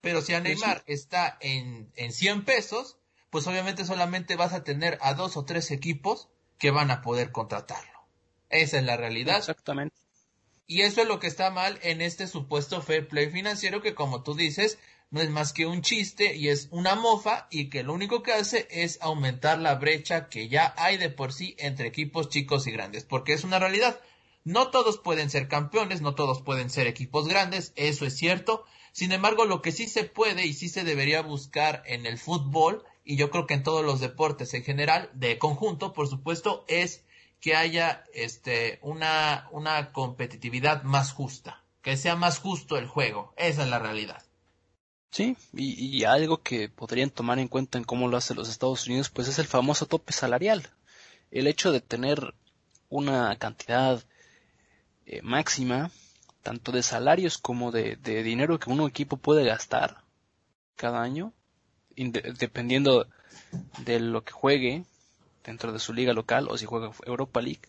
Pero 0.02 0.22
si 0.22 0.34
a 0.34 0.42
Neymar 0.42 0.84
está 0.86 1.38
en, 1.40 1.92
en 1.96 2.12
100 2.12 2.46
pesos, 2.46 2.98
pues 3.30 3.48
obviamente 3.48 3.86
solamente 3.86 4.36
vas 4.36 4.54
a 4.54 4.64
tener 4.64 4.98
a 5.02 5.14
dos 5.14 5.38
o 5.38 5.46
tres 5.46 5.72
equipos 5.72 6.30
que 6.58 6.72
van 6.72 6.92
a 6.92 7.02
poder 7.02 7.32
contratarlo. 7.32 8.00
Esa 8.50 8.78
es 8.78 8.84
la 8.84 8.98
realidad. 8.98 9.38
Exactamente. 9.38 9.96
Y 10.68 10.82
eso 10.82 11.02
es 11.02 11.08
lo 11.08 11.20
que 11.20 11.28
está 11.28 11.50
mal 11.52 11.80
en 11.82 12.02
este 12.02 12.28
supuesto 12.28 12.82
fair 12.82 13.08
play 13.08 13.30
financiero 13.30 13.82
que, 13.82 13.96
como 13.96 14.24
tú 14.24 14.36
dices, 14.36 14.78
no 15.14 15.22
es 15.22 15.30
más 15.30 15.54
que 15.54 15.68
un 15.68 15.84
chiste 15.84 16.36
y 16.36 16.50
es 16.50 16.70
una 16.72 16.96
mofa 16.96 17.48
y 17.52 17.70
que 17.70 17.84
lo 17.84 17.94
único 17.94 18.24
que 18.24 18.34
hace 18.34 18.68
es 18.72 18.98
aumentar 19.00 19.60
la 19.60 19.76
brecha 19.76 20.28
que 20.28 20.50
ya 20.50 20.74
hay 20.76 20.98
de 20.98 21.12
por 21.12 21.32
sí 21.32 21.56
entre 21.60 21.88
equipos 21.88 22.30
chicos 22.30 22.66
y 22.66 22.72
grandes, 22.72 23.04
porque 23.04 23.34
es 23.34 23.44
una 23.44 23.60
realidad. 23.60 24.00
No 24.44 24.72
todos 24.72 24.98
pueden 24.98 25.30
ser 25.30 25.48
campeones, 25.48 26.02
no 26.02 26.16
todos 26.16 26.42
pueden 26.42 26.72
ser 26.72 26.88
equipos 26.88 27.28
grandes, 27.28 27.74
eso 27.76 28.08
es 28.08 28.18
cierto. 28.18 28.66
Sin 28.92 29.12
embargo, 29.12 29.46
lo 29.46 29.62
que 29.62 29.72
sí 29.72 29.88
se 29.88 30.04
puede 30.04 30.48
y 30.48 30.54
sí 30.54 30.68
se 30.68 30.84
debería 30.84 31.22
buscar 31.22 31.84
en 31.86 32.08
el 32.08 32.18
fútbol, 32.18 32.84
y 33.06 33.16
yo 33.16 33.30
creo 33.30 33.46
que 33.46 33.54
en 33.54 33.62
todos 33.62 33.86
los 33.86 34.00
deportes 34.00 34.56
en 34.56 34.64
general, 34.64 35.12
de 35.14 35.38
conjunto, 35.38 35.94
por 35.94 36.08
supuesto, 36.08 36.66
es 36.68 37.04
que 37.40 37.56
haya 37.56 38.04
este, 38.16 38.80
una, 38.82 39.48
una 39.52 39.92
competitividad 39.92 40.82
más 40.82 41.14
justa, 41.14 41.64
que 41.84 41.98
sea 41.98 42.16
más 42.16 42.40
justo 42.40 42.80
el 42.80 42.88
juego. 42.88 43.36
Esa 43.38 43.62
es 43.62 43.70
la 43.70 43.78
realidad. 43.78 44.24
Sí, 45.14 45.38
y, 45.54 46.06
algo 46.06 46.42
que 46.42 46.70
podrían 46.70 47.12
tomar 47.12 47.38
en 47.38 47.48
cuenta 47.48 47.78
en 47.78 47.84
cómo 47.84 48.08
lo 48.08 48.18
hacen 48.18 48.36
los 48.36 48.50
Estados 48.50 48.88
Unidos, 48.88 49.12
pues 49.12 49.28
es 49.28 49.38
el 49.38 49.46
famoso 49.46 49.86
tope 49.86 50.12
salarial. 50.12 50.72
El 51.30 51.46
hecho 51.46 51.72
de 51.72 51.82
tener 51.82 52.34
una 52.90 53.36
cantidad 53.36 54.04
eh, 55.06 55.22
máxima, 55.22 55.92
tanto 56.42 56.72
de 56.72 56.82
salarios 56.82 57.38
como 57.38 57.72
de, 57.72 57.96
dinero 58.24 58.58
que 58.58 58.72
un 58.72 58.82
equipo 58.88 59.18
puede 59.18 59.46
gastar 59.46 60.04
cada 60.76 61.04
año, 61.04 61.32
dependiendo 61.96 63.08
de 63.86 64.00
lo 64.00 64.24
que 64.24 64.32
juegue 64.32 64.84
dentro 65.44 65.72
de 65.72 65.78
su 65.78 65.94
liga 65.94 66.14
local 66.14 66.48
o 66.50 66.58
si 66.58 66.66
juega 66.66 66.90
Europa 67.06 67.40
League. 67.40 67.62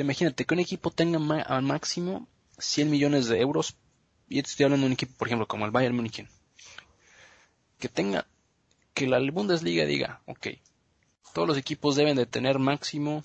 imagínate 0.00 0.44
que 0.44 0.54
un 0.54 0.60
equipo 0.60 0.90
tenga 0.90 1.20
al 1.42 1.62
máximo 1.62 2.26
100 2.58 2.90
millones 2.90 3.28
de 3.28 3.40
euros, 3.40 3.76
y 4.28 4.40
estoy 4.40 4.64
hablando 4.64 4.82
de 4.82 4.88
un 4.88 4.94
equipo, 4.94 5.14
por 5.16 5.28
ejemplo, 5.28 5.46
como 5.46 5.64
el 5.64 5.70
Bayern 5.70 5.94
Múnich, 5.94 6.26
que 7.78 7.88
tenga, 7.88 8.26
que 8.94 9.06
la 9.06 9.18
Bundesliga 9.30 9.84
diga, 9.84 10.22
ok, 10.26 10.48
todos 11.32 11.48
los 11.48 11.56
equipos 11.56 11.96
deben 11.96 12.16
de 12.16 12.26
tener 12.26 12.58
máximo, 12.58 13.24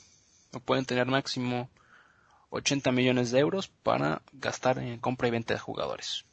o 0.51 0.60
pueden 0.60 0.86
tener 0.86 1.08
máximo 1.08 1.70
80 2.51 2.91
millones 2.91 3.32
de 3.32 3.39
euros 3.39 3.68
para 3.68 4.22
gastar 4.34 4.78
en 4.78 4.99
compra 4.99 5.28
y 5.28 5.32
venta 5.32 5.54
de 5.54 5.60
jugadores. 5.60 6.26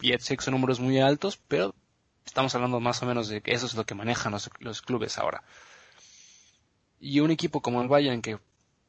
Y 0.00 0.16
sé 0.18 0.36
que 0.36 0.44
son 0.44 0.52
números 0.52 0.78
muy 0.78 1.00
altos, 1.00 1.38
pero 1.48 1.74
estamos 2.24 2.54
hablando 2.54 2.80
más 2.80 3.02
o 3.02 3.06
menos 3.06 3.28
de 3.28 3.40
que 3.40 3.52
eso 3.52 3.66
es 3.66 3.74
lo 3.74 3.84
que 3.84 3.94
manejan 3.94 4.34
los, 4.60 4.82
clubes 4.82 5.18
ahora. 5.18 5.42
Y 7.00 7.20
un 7.20 7.30
equipo 7.30 7.60
como 7.60 7.82
el 7.82 7.88
Bayern 7.88 8.22
que 8.22 8.38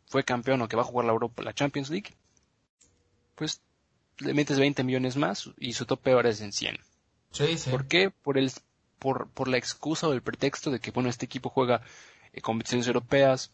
fue 0.06 0.24
campeón 0.24 0.62
o 0.62 0.68
que 0.68 0.76
va 0.76 0.84
a 0.84 0.86
jugar 0.86 1.06
la 1.06 1.14
Europa, 1.14 1.44
la 1.44 1.54
Champions 1.54 1.90
League, 1.90 2.14
pues 3.36 3.62
le 4.20 4.34
metes 4.34 4.60
20 4.60 4.84
millones 4.84 5.16
más 5.16 5.50
y 5.58 5.74
su 5.74 5.86
tope 5.86 6.12
ahora 6.12 6.30
es 6.30 6.42
en 6.42 6.52
100. 6.52 6.78
Sí, 7.32 7.58
sí. 7.58 7.70
¿Por 7.70 7.88
qué? 7.88 8.10
Por 8.10 8.38
el 8.38 8.52
por, 9.00 9.30
por 9.30 9.48
la 9.48 9.58
excusa 9.58 10.08
o 10.08 10.14
el 10.14 10.22
pretexto 10.22 10.72
de 10.72 10.80
que, 10.80 10.92
bueno, 10.92 11.10
este 11.10 11.26
equipo 11.26 11.50
juega 11.50 11.82
eh, 12.34 12.42
competiciones 12.42 12.88
europeas, 12.88 13.52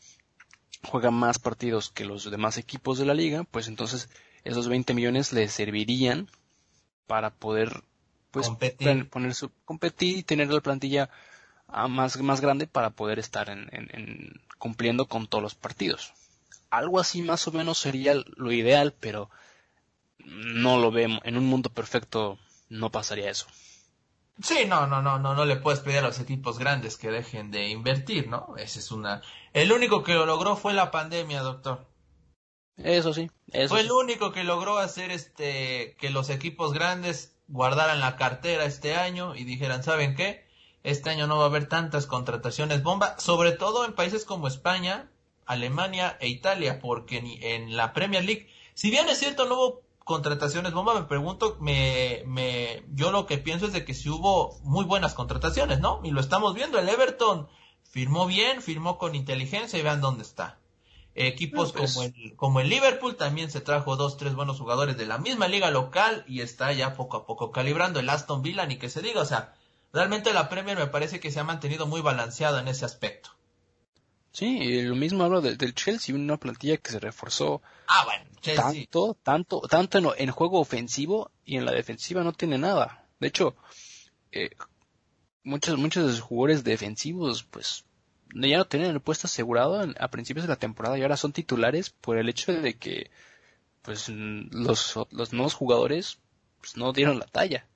juega 0.83 1.11
más 1.11 1.39
partidos 1.39 1.89
que 1.89 2.05
los 2.05 2.29
demás 2.29 2.57
equipos 2.57 2.97
de 2.97 3.05
la 3.05 3.13
liga, 3.13 3.43
pues 3.43 3.67
entonces 3.67 4.09
esos 4.43 4.67
20 4.67 4.93
millones 4.93 5.33
le 5.33 5.47
servirían 5.47 6.29
para 7.07 7.31
poder 7.31 7.83
pues 8.31 8.47
competir. 8.47 9.09
poner 9.09 9.33
su 9.35 9.51
competir 9.65 10.17
y 10.17 10.23
tener 10.23 10.49
la 10.49 10.61
plantilla 10.61 11.09
ah, 11.67 11.87
más, 11.87 12.17
más 12.19 12.41
grande 12.41 12.67
para 12.67 12.89
poder 12.89 13.19
estar 13.19 13.49
en, 13.49 13.69
en, 13.71 14.41
cumpliendo 14.57 15.05
con 15.05 15.27
todos 15.27 15.43
los 15.43 15.55
partidos. 15.55 16.13
Algo 16.69 16.99
así 16.99 17.21
más 17.21 17.47
o 17.47 17.51
menos 17.51 17.77
sería 17.77 18.15
lo 18.35 18.51
ideal, 18.51 18.93
pero 18.99 19.29
no 20.25 20.79
lo 20.79 20.91
vemos. 20.91 21.19
En 21.23 21.37
un 21.37 21.45
mundo 21.45 21.69
perfecto 21.69 22.39
no 22.69 22.89
pasaría 22.89 23.29
eso. 23.29 23.45
Sí, 24.41 24.65
no, 24.67 24.87
no, 24.87 25.01
no, 25.01 25.19
no, 25.19 25.35
no 25.35 25.45
le 25.45 25.57
puedes 25.57 25.81
pedir 25.81 25.99
a 25.99 26.01
los 26.01 26.19
equipos 26.19 26.57
grandes 26.57 26.97
que 26.97 27.11
dejen 27.11 27.51
de 27.51 27.69
invertir, 27.69 28.27
¿no? 28.27 28.55
Ese 28.57 28.79
es 28.79 28.91
una. 28.91 29.21
El 29.53 29.71
único 29.71 30.03
que 30.03 30.13
lo 30.13 30.25
logró 30.25 30.55
fue 30.55 30.73
la 30.73 30.91
pandemia, 30.91 31.41
doctor. 31.41 31.85
Eso 32.77 33.13
sí, 33.13 33.29
eso 33.51 33.69
fue 33.69 33.81
el 33.81 33.91
único 33.91 34.31
que 34.31 34.43
logró 34.43 34.79
hacer 34.79 35.11
este 35.11 35.95
que 35.99 36.09
los 36.09 36.31
equipos 36.31 36.73
grandes 36.73 37.35
guardaran 37.47 37.99
la 37.99 38.15
cartera 38.15 38.65
este 38.65 38.95
año 38.95 39.35
y 39.35 39.43
dijeran, 39.43 39.83
¿saben 39.83 40.15
qué? 40.15 40.47
Este 40.81 41.11
año 41.11 41.27
no 41.27 41.37
va 41.37 41.43
a 41.43 41.47
haber 41.47 41.69
tantas 41.69 42.07
contrataciones 42.07 42.81
bomba, 42.81 43.19
sobre 43.19 43.51
todo 43.51 43.85
en 43.85 43.93
países 43.93 44.25
como 44.25 44.47
España, 44.47 45.11
Alemania 45.45 46.17
e 46.19 46.29
Italia, 46.29 46.79
porque 46.79 47.21
ni 47.21 47.37
en 47.43 47.77
la 47.77 47.93
Premier 47.93 48.25
League, 48.25 48.49
si 48.73 48.89
bien 48.89 49.07
es 49.07 49.19
cierto 49.19 49.45
no 49.45 49.55
hubo 49.55 49.81
contrataciones 50.03 50.73
bomba, 50.73 50.93
me 50.93 51.03
pregunto, 51.03 51.57
me, 51.59 52.23
me, 52.25 52.83
yo 52.93 53.11
lo 53.11 53.25
que 53.25 53.37
pienso 53.37 53.67
es 53.67 53.73
de 53.73 53.85
que 53.85 53.93
si 53.93 54.09
hubo 54.09 54.59
muy 54.63 54.85
buenas 54.85 55.13
contrataciones, 55.13 55.79
¿no? 55.79 56.01
Y 56.03 56.11
lo 56.11 56.19
estamos 56.19 56.53
viendo, 56.53 56.79
el 56.79 56.89
Everton 56.89 57.47
firmó 57.83 58.25
bien, 58.25 58.61
firmó 58.61 58.97
con 58.97 59.15
inteligencia 59.15 59.79
y 59.79 59.83
vean 59.83 60.01
dónde 60.01 60.23
está. 60.23 60.59
Equipos 61.15 61.73
pues 61.73 61.93
como, 61.93 62.05
el, 62.05 62.35
como 62.35 62.59
el 62.59 62.69
Liverpool 62.69 63.15
también 63.15 63.51
se 63.51 63.61
trajo 63.61 63.95
dos, 63.95 64.17
tres 64.17 64.33
buenos 64.33 64.59
jugadores 64.59 64.97
de 64.97 65.05
la 65.05 65.19
misma 65.19 65.47
liga 65.47 65.69
local 65.69 66.25
y 66.27 66.41
está 66.41 66.73
ya 66.73 66.95
poco 66.95 67.17
a 67.17 67.25
poco 67.27 67.51
calibrando 67.51 67.99
el 67.99 68.09
Aston 68.09 68.41
Villa, 68.41 68.65
ni 68.65 68.77
que 68.77 68.89
se 68.89 69.03
diga, 69.03 69.21
o 69.21 69.25
sea, 69.25 69.53
realmente 69.91 70.33
la 70.33 70.49
Premier 70.49 70.75
me 70.75 70.87
parece 70.87 71.19
que 71.19 71.29
se 71.29 71.39
ha 71.39 71.43
mantenido 71.43 71.85
muy 71.85 72.01
balanceada 72.01 72.61
en 72.61 72.67
ese 72.67 72.85
aspecto. 72.85 73.29
Sí, 74.33 74.81
lo 74.81 74.95
mismo 74.95 75.23
hablo 75.23 75.41
del 75.41 75.75
Chelsea, 75.75 76.15
una 76.15 76.37
plantilla 76.37 76.77
que 76.77 76.89
se 76.89 76.99
reforzó 76.99 77.61
ah, 77.87 78.03
bueno, 78.05 78.25
tanto, 78.55 79.15
tanto, 79.21 79.61
tanto 79.69 79.99
en, 79.99 80.07
en, 80.17 80.31
juego 80.31 80.59
ofensivo 80.59 81.29
y 81.45 81.57
en 81.57 81.65
la 81.65 81.71
defensiva 81.71 82.23
no 82.23 82.33
tiene 82.33 82.57
nada. 82.57 83.05
De 83.19 83.27
hecho, 83.27 83.55
eh, 84.31 84.49
muchos, 85.43 85.77
muchos 85.77 86.07
de 86.07 86.11
sus 86.13 86.21
jugadores 86.21 86.63
defensivos, 86.63 87.43
pues, 87.43 87.85
ya 88.33 88.57
no 88.57 88.65
tenían 88.65 88.89
el 88.89 89.01
puesto 89.01 89.27
asegurado 89.27 89.87
a 89.99 90.07
principios 90.07 90.45
de 90.45 90.49
la 90.49 90.59
temporada 90.59 90.97
y 90.97 91.03
ahora 91.03 91.15
son 91.15 91.31
titulares 91.31 91.91
por 91.91 92.17
el 92.17 92.27
hecho 92.27 92.51
de 92.51 92.75
que, 92.75 93.11
pues, 93.83 94.09
los, 94.09 94.95
los 95.11 95.31
nuevos 95.31 95.53
jugadores, 95.53 96.17
pues, 96.59 96.75
no 96.75 96.91
dieron 96.91 97.19
la 97.19 97.27
talla. 97.27 97.67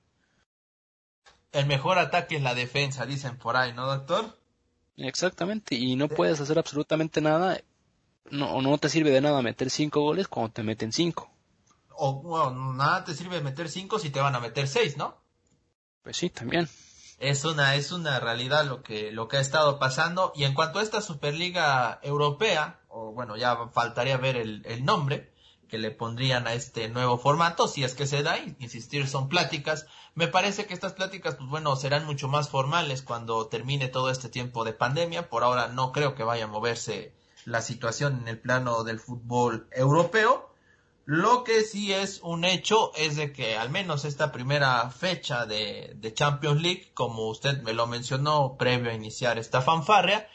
El 1.52 1.66
mejor 1.66 2.00
ataque 2.00 2.34
es 2.34 2.42
la 2.42 2.56
defensa, 2.56 3.06
dicen 3.06 3.38
por 3.38 3.56
ahí, 3.56 3.72
¿no, 3.72 3.86
doctor? 3.86 4.36
Exactamente, 4.98 5.76
y 5.76 5.94
no 5.94 6.08
puedes 6.08 6.40
hacer 6.40 6.58
absolutamente 6.58 7.20
nada, 7.20 7.60
no, 8.30 8.60
no 8.60 8.78
te 8.78 8.88
sirve 8.88 9.10
de 9.10 9.20
nada 9.20 9.42
meter 9.42 9.70
cinco 9.70 10.00
goles 10.00 10.26
cuando 10.26 10.52
te 10.52 10.64
meten 10.64 10.92
cinco. 10.92 11.30
O 11.90 12.20
bueno, 12.20 12.74
nada 12.74 13.04
te 13.04 13.14
sirve 13.14 13.36
de 13.36 13.42
meter 13.42 13.68
cinco 13.68 13.98
si 13.98 14.10
te 14.10 14.20
van 14.20 14.34
a 14.34 14.40
meter 14.40 14.66
seis, 14.66 14.96
¿no? 14.96 15.16
Pues 16.02 16.16
sí, 16.16 16.30
también. 16.30 16.68
Es 17.18 17.44
una, 17.44 17.76
es 17.76 17.92
una 17.92 18.18
realidad 18.20 18.64
lo 18.64 18.82
que, 18.82 19.12
lo 19.12 19.28
que 19.28 19.36
ha 19.36 19.40
estado 19.40 19.78
pasando. 19.78 20.32
Y 20.34 20.44
en 20.44 20.54
cuanto 20.54 20.78
a 20.78 20.82
esta 20.82 21.00
Superliga 21.00 21.98
Europea, 22.02 22.80
o 22.88 23.12
bueno, 23.12 23.36
ya 23.36 23.68
faltaría 23.68 24.16
ver 24.16 24.36
el, 24.36 24.62
el 24.66 24.84
nombre, 24.84 25.32
que 25.68 25.78
le 25.78 25.90
pondrían 25.90 26.46
a 26.46 26.54
este 26.54 26.88
nuevo 26.88 27.18
formato, 27.18 27.68
si 27.68 27.84
es 27.84 27.94
que 27.94 28.06
se 28.06 28.22
da, 28.22 28.38
insistir, 28.58 29.06
son 29.06 29.28
pláticas. 29.28 29.86
Me 30.14 30.26
parece 30.26 30.66
que 30.66 30.74
estas 30.74 30.94
pláticas, 30.94 31.36
pues 31.36 31.48
bueno, 31.48 31.76
serán 31.76 32.06
mucho 32.06 32.26
más 32.26 32.48
formales 32.48 33.02
cuando 33.02 33.46
termine 33.46 33.88
todo 33.88 34.10
este 34.10 34.28
tiempo 34.28 34.64
de 34.64 34.72
pandemia. 34.72 35.28
Por 35.28 35.44
ahora 35.44 35.68
no 35.68 35.92
creo 35.92 36.14
que 36.14 36.24
vaya 36.24 36.44
a 36.44 36.48
moverse 36.48 37.14
la 37.44 37.62
situación 37.62 38.20
en 38.22 38.28
el 38.28 38.40
plano 38.40 38.82
del 38.82 38.98
fútbol 38.98 39.68
europeo. 39.72 40.52
Lo 41.04 41.44
que 41.44 41.62
sí 41.62 41.92
es 41.92 42.20
un 42.22 42.44
hecho 42.44 42.92
es 42.94 43.16
de 43.16 43.32
que 43.32 43.56
al 43.56 43.70
menos 43.70 44.04
esta 44.04 44.30
primera 44.30 44.90
fecha 44.90 45.46
de, 45.46 45.94
de 45.96 46.12
Champions 46.12 46.60
League, 46.60 46.90
como 46.92 47.28
usted 47.28 47.62
me 47.62 47.72
lo 47.72 47.86
mencionó 47.86 48.56
previo 48.58 48.90
a 48.90 48.94
iniciar 48.94 49.38
esta 49.38 49.62
fanfarria, 49.62 50.28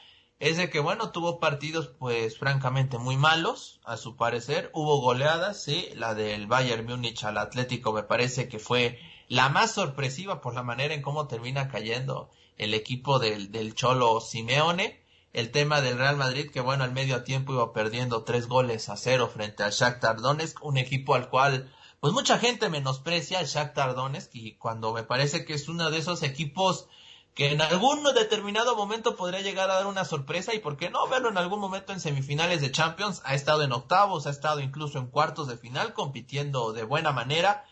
es 0.44 0.58
de 0.58 0.70
que, 0.70 0.82
bueno, 0.82 1.12
tuvo 1.12 1.40
partidos, 1.40 1.88
pues, 1.88 2.38
francamente 2.38 2.98
muy 2.98 3.16
malos, 3.16 3.80
a 3.86 3.96
su 3.96 4.18
parecer. 4.18 4.70
Hubo 4.74 5.00
goleadas, 5.00 5.64
sí, 5.64 5.88
la 5.96 6.16
del 6.16 6.48
Bayern 6.48 6.86
Múnich 6.86 7.24
al 7.24 7.38
Atlético 7.38 7.94
me 7.94 8.04
parece 8.04 8.50
que 8.50 8.60
fue 8.60 9.00
la 9.30 9.48
más 9.48 9.72
sorpresiva 9.72 10.42
por 10.42 10.54
la 10.54 10.62
manera 10.62 10.94
en 10.94 11.02
cómo 11.02 11.28
termina 11.28 11.70
cayendo 11.70 12.30
el 12.58 12.74
equipo 12.74 13.20
del, 13.20 13.54
del 13.54 13.74
Cholo 13.74 14.20
Simeone. 14.20 15.02
El 15.32 15.50
tema 15.50 15.80
del 15.80 15.98
Real 15.98 16.18
Madrid, 16.18 16.52
que 16.52 16.60
bueno, 16.60 16.84
al 16.84 16.92
medio 16.92 17.24
tiempo 17.24 17.54
iba 17.54 17.72
perdiendo 17.72 18.26
tres 18.26 18.48
goles 18.48 18.90
a 18.90 18.98
cero 18.98 19.32
frente 19.34 19.64
al 19.64 19.72
Shakhtar 19.72 20.20
Donetsk, 20.20 20.62
un 20.62 20.78
equipo 20.78 21.16
al 21.16 21.30
cual, 21.30 21.72
pues 22.02 22.12
mucha 22.12 22.38
gente 22.38 22.68
menosprecia 22.68 23.40
el 23.40 23.48
Shakhtar 23.48 23.96
Donetsk 23.96 24.36
y 24.36 24.58
cuando 24.58 24.92
me 24.92 25.04
parece 25.04 25.46
que 25.46 25.54
es 25.54 25.70
uno 25.70 25.90
de 25.90 26.00
esos 26.00 26.22
equipos 26.22 26.90
que 27.34 27.52
en 27.52 27.62
algún 27.62 28.04
determinado 28.04 28.76
momento 28.76 29.16
podría 29.16 29.42
llegar 29.42 29.70
a 29.72 29.76
dar 29.76 29.88
una 29.88 30.06
sorpresa 30.06 30.54
y 30.54 30.60
por 30.60 30.78
qué 30.78 30.90
no 30.90 31.08
verlo 31.08 31.30
en 31.30 31.38
algún 31.38 31.60
momento 31.60 31.92
en 31.92 32.00
semifinales 32.00 32.62
de 32.62 32.72
Champions, 32.72 33.22
ha 33.26 33.34
estado 33.34 33.64
en 33.64 33.72
octavos, 33.72 34.28
ha 34.28 34.30
estado 34.30 34.60
incluso 34.60 35.00
en 35.00 35.08
cuartos 35.08 35.48
de 35.48 35.58
final 35.58 35.94
compitiendo 35.94 36.74
de 36.74 36.84
buena 36.84 37.12
manera. 37.12 37.66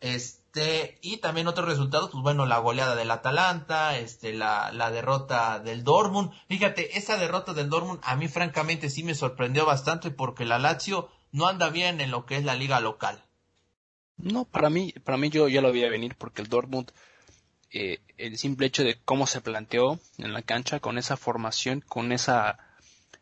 Este, 0.00 0.98
y 1.02 1.18
también 1.18 1.46
otros 1.46 1.68
resultados, 1.68 2.10
pues 2.10 2.22
bueno, 2.22 2.46
la 2.46 2.58
goleada 2.58 2.96
del 2.96 3.10
Atalanta, 3.10 3.98
este, 3.98 4.32
la, 4.32 4.72
la 4.72 4.90
derrota 4.90 5.58
del 5.58 5.84
Dortmund. 5.84 6.32
Fíjate, 6.48 6.96
esa 6.98 7.18
derrota 7.18 7.52
del 7.52 7.68
Dortmund 7.68 8.00
a 8.02 8.16
mí 8.16 8.28
francamente 8.28 8.88
sí 8.88 9.04
me 9.04 9.14
sorprendió 9.14 9.66
bastante 9.66 10.10
porque 10.10 10.46
la 10.46 10.58
Lazio 10.58 11.10
no 11.32 11.46
anda 11.46 11.68
bien 11.68 12.00
en 12.00 12.10
lo 12.10 12.24
que 12.24 12.36
es 12.36 12.44
la 12.44 12.54
liga 12.54 12.80
local. 12.80 13.22
No, 14.16 14.44
para 14.44 14.70
mí, 14.70 14.92
para 15.04 15.18
mí 15.18 15.30
yo 15.30 15.48
ya 15.48 15.60
lo 15.60 15.70
vi 15.72 15.82
venir 15.88 16.16
porque 16.16 16.42
el 16.42 16.48
Dortmund 16.48 16.92
eh, 17.72 18.00
el 18.18 18.38
simple 18.38 18.66
hecho 18.66 18.84
de 18.84 18.98
cómo 19.04 19.26
se 19.26 19.40
planteó 19.40 19.98
en 20.18 20.32
la 20.32 20.42
cancha 20.42 20.80
con 20.80 20.98
esa 20.98 21.16
formación, 21.16 21.80
con 21.80 22.12
esa 22.12 22.58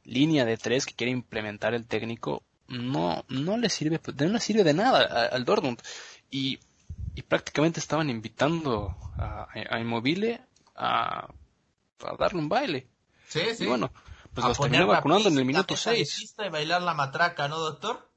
línea 0.05 0.45
de 0.45 0.57
tres 0.57 0.87
que 0.87 0.95
quiere 0.95 1.13
implementar 1.13 1.75
el 1.75 1.87
técnico, 1.87 2.43
no, 2.69 3.25
no 3.29 3.57
le 3.57 3.69
sirve, 3.69 4.01
no 4.17 4.29
le 4.29 4.41
sirve 4.41 4.65
de 4.65 4.75
nada 4.75 5.27
al 5.27 5.45
Dortmund. 5.45 5.81
Y, 6.31 6.59
y 7.15 7.23
prácticamente 7.23 7.81
estaban 7.81 8.11
invitando 8.11 8.97
a, 9.17 9.49
a 9.53 9.81
Immobile 9.81 10.41
a, 10.77 11.27
a 11.27 12.17
darle 12.19 12.39
un 12.39 12.49
baile. 12.49 12.87
Sí, 13.29 13.41
sí. 13.57 13.65
Y 13.65 13.67
bueno, 13.67 13.93
pues 14.35 14.47
los 14.47 14.59
terminó 14.59 14.87
vacunando 14.87 15.29
en 15.29 15.39
el 15.39 15.45
minuto 15.45 15.77
6. 15.77 16.35
Y 16.39 16.49
bailar 16.49 16.83
la 16.83 16.95
matraca, 16.95 17.49
¿no, 17.49 17.59
doctor? 17.59 18.09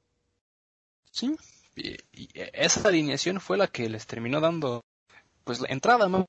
Sí, 1.10 1.36
y, 1.76 1.96
esa 2.52 2.88
alineación 2.88 3.40
fue 3.40 3.56
la 3.56 3.68
que 3.68 3.88
les 3.88 4.06
terminó 4.06 4.40
dando 4.40 4.84
pues 5.44 5.60
la 5.60 5.68
entrada 5.68 6.08
¿no? 6.08 6.26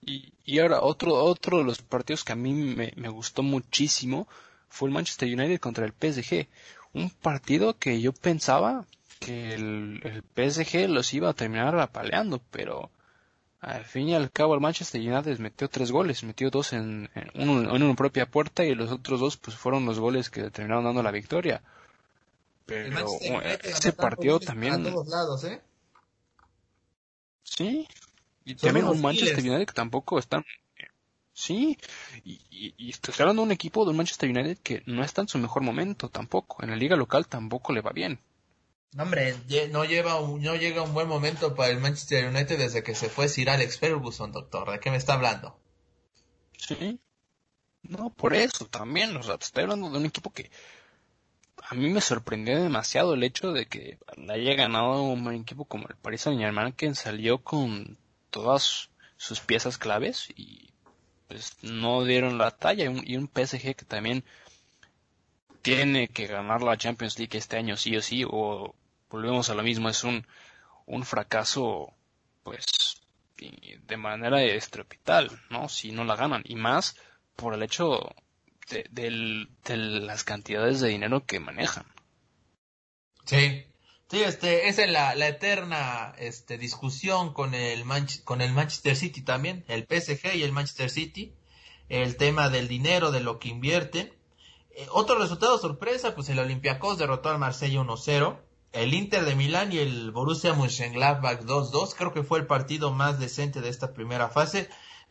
y, 0.00 0.32
y 0.44 0.58
ahora 0.58 0.80
otro 0.82 1.14
otro 1.14 1.58
de 1.58 1.64
los 1.64 1.82
partidos 1.82 2.24
que 2.24 2.32
a 2.32 2.36
mí 2.36 2.52
me, 2.52 2.92
me, 2.96 3.08
gustó 3.08 3.42
muchísimo 3.42 4.26
fue 4.68 4.88
el 4.88 4.94
Manchester 4.94 5.28
United 5.28 5.60
contra 5.60 5.84
el 5.86 5.92
PSG 5.92 6.48
un 6.94 7.10
partido 7.10 7.78
que 7.78 8.00
yo 8.00 8.12
pensaba 8.12 8.86
que 9.20 9.54
el, 9.54 10.00
el 10.02 10.22
PSG 10.22 10.88
los 10.88 11.14
iba 11.14 11.30
a 11.30 11.34
terminar 11.34 11.78
apaleando 11.78 12.40
pero 12.50 12.90
al 13.62 13.84
fin 13.84 14.08
y 14.08 14.14
al 14.14 14.32
cabo 14.32 14.54
el 14.54 14.60
Manchester 14.60 15.00
United 15.00 15.38
metió 15.38 15.68
tres 15.68 15.92
goles, 15.92 16.24
metió 16.24 16.50
dos 16.50 16.72
en, 16.72 17.08
uno 17.34 17.76
en 17.76 17.82
una 17.82 17.94
propia 17.94 18.26
puerta 18.26 18.64
y 18.64 18.74
los 18.74 18.90
otros 18.90 19.20
dos 19.20 19.36
pues 19.36 19.56
fueron 19.56 19.86
los 19.86 20.00
goles 20.00 20.30
que 20.30 20.50
terminaron 20.50 20.84
dando 20.84 21.00
la 21.00 21.12
victoria. 21.12 21.62
Pero 22.66 22.98
ese 23.62 23.92
partido 23.92 24.40
también... 24.40 24.82
todos 24.82 25.06
lados, 25.06 25.44
¿eh? 25.44 25.60
Sí, 27.56 27.86
y 28.44 28.54
también 28.54 28.86
un 28.86 29.00
Manchester 29.02 29.38
United 29.38 29.66
que 29.66 29.74
tampoco 29.74 30.18
están... 30.18 30.44
Sí, 31.34 31.78
y, 32.24 32.40
y, 32.50 32.74
y, 32.76 32.90
estoy 32.90 33.14
hablando 33.18 33.42
de 33.42 33.46
un 33.46 33.52
equipo 33.52 33.84
de 33.84 33.90
un 33.90 33.96
Manchester 33.96 34.30
United 34.30 34.58
que 34.58 34.82
no 34.86 35.02
está 35.02 35.22
en 35.22 35.28
su 35.28 35.38
mejor 35.38 35.62
momento 35.62 36.10
tampoco. 36.10 36.62
En 36.62 36.70
la 36.70 36.76
liga 36.76 36.94
local 36.94 37.26
tampoco 37.26 37.72
le 37.72 37.80
va 37.80 37.90
bien. 37.92 38.20
Hombre, 38.98 39.34
no, 39.70 39.84
lleva 39.84 40.20
no 40.20 40.56
llega 40.56 40.82
un 40.82 40.92
buen 40.92 41.08
momento 41.08 41.54
para 41.54 41.70
el 41.70 41.80
Manchester 41.80 42.28
United 42.28 42.58
desde 42.58 42.82
que 42.82 42.94
se 42.94 43.08
fue 43.08 43.28
Sir 43.28 43.48
Alex 43.48 43.78
Ferguson, 43.78 44.32
doctor. 44.32 44.70
¿De 44.70 44.80
qué 44.80 44.90
me 44.90 44.98
está 44.98 45.14
hablando? 45.14 45.58
Sí. 46.58 47.00
No, 47.82 48.10
por 48.10 48.34
eso 48.34 48.66
también. 48.66 49.16
O 49.16 49.22
sea, 49.22 49.38
te 49.38 49.46
estoy 49.46 49.62
hablando 49.62 49.90
de 49.90 49.98
un 49.98 50.06
equipo 50.06 50.30
que 50.32 50.50
a 51.72 51.74
mí 51.74 51.88
me 51.88 52.02
sorprendió 52.02 52.62
demasiado 52.62 53.14
el 53.14 53.22
hecho 53.22 53.52
de 53.52 53.64
que 53.64 53.96
haya 54.28 54.54
ganado 54.54 55.04
un 55.04 55.32
equipo 55.32 55.64
como 55.64 55.88
el 55.88 55.96
Paris 55.96 56.20
Saint 56.20 56.38
Germain 56.38 56.74
que 56.74 56.94
salió 56.94 57.38
con 57.38 57.96
todas 58.28 58.90
sus 59.16 59.40
piezas 59.40 59.78
claves 59.78 60.28
y 60.36 60.68
pues 61.28 61.56
no 61.62 62.04
dieron 62.04 62.36
la 62.36 62.50
talla 62.50 62.84
y 62.84 63.16
un 63.16 63.26
PSG 63.26 63.74
que 63.74 63.86
también 63.86 64.22
tiene 65.62 66.08
que 66.08 66.26
ganar 66.26 66.62
la 66.62 66.76
Champions 66.76 67.18
League 67.18 67.38
este 67.38 67.56
año 67.56 67.78
sí 67.78 67.96
o 67.96 68.02
sí 68.02 68.22
o 68.28 68.74
volvemos 69.08 69.48
a 69.48 69.54
lo 69.54 69.62
mismo, 69.62 69.88
es 69.88 70.04
un, 70.04 70.26
un 70.84 71.04
fracaso, 71.06 71.94
pues, 72.42 73.00
de 73.38 73.96
manera 73.96 74.42
estrepitosa, 74.42 75.34
¿no? 75.48 75.70
Si 75.70 75.90
no 75.90 76.04
la 76.04 76.16
ganan, 76.16 76.42
y 76.44 76.54
más 76.54 76.96
por 77.34 77.54
el 77.54 77.62
hecho 77.62 78.14
de, 78.70 78.86
de, 78.90 79.76
las 79.76 80.24
cantidades 80.24 80.80
de 80.80 80.88
dinero 80.88 81.24
que 81.24 81.40
manejan. 81.40 81.86
Sí, 83.24 83.64
sí, 84.10 84.22
este, 84.22 84.68
esa 84.68 84.84
es 84.84 84.90
la, 84.90 85.14
la 85.14 85.28
eterna 85.28 86.14
este, 86.18 86.58
discusión 86.58 87.32
con 87.32 87.54
el, 87.54 87.84
con 88.24 88.40
el 88.40 88.52
Manchester 88.52 88.96
City 88.96 89.22
también, 89.22 89.64
el 89.68 89.82
PSG 89.82 90.34
y 90.34 90.42
el 90.42 90.52
Manchester 90.52 90.90
City, 90.90 91.34
el 91.88 92.16
tema 92.16 92.48
del 92.48 92.68
dinero, 92.68 93.10
de 93.10 93.20
lo 93.20 93.38
que 93.38 93.48
invierten. 93.48 94.12
Eh, 94.70 94.86
otro 94.90 95.18
resultado 95.18 95.58
sorpresa, 95.58 96.14
pues 96.14 96.28
el 96.28 96.38
Olympiacos 96.38 96.98
derrotó 96.98 97.30
al 97.30 97.38
Marsella 97.38 97.80
1-0 97.80 98.38
el 98.72 98.94
Inter 98.94 99.24
de 99.24 99.34
Milán 99.34 99.72
y 99.72 99.78
el 99.78 100.10
Borussia 100.12 100.54
Mönchengladbach 100.54 101.42
2-2. 101.42 101.94
Creo 101.96 102.12
que 102.12 102.22
fue 102.22 102.38
el 102.38 102.46
partido 102.46 102.90
más 102.90 103.20
decente 103.20 103.60
de 103.60 103.68
esta 103.68 103.92
primera 103.92 104.28
fase. 104.28 104.68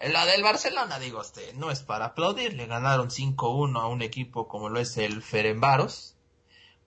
La 0.10 0.26
del 0.26 0.42
Barcelona, 0.42 1.00
digo 1.00 1.20
usted, 1.20 1.54
no 1.54 1.70
es 1.70 1.82
para 1.82 2.06
aplaudir. 2.06 2.54
Le 2.54 2.66
ganaron 2.66 3.10
5-1 3.10 3.80
a 3.80 3.88
un 3.88 4.02
equipo 4.02 4.48
como 4.48 4.70
lo 4.70 4.80
es 4.80 4.98
el 4.98 5.22
Ferenbaros. 5.22 6.16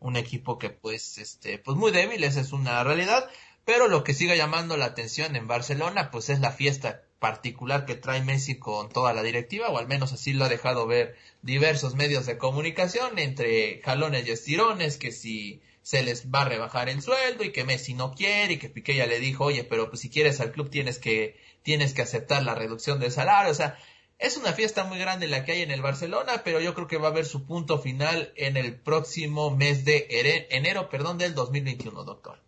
Un 0.01 0.17
equipo 0.17 0.59
que 0.59 0.71
pues, 0.71 1.19
este, 1.19 1.59
pues 1.59 1.77
muy 1.77 1.93
débil, 1.93 2.25
esa 2.25 2.41
es 2.41 2.53
una 2.53 2.83
realidad. 2.83 3.29
Pero 3.65 3.89
lo 3.89 4.05
que 4.05 4.15
sigue 4.15 4.37
llamando 4.37 4.77
la 4.77 4.87
atención 4.87 5.37
en 5.37 5.47
Barcelona, 5.47 6.11
pues 6.11 6.29
es 6.29 6.41
la 6.41 6.51
fiesta 6.51 7.03
particular 7.19 7.87
que 7.87 7.95
trae 7.95 8.23
Messi 8.23 8.59
con 8.59 8.91
toda 8.91 9.15
la 9.15 9.23
directiva, 9.23 9.69
o 9.69 9.79
al 9.79 9.89
menos 9.89 10.13
así 10.13 10.35
lo 10.35 10.45
ha 10.45 10.51
dejado 10.51 10.87
ver 10.87 11.17
diversos 11.41 11.95
medios 11.95 12.27
de 12.27 12.37
comunicación, 12.37 13.19
entre 13.19 13.81
jalones 13.83 14.27
y 14.27 14.33
estirones, 14.33 14.99
que 14.99 15.11
si 15.11 15.63
se 15.81 16.03
les 16.03 16.31
va 16.31 16.43
a 16.43 16.49
rebajar 16.49 16.89
el 16.91 17.01
sueldo 17.01 17.45
y 17.45 17.53
que 17.53 17.65
Messi 17.65 17.95
no 17.95 18.13
quiere 18.13 18.55
y 18.55 18.59
que 18.59 18.69
Piqué 18.69 18.97
ya 18.97 19.07
le 19.07 19.21
dijo, 19.21 19.45
oye, 19.45 19.65
pero 19.65 19.89
pues 19.89 20.01
si 20.01 20.11
quieres 20.11 20.41
al 20.41 20.53
club 20.53 20.69
tienes 20.69 20.99
que, 20.99 21.39
tienes 21.65 21.95
que 21.95 22.03
aceptar 22.03 22.45
la 22.45 22.55
reducción 22.55 23.01
del 23.01 23.11
salario, 23.11 23.51
o 23.51 23.55
sea, 23.55 23.77
es 24.19 24.37
una 24.37 24.53
fiesta 24.53 24.85
muy 24.85 24.99
grande 24.99 25.27
la 25.27 25.45
que 25.45 25.53
hay 25.53 25.63
en 25.63 25.73
el 25.73 25.83
Barcelona, 25.83 26.43
pero 26.45 26.61
yo 26.61 26.75
creo 26.75 26.87
que 26.87 26.99
va 26.99 27.09
a 27.09 27.11
haber 27.11 27.27
su 27.27 27.45
punto 27.45 27.79
final 27.79 28.33
en 28.37 28.57
el 28.57 28.77
próximo 28.77 29.51
mes 29.51 29.85
de 29.85 30.07
enero, 30.51 30.89
perdón, 30.89 31.19
del 31.19 31.35
2021, 31.35 32.05
doctor. 32.05 32.39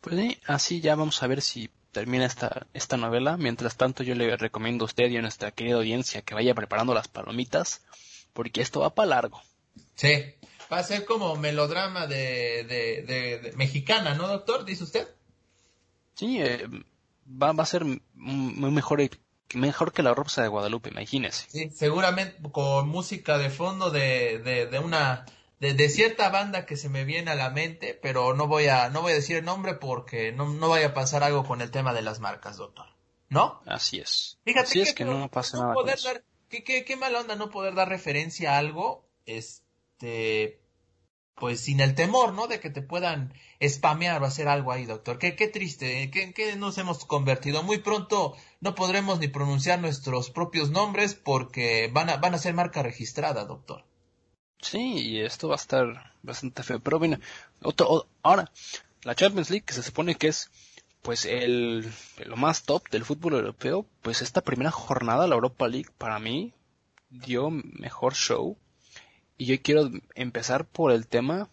Pues 0.00 0.16
sí, 0.16 0.38
así 0.46 0.80
ya 0.80 0.94
vamos 0.96 1.22
a 1.22 1.26
ver 1.26 1.40
si 1.40 1.70
termina 1.92 2.26
esta, 2.26 2.66
esta 2.74 2.98
novela. 2.98 3.38
Mientras 3.38 3.76
tanto, 3.76 4.02
yo 4.02 4.14
le 4.14 4.36
recomiendo 4.36 4.84
a 4.84 4.86
usted 4.86 5.08
y 5.08 5.16
a 5.16 5.22
nuestra 5.22 5.52
querida 5.52 5.76
audiencia 5.76 6.20
que 6.20 6.34
vaya 6.34 6.54
preparando 6.54 6.92
las 6.92 7.08
palomitas, 7.08 7.80
porque 8.34 8.60
esto 8.60 8.80
va 8.80 8.94
para 8.94 9.08
largo. 9.08 9.40
Sí, 9.94 10.12
va 10.70 10.78
a 10.78 10.82
ser 10.84 11.06
como 11.06 11.36
melodrama 11.36 12.06
de, 12.06 12.64
de, 12.64 13.52
mexicana, 13.56 14.14
¿no, 14.14 14.28
doctor? 14.28 14.66
Dice 14.66 14.84
usted. 14.84 15.08
Sí, 16.14 16.42
eh, 16.42 16.68
va, 17.26 17.52
va 17.52 17.62
a 17.62 17.66
ser 17.66 17.84
muy 18.14 18.70
mejor, 18.70 19.00
mejor 19.54 19.92
que 19.92 20.02
la 20.02 20.14
Rosa 20.14 20.42
de 20.42 20.48
Guadalupe, 20.48 20.90
imagínese. 20.90 21.46
Sí, 21.50 21.70
seguramente 21.70 22.40
con 22.50 22.88
música 22.88 23.38
de 23.38 23.50
fondo 23.50 23.90
de, 23.90 24.38
de, 24.70 24.78
una 24.78 25.24
de, 25.60 25.88
cierta 25.88 26.28
banda 26.28 26.66
que 26.66 26.76
se 26.76 26.88
me 26.88 27.04
viene 27.04 27.30
a 27.30 27.34
la 27.34 27.50
mente, 27.50 27.98
pero 28.00 28.34
no 28.34 28.46
voy 28.46 28.66
a 28.68 28.88
no 28.90 29.02
voy 29.02 29.12
a 29.12 29.16
decir 29.16 29.36
el 29.36 29.44
nombre 29.44 29.74
porque 29.74 30.32
no, 30.32 30.48
no 30.48 30.68
vaya 30.68 30.88
a 30.88 30.94
pasar 30.94 31.22
algo 31.22 31.44
con 31.44 31.60
el 31.60 31.70
tema 31.70 31.92
de 31.92 32.02
las 32.02 32.20
marcas, 32.20 32.56
doctor. 32.56 32.86
¿No? 33.28 33.60
Así 33.66 33.98
es. 33.98 34.38
Fíjate 34.44 34.68
Así 34.68 34.80
es 34.80 34.94
que 34.94 35.04
no 35.04 35.28
pasa 35.28 35.58
nada. 35.58 35.74
qué, 36.48 36.62
qué, 36.62 36.84
qué 36.84 36.96
mala 36.96 37.20
onda 37.20 37.36
no 37.36 37.50
poder 37.50 37.74
dar 37.74 37.88
referencia 37.88 38.54
a 38.54 38.58
algo, 38.58 39.08
este, 39.26 40.60
pues 41.34 41.60
sin 41.60 41.80
el 41.80 41.94
temor, 41.94 42.32
¿no? 42.32 42.46
De 42.46 42.60
que 42.60 42.70
te 42.70 42.82
puedan 42.82 43.34
spamear 43.62 44.22
o 44.22 44.26
hacer 44.26 44.48
algo 44.48 44.72
ahí, 44.72 44.86
doctor. 44.86 45.18
Qué, 45.18 45.34
qué 45.36 45.48
triste, 45.48 46.02
¿eh? 46.02 46.10
¿Qué, 46.10 46.32
¿qué, 46.32 46.56
nos 46.56 46.78
hemos 46.78 47.04
convertido? 47.04 47.62
Muy 47.62 47.78
pronto 47.78 48.36
no 48.60 48.74
podremos 48.74 49.18
ni 49.18 49.28
pronunciar 49.28 49.80
nuestros 49.80 50.30
propios 50.30 50.70
nombres 50.70 51.14
porque 51.14 51.90
van 51.92 52.10
a, 52.10 52.16
van 52.16 52.34
a 52.34 52.38
ser 52.38 52.54
marca 52.54 52.82
registrada, 52.82 53.44
doctor. 53.44 53.84
Sí, 54.60 54.94
y 54.94 55.20
esto 55.20 55.48
va 55.48 55.54
a 55.54 55.56
estar 55.56 56.14
bastante 56.22 56.62
feo. 56.62 56.80
Pero 56.80 56.98
bueno, 56.98 57.18
otro, 57.62 58.06
ahora, 58.22 58.50
la 59.02 59.14
Champions 59.14 59.50
League, 59.50 59.64
que 59.64 59.74
se 59.74 59.82
supone 59.82 60.14
que 60.14 60.28
es 60.28 60.50
pues 61.02 61.26
el, 61.26 61.92
lo 62.24 62.36
más 62.36 62.62
top 62.62 62.88
del 62.88 63.04
fútbol 63.04 63.34
europeo, 63.34 63.84
pues 64.00 64.22
esta 64.22 64.40
primera 64.40 64.70
jornada, 64.70 65.26
la 65.26 65.34
Europa 65.34 65.68
League, 65.68 65.90
para 65.98 66.18
mí 66.18 66.54
dio 67.10 67.50
mejor 67.50 68.14
show 68.14 68.56
y 69.36 69.46
yo 69.46 69.62
quiero 69.62 69.90
empezar 70.14 70.66
por 70.66 70.92
el 70.92 71.06
tema 71.06 71.48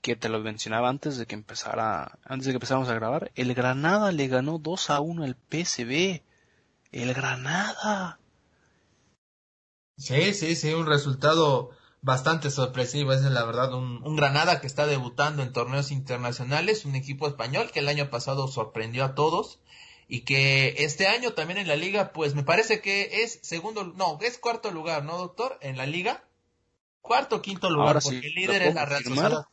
que 0.00 0.16
te 0.16 0.28
lo 0.28 0.38
mencionaba 0.40 0.88
antes 0.88 1.18
de 1.18 1.26
que 1.26 1.34
empezara, 1.34 2.18
antes 2.24 2.46
de 2.46 2.52
que 2.52 2.56
empezáramos 2.56 2.88
a 2.88 2.94
grabar. 2.94 3.32
El 3.34 3.54
Granada 3.54 4.12
le 4.12 4.28
ganó 4.28 4.58
2 4.58 4.90
a 4.90 5.00
1 5.00 5.24
al 5.24 5.36
PSB. 5.50 6.22
El 6.92 7.14
Granada. 7.14 8.18
Sí, 9.96 10.32
sí, 10.34 10.54
sí, 10.54 10.72
un 10.72 10.86
resultado 10.86 11.70
bastante 12.00 12.50
sorpresivo, 12.50 13.12
es 13.12 13.22
la 13.22 13.44
verdad, 13.44 13.74
un, 13.74 14.00
un, 14.04 14.16
Granada 14.16 14.60
que 14.60 14.68
está 14.68 14.86
debutando 14.86 15.42
en 15.42 15.52
torneos 15.52 15.90
internacionales, 15.90 16.84
un 16.84 16.94
equipo 16.94 17.26
español 17.26 17.70
que 17.72 17.80
el 17.80 17.88
año 17.88 18.08
pasado 18.08 18.46
sorprendió 18.46 19.04
a 19.04 19.14
todos 19.16 19.58
y 20.06 20.20
que 20.20 20.76
este 20.78 21.08
año 21.08 21.32
también 21.32 21.58
en 21.58 21.68
la 21.68 21.76
liga, 21.76 22.12
pues 22.12 22.34
me 22.34 22.44
parece 22.44 22.80
que 22.80 23.24
es 23.24 23.40
segundo, 23.42 23.84
no, 23.84 24.18
es 24.22 24.38
cuarto 24.38 24.70
lugar, 24.70 25.04
¿no, 25.04 25.18
doctor? 25.18 25.58
En 25.60 25.76
la 25.76 25.86
liga. 25.86 26.24
Cuarto 27.00 27.40
quinto 27.40 27.70
lugar, 27.70 28.00
porque 28.02 28.18
el 28.18 28.34
líder 28.34 28.62
es 28.62 28.74
la 28.74 28.84
Real 28.84 29.04
Sociedad. 29.04 29.46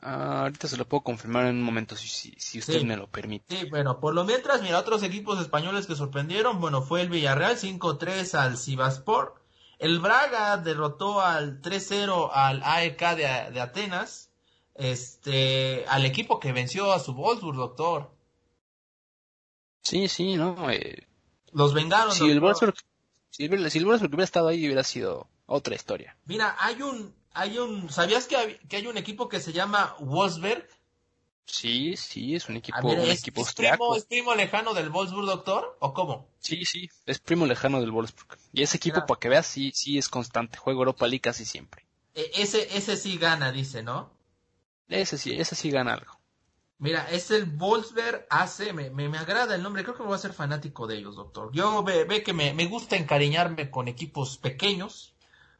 Ah, 0.00 0.42
ahorita 0.42 0.68
se 0.68 0.76
lo 0.76 0.86
puedo 0.86 1.02
confirmar 1.02 1.46
en 1.46 1.56
un 1.56 1.62
momento, 1.62 1.96
si, 1.96 2.08
si, 2.08 2.58
usted 2.58 2.82
me 2.82 2.96
lo 2.96 3.08
permite. 3.08 3.58
Sí, 3.58 3.68
bueno, 3.68 3.98
por 3.98 4.14
lo 4.14 4.24
mientras, 4.24 4.62
mira, 4.62 4.78
otros 4.78 5.02
equipos 5.02 5.40
españoles 5.40 5.86
que 5.86 5.96
sorprendieron, 5.96 6.60
bueno, 6.60 6.82
fue 6.82 7.02
el 7.02 7.08
Villarreal 7.08 7.56
5-3 7.58 8.34
al 8.34 8.56
Sivaspor. 8.56 9.34
El 9.78 9.98
Braga 9.98 10.56
derrotó 10.56 11.20
al 11.20 11.60
3-0 11.62 12.30
al 12.32 12.62
AEK 12.62 13.00
de, 13.16 13.50
de, 13.52 13.60
Atenas. 13.60 14.30
Este, 14.74 15.84
al 15.88 16.04
equipo 16.04 16.38
que 16.38 16.52
venció 16.52 16.92
a 16.92 17.00
su 17.00 17.14
Wolfsburg, 17.14 17.56
doctor. 17.56 18.10
Sí, 19.82 20.06
sí, 20.06 20.36
no. 20.36 20.70
Eh, 20.70 21.08
Los 21.52 21.74
vengaron. 21.74 22.12
Si 22.12 22.30
el 22.30 22.40
Wolfsburg 22.40 22.74
Si 23.38 23.44
el, 23.44 23.84
Wolfsburg 23.84 24.10
hubiera 24.10 24.24
estado 24.24 24.48
ahí 24.48 24.66
hubiera 24.66 24.82
sido 24.82 25.28
otra 25.46 25.76
historia. 25.76 26.16
Mira, 26.26 26.56
hay 26.58 26.82
un, 26.82 27.14
hay 27.34 27.56
un, 27.58 27.88
¿sabías 27.88 28.26
que 28.26 28.36
hay, 28.36 28.58
que 28.68 28.78
hay 28.78 28.88
un 28.88 28.96
equipo 28.96 29.28
que 29.28 29.38
se 29.38 29.52
llama 29.52 29.94
Wolfsburg? 30.00 30.66
Sí, 31.46 31.96
sí, 31.96 32.34
es 32.34 32.48
un 32.48 32.56
equipo, 32.56 32.82
mira, 32.82 33.02
un 33.02 33.10
¿es, 33.10 33.20
equipo 33.20 33.40
es 33.42 33.46
austriaco. 33.46 33.76
primo, 33.76 33.94
¿Es 33.94 34.04
primo 34.06 34.34
lejano 34.34 34.74
del 34.74 34.90
Wolfsburg, 34.90 35.26
doctor? 35.26 35.76
¿O 35.78 35.94
cómo? 35.94 36.26
Sí, 36.40 36.64
sí, 36.64 36.88
es 37.06 37.20
primo 37.20 37.46
lejano 37.46 37.80
del 37.80 37.92
Wolfsburg. 37.92 38.36
Y 38.52 38.62
ese 38.64 38.76
equipo, 38.78 38.96
Mira. 38.96 39.06
para 39.06 39.20
que 39.20 39.28
veas, 39.28 39.46
sí, 39.46 39.70
sí 39.72 39.98
es 39.98 40.08
constante. 40.08 40.58
Juega 40.58 40.78
Europa 40.80 41.06
League 41.06 41.20
casi 41.20 41.44
siempre. 41.44 41.86
E- 42.16 42.32
ese, 42.34 42.76
ese 42.76 42.96
sí 42.96 43.18
gana, 43.18 43.52
dice, 43.52 43.84
¿no? 43.84 44.10
Ese 44.88 45.18
sí, 45.18 45.32
ese 45.38 45.54
sí 45.54 45.70
gana 45.70 45.94
algo. 45.94 46.17
Mira, 46.80 47.08
es 47.10 47.32
el 47.32 47.46
Wolfsberg 47.46 48.26
AC, 48.30 48.72
me, 48.72 48.90
me, 48.90 49.08
me 49.08 49.18
agrada 49.18 49.56
el 49.56 49.62
nombre, 49.64 49.82
creo 49.82 49.96
que 49.96 50.04
voy 50.04 50.14
a 50.14 50.18
ser 50.18 50.32
fanático 50.32 50.86
de 50.86 50.96
ellos, 50.98 51.16
doctor. 51.16 51.50
Yo 51.52 51.82
ve, 51.82 52.04
ve 52.04 52.22
que 52.22 52.32
me, 52.32 52.54
me 52.54 52.66
gusta 52.66 52.94
encariñarme 52.96 53.68
con 53.68 53.88
equipos 53.88 54.38
pequeños. 54.38 55.12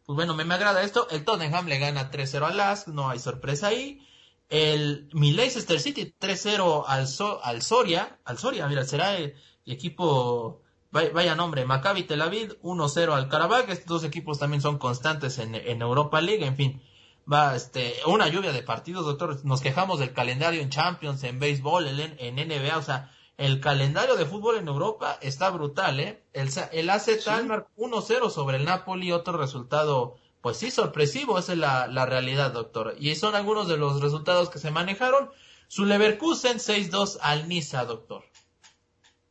Pues 0.06 0.14
bueno, 0.14 0.34
me, 0.34 0.44
me 0.44 0.54
agrada 0.54 0.82
esto. 0.82 1.08
El 1.10 1.24
Tottenham 1.24 1.66
le 1.66 1.80
gana 1.80 2.12
3-0 2.12 2.46
al 2.46 2.56
Lask, 2.56 2.86
no 2.88 3.10
hay 3.10 3.18
sorpresa 3.18 3.66
ahí. 3.66 4.06
El 4.48 5.08
mi 5.12 5.32
Leicester 5.32 5.80
City 5.80 6.14
3-0 6.20 6.84
al, 6.86 7.08
al 7.42 7.62
Soria, 7.62 8.18
al 8.24 8.38
Soria, 8.38 8.68
mira, 8.68 8.84
será 8.84 9.16
el, 9.16 9.34
el 9.66 9.72
equipo, 9.72 10.62
vaya, 10.92 11.10
vaya 11.12 11.34
nombre, 11.34 11.64
Maccabi 11.66 12.04
Tel 12.04 12.22
Aviv 12.22 12.60
1-0 12.62 13.12
al 13.12 13.28
Karabakh. 13.28 13.68
Estos 13.70 13.88
dos 13.88 14.04
equipos 14.04 14.38
también 14.38 14.62
son 14.62 14.78
constantes 14.78 15.38
en, 15.38 15.56
en 15.56 15.82
Europa 15.82 16.20
League, 16.20 16.46
en 16.46 16.56
fin 16.56 16.82
va 17.30 17.54
este 17.56 17.94
una 18.06 18.28
lluvia 18.28 18.52
de 18.52 18.62
partidos, 18.62 19.04
doctor. 19.04 19.44
Nos 19.44 19.60
quejamos 19.60 19.98
del 19.98 20.12
calendario 20.12 20.60
en 20.60 20.70
Champions, 20.70 21.22
en 21.24 21.38
béisbol, 21.38 21.86
en, 21.88 22.16
en 22.18 22.48
NBA, 22.48 22.76
o 22.78 22.82
sea, 22.82 23.12
el 23.36 23.60
calendario 23.60 24.16
de 24.16 24.24
fútbol 24.26 24.56
en 24.56 24.66
Europa 24.68 25.18
está 25.20 25.50
brutal, 25.50 26.00
¿eh? 26.00 26.22
El, 26.32 26.50
el 26.72 26.90
AC 26.90 27.22
Talmar 27.24 27.68
1-0 27.76 28.30
sobre 28.30 28.56
el 28.56 28.64
Napoli, 28.64 29.12
otro 29.12 29.36
resultado, 29.38 30.16
pues 30.40 30.56
sí, 30.56 30.70
sorpresivo, 30.70 31.38
esa 31.38 31.52
es 31.52 31.58
la, 31.58 31.86
la 31.86 32.04
realidad, 32.06 32.52
doctor. 32.52 32.96
Y 32.98 33.14
son 33.14 33.34
algunos 33.36 33.68
de 33.68 33.76
los 33.76 34.00
resultados 34.00 34.50
que 34.50 34.58
se 34.58 34.70
manejaron. 34.70 35.30
Su 35.68 35.84
Leverkusen 35.84 36.56
6-2 36.58 37.18
al 37.20 37.48
Niza, 37.48 37.84
doctor. 37.84 38.24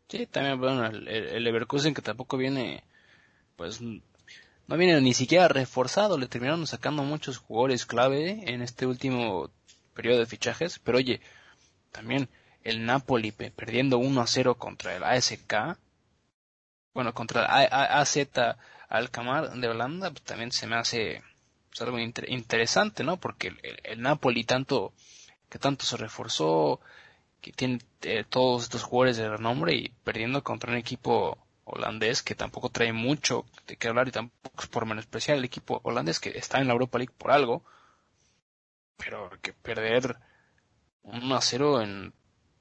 Sí, 0.08 0.26
también, 0.28 0.60
bueno, 0.60 0.86
el- 0.86 1.08
el 1.08 1.44
Leverkusen 1.44 1.94
que 1.94 2.02
tampoco 2.02 2.38
viene, 2.38 2.84
pues, 3.58 3.82
no 4.68 4.78
viene 4.78 5.00
ni 5.02 5.14
siquiera 5.14 5.48
reforzado. 5.48 6.18
Le 6.18 6.28
terminaron 6.28 6.68
sacando 6.68 7.04
muchos 7.04 7.38
jugadores 7.38 7.86
clave 7.86 8.44
en 8.52 8.62
este 8.62 8.86
último 8.86 9.50
periodo 9.94 10.20
de 10.20 10.26
fichajes. 10.26 10.80
Pero 10.80 10.98
oye, 10.98 11.22
también 11.92 12.30
el 12.64 12.86
Napoli 12.86 13.32
pe- 13.32 13.52
perdiendo 13.52 13.98
1 13.98 14.22
a 14.22 14.28
0 14.28 14.56
contra 14.56 14.96
el 14.96 15.04
ASK. 15.04 15.78
Bueno, 16.94 17.14
contra 17.14 17.42
el 17.64 17.70
AZ 17.72 18.18
Alkmaar 18.90 19.52
de 19.52 19.68
Holanda, 19.68 20.10
pues, 20.12 20.24
también 20.24 20.52
se 20.52 20.68
me 20.68 20.76
hace 20.78 21.22
pues, 21.70 21.82
algo 21.82 22.00
inter- 22.00 22.30
interesante, 22.30 23.04
¿no? 23.04 23.18
Porque 23.18 23.50
el, 23.50 23.60
el- 23.64 23.80
el 23.84 24.02
Napoli 24.02 24.44
tanto, 24.44 24.94
que 25.50 25.60
tanto 25.60 25.86
se 25.86 25.98
reforzó, 25.98 26.80
que 27.42 27.52
tiene 27.52 27.80
eh, 28.02 28.24
todos 28.28 28.64
estos 28.64 28.84
jugadores 28.84 29.18
de 29.18 29.30
renombre 29.30 29.76
y 29.76 29.90
perdiendo 30.04 30.44
contra 30.44 30.72
un 30.72 30.78
equipo 30.78 31.38
holandés 31.68 32.24
que 32.24 32.36
tampoco 32.36 32.70
trae 32.70 32.94
mucho 32.94 33.46
de 33.68 33.78
qué 33.78 33.88
hablar 33.90 34.08
y 34.08 34.12
tampoco 34.12 34.64
es 34.64 34.68
por 34.68 34.86
menospreciar 34.86 35.38
el 35.38 35.46
equipo 35.46 35.82
holandés 35.84 36.20
que 36.20 36.38
está 36.38 36.60
en 36.60 36.68
la 36.68 36.74
Europa 36.74 36.98
League 36.98 37.14
por 37.18 37.32
algo, 37.32 37.64
pero 38.98 39.30
que 39.42 39.54
perder 39.54 40.18
1 41.04 41.36
a 41.36 41.42
0 41.42 41.82
en, 41.82 42.14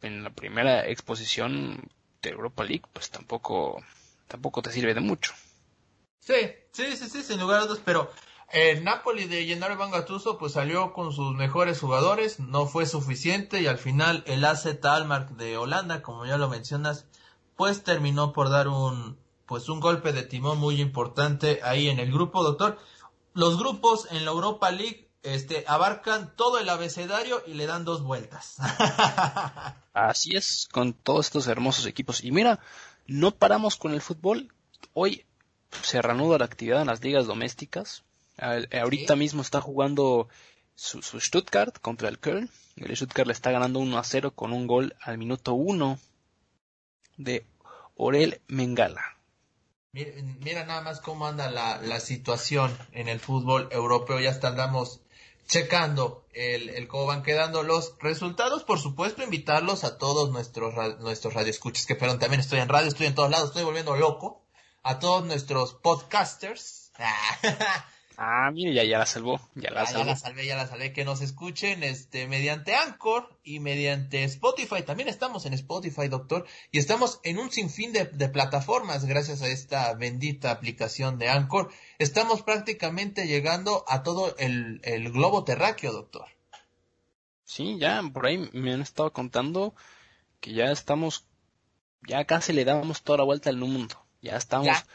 en 0.02 0.24
la 0.24 0.30
primera 0.30 0.86
exposición 0.86 1.88
de 2.22 2.30
Europa 2.30 2.64
League, 2.64 2.84
pues 2.92 3.10
tampoco, 3.10 3.82
tampoco 4.28 4.62
te 4.62 4.72
sirve 4.72 4.94
de 4.94 5.00
mucho. 5.00 5.32
Sí, 6.20 6.34
sí, 6.72 6.96
sí, 6.96 7.08
sí, 7.08 7.22
sin 7.22 7.40
lugar 7.40 7.60
a 7.60 7.66
dudas, 7.66 7.80
pero 7.84 8.10
el 8.50 8.84
Napoli 8.84 9.26
de 9.26 9.44
Gennaro 9.44 9.76
Van 9.76 9.90
Gattuso 9.90 10.38
pues 10.38 10.52
salió 10.52 10.92
con 10.92 11.12
sus 11.12 11.34
mejores 11.34 11.80
jugadores, 11.80 12.38
no 12.38 12.66
fue 12.66 12.86
suficiente 12.86 13.60
y 13.60 13.66
al 13.66 13.78
final 13.78 14.22
el 14.26 14.44
AZ 14.44 14.66
Alkmaar 14.84 15.30
de 15.36 15.56
Holanda, 15.56 16.02
como 16.02 16.26
ya 16.26 16.36
lo 16.36 16.48
mencionas, 16.48 17.06
pues 17.56 17.82
terminó 17.82 18.32
por 18.32 18.50
dar 18.50 18.68
un 18.68 19.18
pues 19.46 19.68
un 19.68 19.78
golpe 19.80 20.12
de 20.12 20.24
timón 20.24 20.58
muy 20.58 20.80
importante 20.80 21.60
ahí 21.62 21.88
en 21.88 22.00
el 22.00 22.10
grupo, 22.12 22.42
doctor. 22.42 22.78
Los 23.32 23.58
grupos 23.58 24.08
en 24.10 24.24
la 24.24 24.32
Europa 24.32 24.70
League 24.70 25.08
este 25.22 25.64
abarcan 25.66 26.34
todo 26.36 26.58
el 26.58 26.68
abecedario 26.68 27.42
y 27.46 27.54
le 27.54 27.66
dan 27.66 27.84
dos 27.84 28.02
vueltas. 28.02 28.56
Así 29.92 30.36
es, 30.36 30.68
con 30.70 30.92
todos 30.92 31.26
estos 31.26 31.46
hermosos 31.46 31.86
equipos. 31.86 32.22
Y 32.24 32.32
mira, 32.32 32.60
no 33.06 33.30
paramos 33.32 33.76
con 33.76 33.92
el 33.92 34.00
fútbol. 34.00 34.52
Hoy 34.92 35.24
se 35.82 36.02
reanuda 36.02 36.38
la 36.38 36.44
actividad 36.44 36.80
en 36.80 36.88
las 36.88 37.02
ligas 37.02 37.26
domésticas. 37.26 38.04
Ahorita 38.38 39.14
Sí. 39.14 39.18
mismo 39.18 39.42
está 39.42 39.60
jugando 39.60 40.28
su, 40.74 41.02
su 41.02 41.18
Stuttgart 41.20 41.78
contra 41.80 42.08
el 42.08 42.18
Köln. 42.18 42.50
El 42.76 42.94
Stuttgart 42.96 43.26
le 43.26 43.32
está 43.32 43.50
ganando 43.50 43.78
1 43.78 43.96
a 43.98 44.04
0 44.04 44.32
con 44.34 44.52
un 44.52 44.66
gol 44.66 44.94
al 45.00 45.18
minuto 45.18 45.54
1 45.54 45.98
de 47.16 47.46
Orel 47.96 48.40
Mengala. 48.48 49.16
Mira, 49.92 50.66
nada 50.66 50.82
más 50.82 51.00
cómo 51.00 51.26
anda 51.26 51.50
la, 51.50 51.80
la 51.80 52.00
situación 52.00 52.76
en 52.92 53.08
el 53.08 53.18
fútbol 53.18 53.68
europeo. 53.72 54.20
Ya 54.20 54.30
hasta 54.30 54.48
andamos 54.48 55.00
checando 55.46 56.26
el, 56.34 56.68
el 56.68 56.86
cómo 56.86 57.06
van 57.06 57.22
quedando 57.22 57.62
los 57.62 57.94
resultados. 58.00 58.64
Por 58.64 58.78
supuesto, 58.78 59.22
invitarlos 59.22 59.84
a 59.84 59.96
todos 59.96 60.30
nuestros, 60.30 60.74
nuestros 61.00 61.32
radioescuchas, 61.32 61.86
que 61.86 61.94
perdón, 61.94 62.18
también 62.18 62.40
estoy 62.40 62.60
en 62.60 62.68
radio, 62.68 62.88
estoy 62.88 63.06
en 63.06 63.14
todos 63.14 63.30
lados, 63.30 63.48
estoy 63.48 63.64
volviendo 63.64 63.96
loco. 63.96 64.42
A 64.82 64.98
todos 64.98 65.24
nuestros 65.24 65.74
podcasters. 65.74 66.92
Ah, 68.18 68.50
mire, 68.50 68.72
ya, 68.72 68.82
ya 68.82 68.98
la 68.98 69.04
salvó. 69.04 69.40
Ya 69.54 69.70
la 69.70 69.84
Ya, 69.84 69.98
ya 69.98 70.04
la 70.04 70.16
salvé, 70.16 70.46
ya 70.46 70.56
la 70.56 70.66
salvé, 70.66 70.92
que 70.94 71.04
nos 71.04 71.20
escuchen 71.20 71.82
este 71.82 72.26
mediante 72.26 72.74
Anchor 72.74 73.38
y 73.44 73.60
mediante 73.60 74.24
Spotify. 74.24 74.82
También 74.82 75.10
estamos 75.10 75.44
en 75.44 75.52
Spotify, 75.52 76.08
doctor, 76.08 76.46
y 76.70 76.78
estamos 76.78 77.20
en 77.24 77.38
un 77.38 77.50
sinfín 77.50 77.92
de, 77.92 78.06
de 78.06 78.28
plataformas 78.30 79.04
gracias 79.04 79.42
a 79.42 79.48
esta 79.48 79.92
bendita 79.94 80.50
aplicación 80.50 81.18
de 81.18 81.28
Anchor. 81.28 81.70
Estamos 81.98 82.40
prácticamente 82.40 83.26
llegando 83.26 83.84
a 83.86 84.02
todo 84.02 84.34
el, 84.38 84.80
el 84.84 85.12
globo 85.12 85.44
terráqueo, 85.44 85.92
doctor. 85.92 86.26
Sí, 87.44 87.76
ya 87.78 88.02
por 88.12 88.26
ahí 88.26 88.48
me 88.52 88.72
han 88.72 88.80
estado 88.80 89.12
contando 89.12 89.74
que 90.40 90.54
ya 90.54 90.72
estamos, 90.72 91.26
ya 92.08 92.24
casi 92.24 92.54
le 92.54 92.64
damos 92.64 93.02
toda 93.02 93.18
la 93.18 93.24
vuelta 93.24 93.50
al 93.50 93.58
mundo. 93.58 93.94
Ya 94.22 94.36
estamos 94.36 94.66
Ya. 94.66 94.86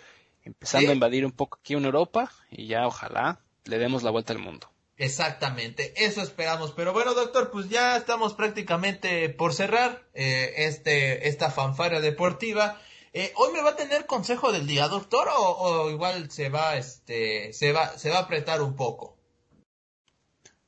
Empezando 0.44 0.88
Sí. 0.88 0.92
a 0.92 0.94
invadir 0.94 1.26
un 1.26 1.32
poco 1.32 1.58
aquí 1.60 1.74
en 1.74 1.86
Europa 1.86 2.32
y 2.50 2.68
ya 2.68 2.88
ojalá 2.88 3.40
le 3.66 3.78
demos 3.78 4.04
la 4.04 4.12
vuelta 4.12 4.34
al 4.34 4.40
mundo. 4.40 4.68
Exactamente, 4.98 5.94
eso 6.06 6.22
esperamos. 6.22 6.74
Pero 6.74 6.94
bueno, 6.94 7.14
doctor, 7.16 7.50
pues 7.52 7.70
ya 7.70 7.98
estamos 7.98 8.34
prácticamente 8.36 9.30
por 9.30 9.54
cerrar 9.54 10.04
eh, 10.14 10.54
este 10.58 11.28
esta 11.28 11.50
fanfarria 11.50 12.02
deportiva. 12.02 12.80
Eh, 13.14 13.34
hoy 13.36 13.52
me 13.52 13.62
va 13.62 13.72
a 13.72 13.76
tener 13.76 14.06
consejo 14.06 14.52
del 14.52 14.68
día, 14.68 14.88
doctor, 14.88 15.28
o, 15.36 15.42
o 15.58 15.90
igual 15.90 16.30
se 16.32 16.50
va 16.50 16.78
este 16.78 17.52
se 17.54 17.72
va 17.74 17.98
se 17.98 18.10
va 18.10 18.18
a 18.18 18.22
apretar 18.22 18.62
un 18.62 18.76
poco. 18.76 19.18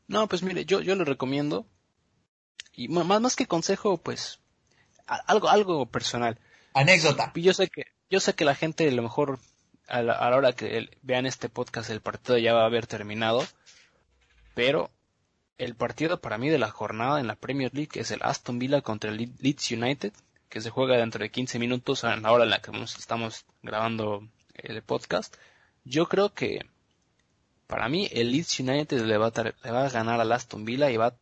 No, 0.08 0.28
pues 0.28 0.44
mire, 0.44 0.66
yo, 0.66 0.82
yo 0.82 0.96
le 0.96 1.06
recomiendo, 1.06 1.66
y 2.74 2.88
más, 2.90 3.22
más 3.22 3.36
que 3.36 3.48
consejo, 3.48 3.98
pues 3.98 4.40
algo, 5.06 5.50
algo 5.50 5.86
personal. 5.86 6.40
Anécdota. 6.74 7.32
Y 7.36 7.42
Yo 7.44 7.54
sé 7.54 7.68
que, 7.70 7.86
yo 8.10 8.20
sé 8.20 8.34
que 8.34 8.46
la 8.46 8.56
gente 8.56 8.88
a 8.88 8.92
lo 8.92 9.02
mejor 9.04 9.40
a 9.88 10.02
la, 10.02 10.36
hora 10.36 10.54
que 10.54 10.90
vean 11.02 11.26
este 11.26 11.50
podcast 11.50 11.90
el 11.90 12.02
partido 12.02 12.38
ya 12.38 12.54
va 12.54 12.64
a 12.64 12.68
haber 12.68 12.88
terminado, 12.88 13.44
pero 14.54 14.90
el 15.58 15.76
partido 15.76 16.20
para 16.20 16.38
mí 16.38 16.50
de 16.50 16.58
la 16.58 16.72
jornada 16.72 17.20
en 17.20 17.28
la 17.28 17.36
Premier 17.36 17.74
League 17.74 18.00
es 18.00 18.12
el 18.12 18.20
Aston 18.24 18.60
Villa 18.60 18.82
contra 18.82 19.12
el 19.12 19.18
Le- 19.18 19.30
Leeds 19.40 19.72
United, 19.72 20.14
que 20.50 20.62
se 20.62 20.70
juega 20.70 20.98
dentro 20.98 21.22
de 21.22 21.32
15 21.32 21.60
minutos 21.60 22.04
a 22.04 22.16
la 22.16 22.32
hora 22.32 22.44
en 22.44 22.50
la 22.52 22.62
que 22.62 22.72
nos 22.72 22.98
estamos 22.98 23.46
grabando 23.62 24.28
el 24.56 24.82
podcast. 24.84 25.36
Yo 25.84 26.08
creo 26.08 26.34
que 26.34 26.66
para 27.68 27.90
mí 27.90 28.08
el 28.12 28.32
Leeds 28.32 28.60
United 28.60 29.02
va 29.20 29.28
a, 29.28 29.44
le 29.44 29.72
va 29.72 29.86
a 29.86 29.90
ganar 29.90 30.20
al 30.20 30.32
Aston 30.32 30.64
Villa 30.66 30.90
y 30.92 30.98
va 30.98 31.08
a 31.08 31.16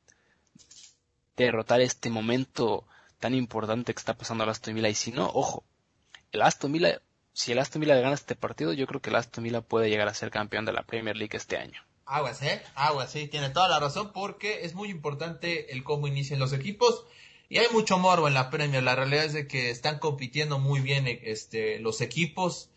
derrotar 1.38 1.82
este 1.82 2.10
momento 2.10 2.86
tan 3.20 3.34
importante 3.36 3.94
que 3.94 4.00
está 4.00 4.16
pasando 4.16 4.44
al 4.44 4.50
Aston 4.50 4.76
Villa. 4.76 4.90
Y 4.90 4.96
si 4.96 5.12
no, 5.12 5.28
ojo, 5.34 5.64
el 6.32 6.42
Aston 6.42 6.72
Villa, 6.72 7.02
si 7.34 7.52
el 7.52 7.60
Aston 7.60 7.82
Villa 7.82 7.96
gana 7.96 8.14
este 8.14 8.36
partido, 8.36 8.74
yo 8.74 8.88
creo 8.88 9.02
que 9.02 9.10
el 9.10 9.16
Aston 9.16 9.44
Villa 9.44 9.62
puede 9.62 9.90
llegar 9.90 10.08
a 10.08 10.14
ser 10.14 10.32
campeón 10.32 10.66
de 10.66 10.74
la 10.74 10.84
Premier 10.84 11.16
League 11.16 11.36
este 11.36 11.58
año. 11.58 11.82
Aguas, 12.06 12.42
¿eh? 12.42 12.62
Aguas, 12.76 13.12
sí, 13.12 13.28
tiene 13.28 13.50
toda 13.52 13.70
la 13.70 13.80
razón 13.80 14.12
porque 14.12 14.66
es 14.66 14.76
muy 14.76 14.90
importante 14.90 15.72
el 15.72 15.84
cómo 15.84 16.08
inician 16.08 16.40
los 16.40 16.52
equipos 16.52 17.06
y 17.52 17.58
hay 17.58 17.68
mucho 17.72 17.98
morbo 17.98 18.28
en 18.30 18.34
la 18.34 18.50
Premier. 18.50 18.82
La 18.82 18.96
realidad 18.96 19.26
es 19.26 19.34
de 19.34 19.48
que 19.48 19.70
están 19.70 20.00
compitiendo 20.00 20.58
muy 20.58 20.80
bien 20.80 21.06
este, 21.08 21.80
los 21.80 22.00
equipos. 22.00 22.70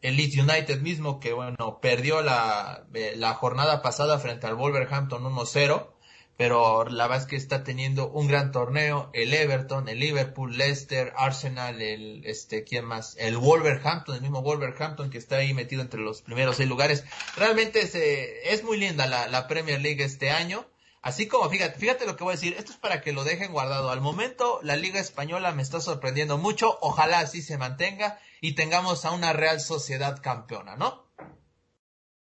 El 0.00 0.16
Leeds 0.16 0.36
United 0.36 0.80
mismo 0.80 1.20
que, 1.20 1.32
bueno, 1.32 1.78
perdió 1.80 2.22
la, 2.22 2.86
eh, 2.94 3.14
la 3.16 3.34
jornada 3.34 3.82
pasada 3.82 4.18
frente 4.18 4.46
al 4.46 4.54
Wolverhampton 4.54 5.22
1-0. 5.22 5.93
Pero 6.36 6.84
la 6.84 7.06
verdad 7.06 7.22
es 7.22 7.28
que 7.28 7.36
está 7.36 7.62
teniendo 7.62 8.10
un 8.10 8.26
gran 8.26 8.50
torneo. 8.50 9.10
El 9.12 9.32
Everton, 9.32 9.88
el 9.88 10.00
Liverpool, 10.00 10.56
Leicester, 10.56 11.12
Arsenal, 11.16 11.80
el, 11.80 12.24
este, 12.24 12.64
¿quién 12.64 12.84
más? 12.84 13.16
El 13.18 13.36
Wolverhampton, 13.36 14.16
el 14.16 14.22
mismo 14.22 14.42
Wolverhampton 14.42 15.10
que 15.10 15.18
está 15.18 15.36
ahí 15.36 15.54
metido 15.54 15.82
entre 15.82 16.00
los 16.00 16.22
primeros 16.22 16.56
seis 16.56 16.68
lugares. 16.68 17.04
Realmente 17.36 17.82
es, 17.82 17.94
es 17.94 18.64
muy 18.64 18.78
linda 18.78 19.06
la, 19.06 19.28
la 19.28 19.46
Premier 19.46 19.80
League 19.80 20.02
este 20.02 20.30
año. 20.30 20.66
Así 21.02 21.28
como, 21.28 21.50
fíjate, 21.50 21.78
fíjate 21.78 22.06
lo 22.06 22.16
que 22.16 22.24
voy 22.24 22.32
a 22.32 22.36
decir, 22.36 22.54
esto 22.58 22.72
es 22.72 22.78
para 22.78 23.02
que 23.02 23.12
lo 23.12 23.24
dejen 23.24 23.52
guardado. 23.52 23.90
Al 23.90 24.00
momento, 24.00 24.58
la 24.62 24.74
Liga 24.74 24.98
Española 24.98 25.52
me 25.52 25.60
está 25.60 25.80
sorprendiendo 25.82 26.38
mucho, 26.38 26.78
ojalá 26.80 27.18
así 27.18 27.42
se 27.42 27.58
mantenga 27.58 28.18
y 28.40 28.54
tengamos 28.54 29.04
a 29.04 29.10
una 29.10 29.34
Real 29.34 29.60
Sociedad 29.60 30.20
campeona, 30.22 30.76
¿no? 30.76 31.04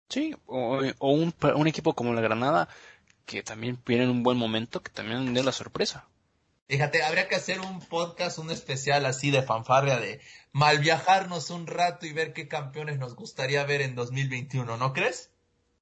Sí, 0.07 0.33
o, 0.47 0.79
un, 1.01 1.35
un, 1.55 1.67
equipo 1.67 1.93
como 1.93 2.13
la 2.13 2.21
Granada, 2.21 2.67
que 3.29 3.43
también 3.43 3.79
viene 3.85 4.05
en 4.05 4.09
un 4.09 4.23
buen 4.23 4.39
momento, 4.39 4.81
que 4.81 4.89
también 4.89 5.35
dé 5.35 5.43
la 5.43 5.51
sorpresa. 5.51 6.07
Fíjate, 6.67 7.03
habría 7.03 7.27
que 7.27 7.35
hacer 7.35 7.59
un 7.59 7.79
podcast, 7.79 8.39
un 8.39 8.49
especial 8.49 9.05
así 9.05 9.29
de 9.29 9.43
fanfarria, 9.43 9.99
de 9.99 10.19
mal 10.51 10.79
viajarnos 10.79 11.51
un 11.51 11.67
rato 11.67 12.07
y 12.07 12.11
ver 12.11 12.33
qué 12.33 12.47
campeones 12.47 12.97
nos 12.97 13.15
gustaría 13.15 13.63
ver 13.65 13.81
en 13.81 13.93
2021, 13.93 14.77
¿no 14.77 14.93
crees? 14.93 15.29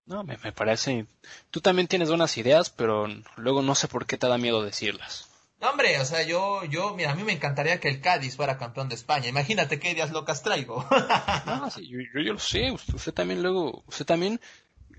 No, 0.06 0.26
me, 0.26 0.38
parece. 0.38 1.06
Tú 1.49 1.61
también 1.61 1.88
tienes 1.88 2.10
buenas 2.10 2.38
ideas, 2.38 2.69
pero 2.69 3.07
luego 3.38 3.61
no 3.61 3.76
sé 3.76 3.88
por 3.88 4.06
qué 4.06 4.18
te 4.18 4.28
da 4.28 4.38
miedo 4.38 4.61
decirlas. 4.61 5.30
No, 5.61 5.69
hombre, 5.69 5.99
o 5.99 6.06
sea, 6.06 6.24
yo, 6.24 6.65
yo, 6.65 6.95
mira, 6.95 7.11
a 7.11 7.15
mí 7.15 7.24
me 7.24 7.34
encantaría 7.34 7.80
que 7.80 7.88
el 7.88 8.02
Cádiz 8.02 8.36
fuera 8.36 8.57
campeón 8.57 8.90
de 8.90 8.95
España. 8.95 9.30
Imagínate 9.30 9.80
qué 9.80 9.91
ideas 9.91 10.11
locas 10.11 10.44
traigo. 10.44 10.86
no, 11.45 11.72
sí, 11.72 11.88
yo, 11.88 11.99
yo, 12.14 12.34
lo 12.34 12.40
sé. 12.40 12.72
Usted, 12.72 13.14
también 13.14 13.41
luego, 13.41 13.84
usted 13.88 14.06
también, 14.06 14.40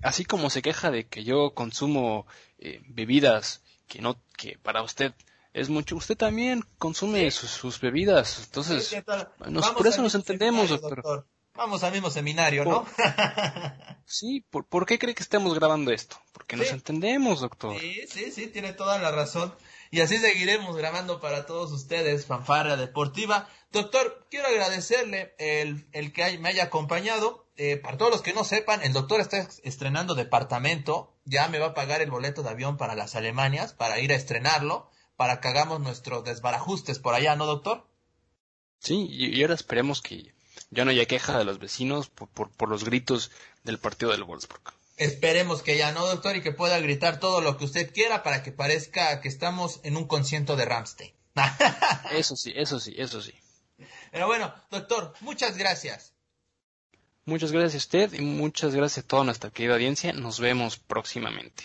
así 0.03 0.25
como 0.25 0.51
se 0.51 0.63
queja 0.63 0.91
de 0.91 1.07
que 1.07 1.25
yo 1.25 1.53
consumo 1.55 2.27
eh, 2.59 2.81
bebidas 2.89 3.63
que 3.89 4.01
no, 4.01 4.17
que 4.37 4.59
para 4.63 4.83
usted 4.83 5.15
es 5.55 5.69
mucho, 5.69 5.97
usted 5.97 6.17
también 6.17 6.65
consume 6.79 7.31
sus, 7.31 7.81
bebidas. 7.81 8.41
Entonces, 8.45 8.95
por 9.77 9.87
eso 9.87 10.03
nos 10.03 10.15
entendemos, 10.15 10.69
doctor. 10.69 11.27
Vamos 11.55 11.83
al 11.83 11.93
mismo 11.93 12.09
seminario, 12.09 12.65
¿no? 12.65 12.87
sí, 14.07 14.45
¿por, 14.49 14.87
qué 14.87 14.97
cree 14.97 15.17
que 15.17 15.25
estemos 15.25 15.53
grabando 15.55 15.91
esto? 15.91 16.17
Porque 16.33 16.57
nos 16.57 16.71
entendemos, 16.71 17.41
doctor. 17.41 17.81
Sí, 17.81 18.03
sí, 18.07 18.31
sí, 18.31 18.47
tiene 18.47 18.73
toda 18.73 18.99
la 18.99 19.11
razón. 19.11 19.53
Y 19.91 20.01
así 20.01 20.19
seguiremos 20.19 20.77
grabando 20.77 21.21
para 21.21 21.47
todos 21.47 21.73
ustedes, 21.73 22.27
fanfarra 22.27 22.77
deportiva. 22.77 23.49
Doctor, 23.73 24.27
quiero 24.31 24.49
agradecerle 24.49 25.35
el, 25.39 25.89
el 25.93 26.13
que 26.13 26.39
me 26.39 26.51
haya 26.51 26.65
acompañado. 26.65 27.47
Eh, 27.57 27.77
para 27.77 27.99
todos 27.99 28.13
los 28.13 28.23
que 28.23 28.33
no 28.33 28.45
sepan, 28.45 28.83
el 28.83 28.93
doctor 28.93 29.21
está 29.21 29.49
estrenando 29.65 30.15
departamento. 30.15 31.15
Ya 31.25 31.49
me 31.49 31.59
va 31.59 31.69
a 31.69 31.75
pagar 31.75 32.03
el 32.03 32.11
boleto 32.11 32.43
de 32.43 32.51
avión 32.51 32.77
para 32.77 32.95
las 32.95 33.15
Alemanias, 33.17 33.73
para 33.73 33.99
ir 34.01 34.13
a 34.13 34.17
estrenarlo, 34.17 34.91
para 35.17 35.41
que 35.41 35.49
hagamos 35.49 35.81
nuestros 35.81 36.25
desbarajustes 36.25 36.99
por 36.99 37.15
allá, 37.15 37.35
¿no, 37.37 37.47
doctor? 37.47 37.87
Sí, 38.79 39.07
y 39.11 39.43
ahora 39.43 39.55
esperemos 39.55 40.01
que 40.01 40.33
ya 40.71 40.85
no 40.85 40.91
haya 40.91 41.07
queja 41.07 41.39
de 41.39 41.45
los 41.45 41.59
vecinos 41.59 42.09
por, 42.09 42.29
por, 42.29 42.69
los 42.69 42.85
gritos 42.85 43.31
del 43.65 43.79
partido 43.79 44.13
del 44.13 44.25
Wolfsburg. 44.25 44.75
Esperemos 44.99 45.63
que 45.63 45.77
ya 45.77 45.93
no, 45.93 46.07
doctor, 46.07 46.37
y 46.37 46.43
que 46.43 46.53
pueda 46.53 46.79
gritar 46.81 47.21
todo 47.21 47.41
lo 47.41 47.57
que 47.57 47.65
usted 47.65 47.93
quiera 47.93 48.23
para 48.23 48.43
que 48.43 48.53
parezca 48.53 49.21
que 49.21 49.29
estamos 49.29 49.81
en 49.85 49.97
un 49.97 50.07
concierto 50.07 50.57
de 50.57 50.65
Ramstein. 50.65 51.15
eso 52.13 52.37
sí, 52.37 52.53
eso 52.57 52.81
sí, 52.81 52.95
eso 52.99 53.23
sí. 53.23 53.33
Pero 54.11 54.27
bueno, 54.27 54.53
doctor, 54.71 55.15
muchas 55.21 55.57
gracias. 55.57 56.13
Muchas 57.25 57.53
gracias 57.53 57.75
a 57.75 57.79
usted 57.79 58.13
y 58.15 58.23
muchas 58.23 58.75
gracias 58.75 59.05
a 59.05 59.09
toda 59.09 59.25
nuestra 59.25 59.51
querida 59.51 59.75
audiencia. 59.75 60.13
Nos 60.13 60.41
vemos 60.41 60.79
próximamente. 60.79 61.65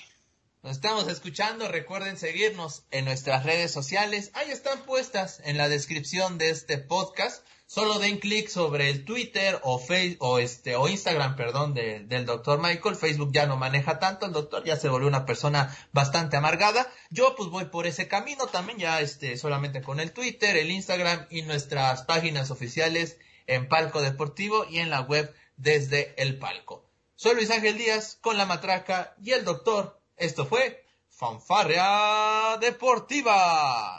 Nos 0.62 0.74
estamos 0.74 1.08
escuchando. 1.08 1.68
Recuerden 1.70 2.18
seguirnos 2.18 2.84
en 2.92 3.06
nuestras 3.06 3.46
redes 3.46 3.72
sociales. 3.72 4.32
Ahí 4.34 4.52
están 4.52 4.84
puestas 4.84 5.42
en 5.44 5.58
la 5.58 5.70
descripción 5.70 6.38
de 6.38 6.50
este 6.50 6.78
podcast. 6.78 7.46
Solo 7.74 7.98
den 7.98 8.20
clic 8.20 8.50
sobre 8.50 8.92
el 8.92 9.04
Twitter 9.04 9.60
o, 9.64 9.80
face, 9.80 10.18
o, 10.20 10.38
este, 10.38 10.76
o 10.76 10.88
Instagram, 10.88 11.36
perdón, 11.36 11.74
del 11.74 12.24
doctor 12.24 12.62
Michael. 12.62 12.96
Facebook 12.96 13.32
ya 13.34 13.48
no 13.48 13.58
maneja 13.58 13.98
tanto, 13.98 14.28
el 14.28 14.32
doctor 14.32 14.64
ya 14.64 14.76
se 14.76 14.90
volvió 14.90 15.08
una 15.08 15.26
persona 15.26 15.76
bastante 15.92 16.38
amargada. 16.38 16.88
Yo 17.10 17.36
pues 17.36 17.50
voy 17.50 17.66
por 17.66 17.88
ese 17.88 18.08
camino 18.08 18.46
también, 18.46 18.78
ya 18.78 19.02
este, 19.02 19.38
solamente 19.38 19.82
con 19.82 20.00
el 20.00 20.12
Twitter, 20.12 20.56
el 20.56 20.70
Instagram 20.70 21.26
y 21.32 21.42
nuestras 21.42 22.04
páginas 22.04 22.52
oficiales 22.52 23.18
en 23.48 23.68
Palco 23.68 24.04
Deportivo 24.04 24.68
y 24.70 24.78
en 24.78 24.92
la 24.92 25.02
web 25.02 25.34
desde 25.58 26.14
el 26.22 26.38
Palco. 26.38 26.86
Soy 27.16 27.34
Luis 27.34 27.50
Ángel 27.50 27.80
Díaz 27.80 28.20
con 28.22 28.38
la 28.38 28.46
matraca 28.46 29.16
y 29.20 29.32
el 29.32 29.46
doctor. 29.46 30.00
Esto 30.16 30.46
fue 30.46 30.86
Fanfarrea 31.10 32.56
Deportiva. 32.62 33.98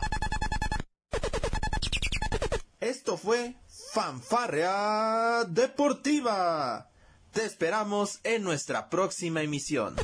Esto 2.78 3.16
fue 3.16 3.56
Fanfarrea 3.94 5.44
Deportiva. 5.44 6.90
Te 7.30 7.44
esperamos 7.44 8.18
en 8.24 8.42
nuestra 8.42 8.90
próxima 8.90 9.42
emisión. 9.42 9.94